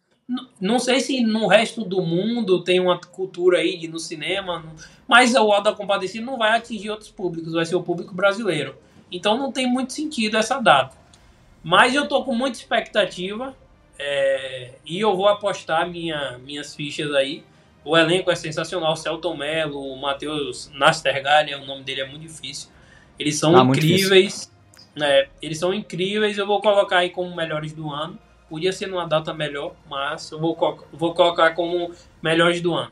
[0.61, 4.65] Não sei se no resto do mundo tem uma cultura aí de no cinema,
[5.07, 8.77] mas o Alto da Compadecida não vai atingir outros públicos, vai ser o público brasileiro.
[9.11, 10.97] Então não tem muito sentido essa data.
[11.63, 13.55] Mas eu tô com muita expectativa
[13.99, 17.45] é, e eu vou apostar minha, minhas fichas aí.
[17.85, 22.71] O elenco é sensacional, Celton Mello, o Matheus Nastergalli, o nome dele é muito difícil.
[23.21, 24.51] Eles são ah, incríveis.
[24.99, 28.19] É, eles são incríveis, eu vou colocar aí como melhores do ano.
[28.49, 30.57] Podia ser numa data melhor, mas eu vou,
[30.91, 31.93] vou colocar como
[32.23, 32.91] melhores do ano.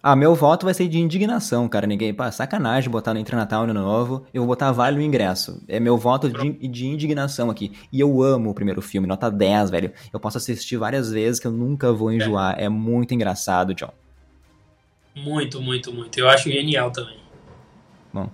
[0.00, 1.86] Ah, meu voto vai ser de indignação, cara.
[1.86, 2.14] Ninguém.
[2.14, 4.24] Pá, sacanagem botar no Entre Natal Ano Novo.
[4.32, 5.62] Eu vou botar vale o ingresso.
[5.66, 7.72] É meu voto de, de, indignação aqui.
[7.90, 9.92] E eu amo o primeiro filme, nota 10, velho.
[10.12, 12.54] Eu posso assistir várias vezes que eu nunca vou enjoar.
[12.58, 13.92] É, é muito engraçado, John.
[15.16, 16.20] Muito, muito, muito.
[16.20, 17.18] Eu acho genial também.
[18.12, 18.30] Bom,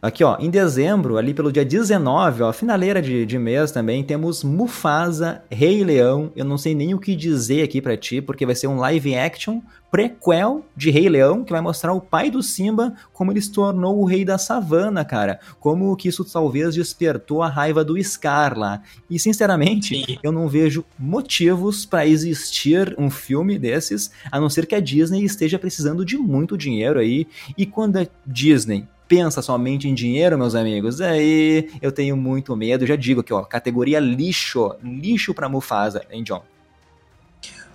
[0.00, 4.44] Aqui, ó, em dezembro, ali pelo dia 19, ó, finaleira de, de mês também, temos
[4.44, 6.30] Mufasa, Rei Leão.
[6.36, 9.16] Eu não sei nem o que dizer aqui para ti, porque vai ser um live
[9.16, 9.60] action
[9.90, 13.98] prequel de Rei Leão, que vai mostrar o pai do Simba, como ele se tornou
[13.98, 15.40] o rei da savana, cara.
[15.58, 18.82] Como que isso talvez despertou a raiva do Scar lá.
[19.10, 20.18] E, sinceramente, Sim.
[20.22, 25.24] eu não vejo motivos para existir um filme desses, a não ser que a Disney
[25.24, 27.26] esteja precisando de muito dinheiro aí.
[27.56, 32.86] E quando a Disney pensa somente em dinheiro, meus amigos, aí eu tenho muito medo.
[32.86, 36.44] Já digo aqui, ó, categoria lixo, lixo para Mufasa, hein, John?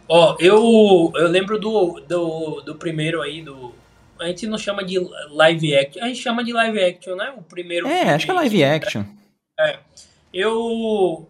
[0.07, 3.73] Ó, eu, eu lembro do, do, do primeiro aí, do.
[4.19, 4.99] A gente não chama de
[5.31, 7.33] live action, a gente chama de live action, né?
[7.35, 7.87] O primeiro.
[7.87, 9.03] É, acho que é live action.
[9.59, 9.79] É.
[10.31, 11.27] Eu.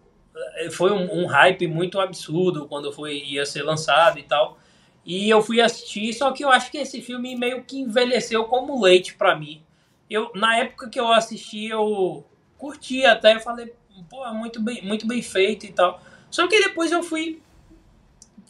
[0.72, 4.58] Foi um, um hype muito absurdo quando foi, ia ser lançado e tal.
[5.06, 8.82] E eu fui assistir, só que eu acho que esse filme meio que envelheceu como
[8.82, 9.63] leite para mim
[10.08, 12.24] eu na época que eu assisti, eu
[12.58, 13.72] curti até, eu falei,
[14.08, 16.00] pô, muito bem, muito bem feito e tal.
[16.30, 17.40] Só que depois eu fui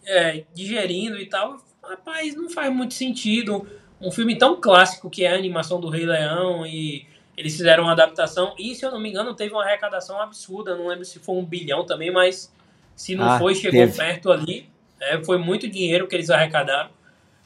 [0.07, 3.67] é, digerindo e tal, rapaz, não faz muito sentido
[4.01, 7.07] um filme tão clássico que é a animação do Rei Leão e
[7.37, 10.89] eles fizeram uma adaptação e, se eu não me engano, teve uma arrecadação absurda, não
[10.89, 12.53] lembro se foi um bilhão também, mas
[12.95, 13.97] se não ah, foi, chegou teve.
[13.97, 14.69] perto ali.
[15.01, 16.91] É, foi muito dinheiro que eles arrecadaram.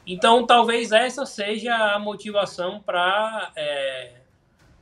[0.09, 4.13] Então, talvez essa seja a motivação para é,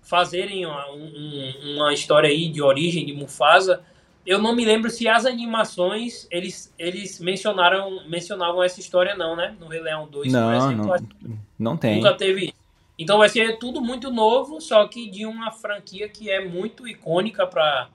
[0.00, 3.82] fazerem uma, um, uma, história aí de origem de Mufasa.
[4.24, 9.56] Eu não me lembro se as animações eles, eles mencionaram mencionavam essa história não, né?
[9.58, 11.96] No Rei Leão 2, não, exemplo, não, não tem.
[11.96, 12.54] Nunca teve
[12.96, 17.44] Então vai ser tudo muito novo, só que de uma franquia que é muito icônica
[17.48, 17.88] para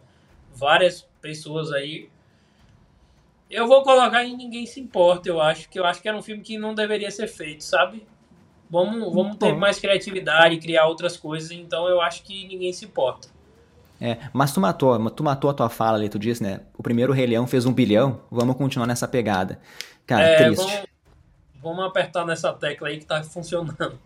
[0.53, 2.09] várias pessoas aí.
[3.51, 6.21] Eu vou colocar em Ninguém Se Importa, eu acho, que eu acho que era um
[6.21, 8.07] filme que não deveria ser feito, sabe?
[8.69, 13.27] Vamos, vamos ter mais criatividade, criar outras coisas, então eu acho que ninguém se importa.
[13.99, 16.61] É, mas tu matou, tu matou a tua fala ali, tu disse, né?
[16.77, 19.59] O primeiro Rei Leão fez um bilhão, vamos continuar nessa pegada.
[20.07, 20.63] Cara, é, triste.
[20.63, 20.85] Vamos,
[21.61, 23.99] vamos apertar nessa tecla aí que tá funcionando.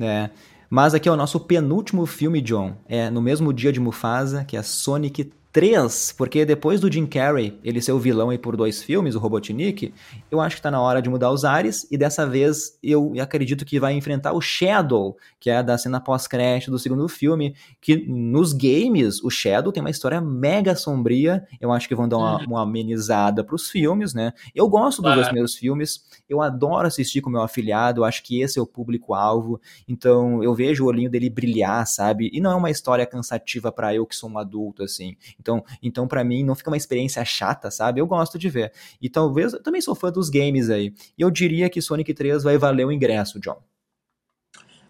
[0.00, 0.30] É.
[0.68, 2.74] Mas aqui é o nosso penúltimo filme, John.
[2.88, 7.58] É no mesmo dia de Mufasa, que é Sonic 3, porque depois do Jim Carrey
[7.62, 9.92] ele ser o vilão aí por dois filmes, o Robotnik,
[10.30, 13.64] eu acho que tá na hora de mudar os ares, e dessa vez eu acredito
[13.64, 18.54] que vai enfrentar o Shadow, que é da cena pós-crédito do segundo filme, que nos
[18.54, 22.46] games o Shadow tem uma história mega sombria, eu acho que vão dar uma, uhum.
[22.46, 24.32] uma amenizada pros filmes, né?
[24.54, 28.40] Eu gosto dos dois primeiros filmes, eu adoro assistir com meu afilhado, eu acho que
[28.40, 32.30] esse é o público-alvo, então eu vejo o olhinho dele brilhar, sabe?
[32.32, 35.14] E não é uma história cansativa para eu que sou um adulto, assim.
[35.42, 38.00] Então, então para mim não fica uma experiência chata, sabe?
[38.00, 38.72] Eu gosto de ver.
[39.00, 40.94] E talvez eu também sou fã dos games aí.
[41.18, 43.60] E eu diria que Sonic 3 vai valer o ingresso, John.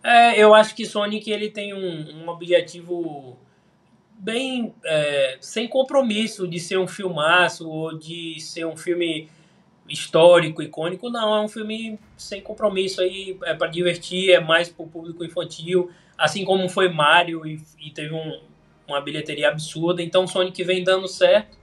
[0.05, 3.39] É, eu acho que Sonic ele tem um, um objetivo
[4.19, 9.29] bem é, sem compromisso de ser um filmaço ou de ser um filme
[9.89, 14.85] histórico, icônico, não, é um filme sem compromisso aí, é para divertir, é mais para
[14.85, 18.41] o público infantil, assim como foi Mario e, e teve um,
[18.87, 20.03] uma bilheteria absurda.
[20.03, 21.57] Então Sonic vem dando certo.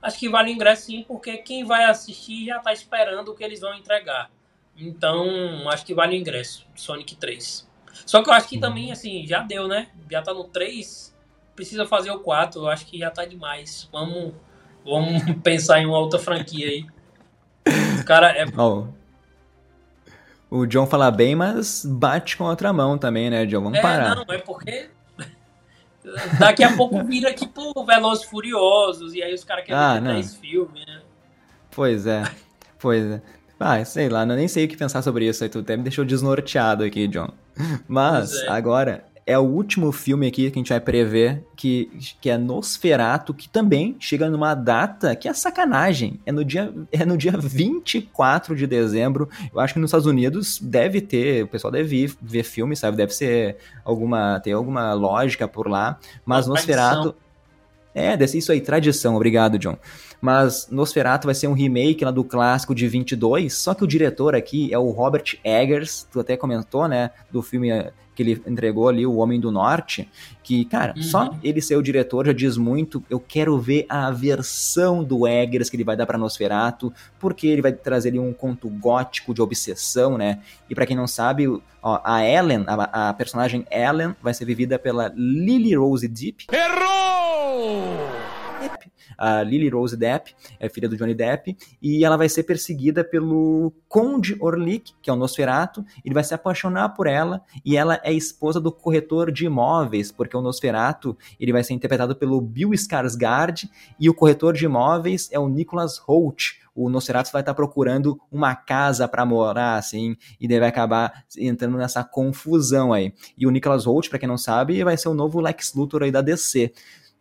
[0.00, 3.42] Acho que vale o ingresso sim, porque quem vai assistir já está esperando o que
[3.42, 4.30] eles vão entregar.
[4.76, 6.66] Então, acho que vale o ingresso.
[6.74, 7.66] Sonic 3.
[8.04, 9.88] Só que eu acho que também, assim, já deu, né?
[10.10, 11.16] Já tá no 3,
[11.54, 12.60] precisa fazer o 4.
[12.60, 13.88] Eu acho que já tá demais.
[13.90, 14.34] Vamos,
[14.84, 16.86] vamos pensar em uma outra franquia aí.
[18.00, 18.44] O cara é.
[18.56, 18.86] Oh.
[20.48, 23.62] O John fala bem, mas bate com a outra mão também, né, John?
[23.62, 24.14] Vamos é, parar.
[24.14, 24.90] Não, é porque
[26.38, 30.36] Daqui a pouco vira tipo Velozes Furiosos, e aí os caras querem ah, ter 10
[30.36, 31.00] filmes, né?
[31.70, 32.22] Pois é,
[32.78, 33.22] pois é.
[33.58, 36.04] Ah, sei lá, nem sei o que pensar sobre isso aí, tu até me deixou
[36.04, 37.30] desnorteado aqui, John.
[37.88, 38.48] Mas, é.
[38.48, 41.90] agora, é o último filme aqui que a gente vai prever, que,
[42.20, 46.20] que é Nosferato, que também chega numa data que é sacanagem.
[46.24, 49.28] É no dia, é no dia 24 de dezembro.
[49.52, 52.96] Eu acho que nos Estados Unidos deve ter, o pessoal deve ir ver filme, sabe?
[52.96, 55.98] Deve ser alguma, tem alguma lógica por lá.
[56.24, 57.14] Mas Nosferato...
[57.92, 59.16] É, isso aí, tradição.
[59.16, 59.78] Obrigado, John.
[60.20, 64.34] Mas Nosferatu vai ser um remake lá do clássico de 22, só que o diretor
[64.34, 67.70] aqui é o Robert Eggers, tu até comentou, né, do filme
[68.16, 70.08] que ele entregou ali, O Homem do Norte,
[70.42, 71.02] que, cara, uhum.
[71.02, 73.04] só ele ser o diretor já diz muito.
[73.10, 77.60] Eu quero ver a versão do Eggers que ele vai dar para Nosferatu, porque ele
[77.60, 80.40] vai trazer ali um conto gótico de obsessão, né?
[80.68, 81.46] E para quem não sabe,
[81.82, 86.46] ó, a Ellen, a, a, personagem Ellen, vai ser vivida pela Lily Rose Deep.
[86.50, 88.25] Errou!
[89.16, 93.72] A Lily Rose Depp, é filha do Johnny Depp, e ela vai ser perseguida pelo
[93.88, 98.12] Conde Orlick, que é o Nosferato, ele vai se apaixonar por ela, e ela é
[98.12, 103.68] esposa do corretor de imóveis, porque o Nosferato, ele vai ser interpretado pelo Bill Skarsgård,
[103.98, 108.54] e o corretor de imóveis é o Nicholas Holt, o Nosferatu vai estar procurando uma
[108.54, 113.14] casa para morar, assim, e vai acabar entrando nessa confusão aí.
[113.36, 116.10] E o Nicholas Holt, para quem não sabe, vai ser o novo Lex Luthor aí
[116.12, 116.70] da DC.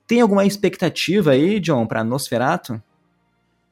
[0.07, 2.81] Tem alguma expectativa aí, John, para Nosferatu?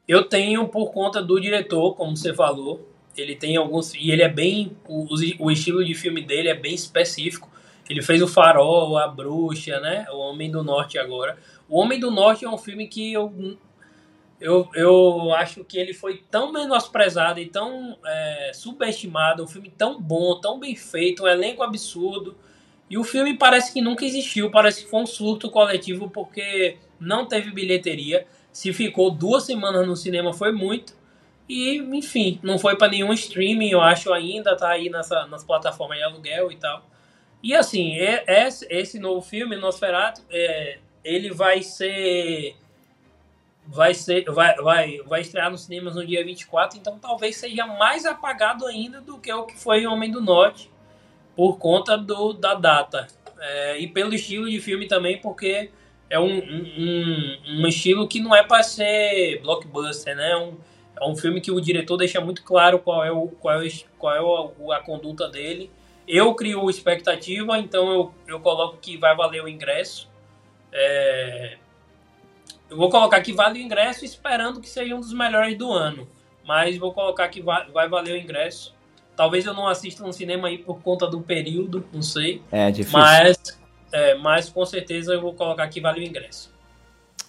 [0.06, 2.88] Eu tenho por conta do diretor, como você falou.
[3.16, 3.94] Ele tem alguns.
[3.94, 4.76] E ele é bem.
[4.86, 5.06] O,
[5.38, 7.48] o estilo de filme dele é bem específico.
[7.88, 10.06] Ele fez o Farol, A Bruxa, né?
[10.10, 11.38] O Homem do Norte agora.
[11.68, 13.56] O Homem do Norte é um filme que eu.
[14.40, 19.44] Eu, eu acho que ele foi tão menosprezado e tão é, subestimado.
[19.44, 22.36] Um filme tão bom, tão bem feito, um elenco absurdo.
[22.94, 27.26] E o filme parece que nunca existiu, parece que foi um surto coletivo porque não
[27.26, 28.24] teve bilheteria.
[28.52, 30.94] Se ficou duas semanas no cinema foi muito.
[31.48, 35.98] E, enfim, não foi para nenhum streaming, eu acho ainda, tá aí nessa, nas plataformas
[35.98, 36.88] de aluguel e tal.
[37.42, 42.54] E assim, esse, esse novo filme, Nosferatu, é, ele vai ser.
[43.66, 44.22] Vai ser.
[44.26, 49.00] Vai, vai, vai estrear nos cinemas no dia 24, então talvez seja mais apagado ainda
[49.00, 50.72] do que o que foi Homem do Norte
[51.36, 53.06] por conta do, da data.
[53.38, 55.70] É, e pelo estilo de filme também, porque
[56.08, 60.30] é um, um, um estilo que não é para ser blockbuster, né?
[60.30, 60.56] É um,
[61.00, 64.14] é um filme que o diretor deixa muito claro qual é, o, qual é, qual
[64.14, 65.70] é a, a conduta dele.
[66.06, 70.08] Eu crio expectativa, então eu, eu coloco que vai valer o ingresso.
[70.72, 71.56] É,
[72.70, 76.08] eu vou colocar que vale o ingresso esperando que seja um dos melhores do ano.
[76.46, 78.74] Mas vou colocar que vai, vai valer o ingresso.
[79.16, 82.42] Talvez eu não assista no cinema aí por conta do período, não sei.
[82.50, 82.98] É difícil.
[82.98, 83.38] Mas,
[83.92, 86.52] é, mas com certeza eu vou colocar que vale o ingresso.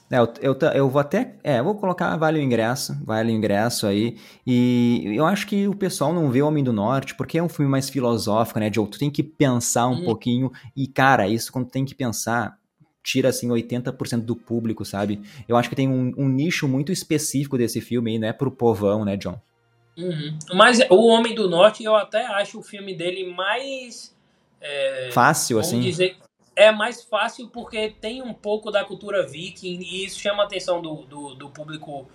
[0.10, 1.36] É, eu, eu, eu, vou até.
[1.44, 4.18] É, vou colocar vale o ingresso, vale o ingresso aí.
[4.46, 7.50] E eu acho que o pessoal não vê o Homem do Norte, porque é um
[7.50, 8.88] filme mais filosófico, né, Joe?
[8.88, 10.06] Tu tem que pensar um hum.
[10.06, 10.52] pouquinho.
[10.76, 12.58] E, cara, isso quando tem que pensar,
[13.04, 15.22] tira assim 80% do público, sabe?
[15.48, 19.04] Eu acho que tem um, um nicho muito específico desse filme aí, né, pro povão,
[19.04, 19.40] né, John?
[19.98, 20.38] Uhum.
[20.54, 24.16] Mas O Homem do Norte, eu até acho o filme dele mais.
[24.60, 25.80] É, fácil, assim?
[25.80, 26.18] Dizer,
[26.56, 30.82] é mais fácil porque tem um pouco da cultura viking e isso chama a atenção
[30.82, 32.08] do, do, do público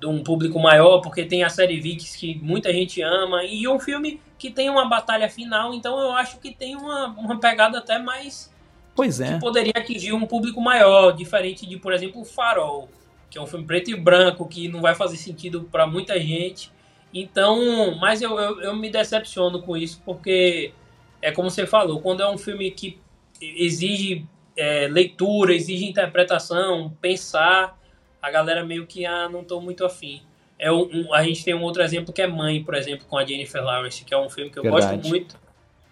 [0.00, 3.78] de um público maior, porque tem a série Vikings que muita gente ama, e um
[3.78, 7.98] filme que tem uma batalha final, então eu acho que tem uma, uma pegada até
[7.98, 8.50] mais.
[8.96, 9.34] Pois é.
[9.34, 12.88] Que poderia atingir um público maior, diferente de, por exemplo, o Farol,
[13.28, 16.72] que é um filme preto e branco, que não vai fazer sentido para muita gente.
[17.12, 20.72] Então, mas eu, eu, eu, me decepciono com isso, porque
[21.20, 22.98] é como você falou, quando é um filme que
[23.40, 24.24] exige
[24.56, 27.76] é, leitura, exige interpretação, pensar,
[28.22, 30.22] a galera meio que ah, não estou muito afim.
[30.58, 33.16] É um, um, a gente tem um outro exemplo que é Mãe, por exemplo, com
[33.16, 34.96] a Jennifer Lawrence, que é um filme que eu Verdade.
[34.96, 35.36] gosto muito,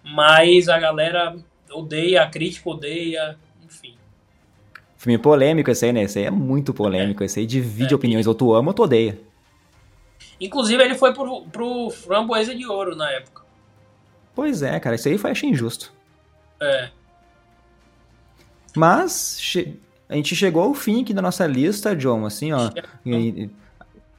[0.05, 1.35] mas a galera
[1.71, 3.95] odeia, a crítica odeia, enfim.
[4.97, 6.03] Filme polêmico esse aí, né?
[6.03, 7.27] Esse aí é muito polêmico, é.
[7.27, 7.97] esse aí divide é.
[7.97, 9.19] opiniões, ou tu ama ou tu odeia.
[10.41, 13.43] Inclusive, ele foi pro, pro Framboesa de Ouro na época.
[14.35, 15.93] Pois é, cara, isso aí foi achei injusto.
[16.61, 16.91] É.
[18.77, 19.41] Mas
[20.09, 22.71] a gente chegou ao fim aqui da nossa lista, John, assim, ó.
[23.05, 23.51] E,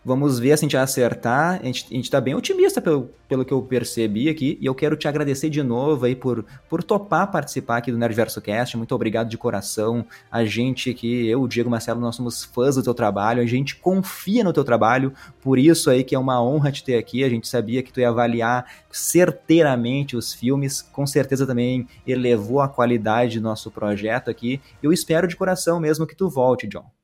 [0.04, 1.60] Vamos ver se a gente acertar.
[1.62, 4.58] A gente, gente tá bem otimista pelo, pelo que eu percebi aqui.
[4.62, 8.42] E eu quero te agradecer de novo aí por, por topar participar aqui do Nerdverso
[8.42, 8.78] Cast.
[8.78, 10.06] Muito obrigado de coração.
[10.32, 13.42] A gente aqui, eu, o Diego Marcelo, nós somos fãs do teu trabalho.
[13.42, 15.14] A gente confia no teu trabalho.
[15.42, 17.24] Por isso aí que é uma honra te ter aqui.
[17.24, 20.82] A gente sabia que tu ia avaliar certeiramente os filmes.
[20.82, 24.62] Com certeza também elevou a qualidade do nosso projeto aqui.
[24.82, 26.99] Eu espero de coração mesmo que tu volte, John.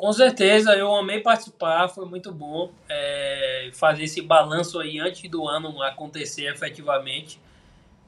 [0.00, 5.46] Com certeza, eu amei participar, foi muito bom é, fazer esse balanço aí antes do
[5.46, 7.38] ano acontecer efetivamente.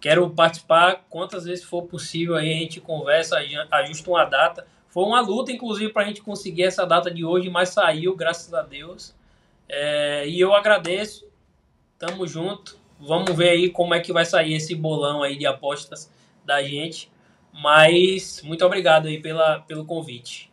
[0.01, 3.37] Quero participar quantas vezes for possível aí a gente conversa,
[3.71, 4.67] ajusta uma data.
[4.89, 8.55] Foi uma luta, inclusive, para a gente conseguir essa data de hoje, mas saiu, graças
[8.55, 9.15] a Deus.
[9.69, 11.29] É, e eu agradeço.
[11.99, 12.79] Tamo junto.
[12.99, 16.11] Vamos ver aí como é que vai sair esse bolão aí de apostas
[16.43, 17.13] da gente.
[17.53, 20.52] Mas muito obrigado aí pela, pelo convite.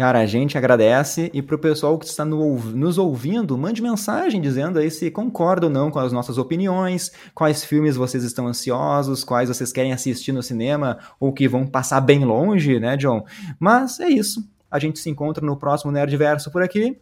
[0.00, 4.40] Cara, a gente agradece e para o pessoal que está no, nos ouvindo, mande mensagem
[4.40, 9.22] dizendo aí se concorda ou não com as nossas opiniões, quais filmes vocês estão ansiosos,
[9.22, 13.26] quais vocês querem assistir no cinema ou que vão passar bem longe, né, John?
[13.58, 14.42] Mas é isso.
[14.70, 16.98] A gente se encontra no próximo Nerdverso por aqui.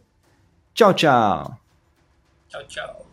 [0.75, 1.57] Tchau, tchau.
[2.49, 3.07] Tchau, tchau.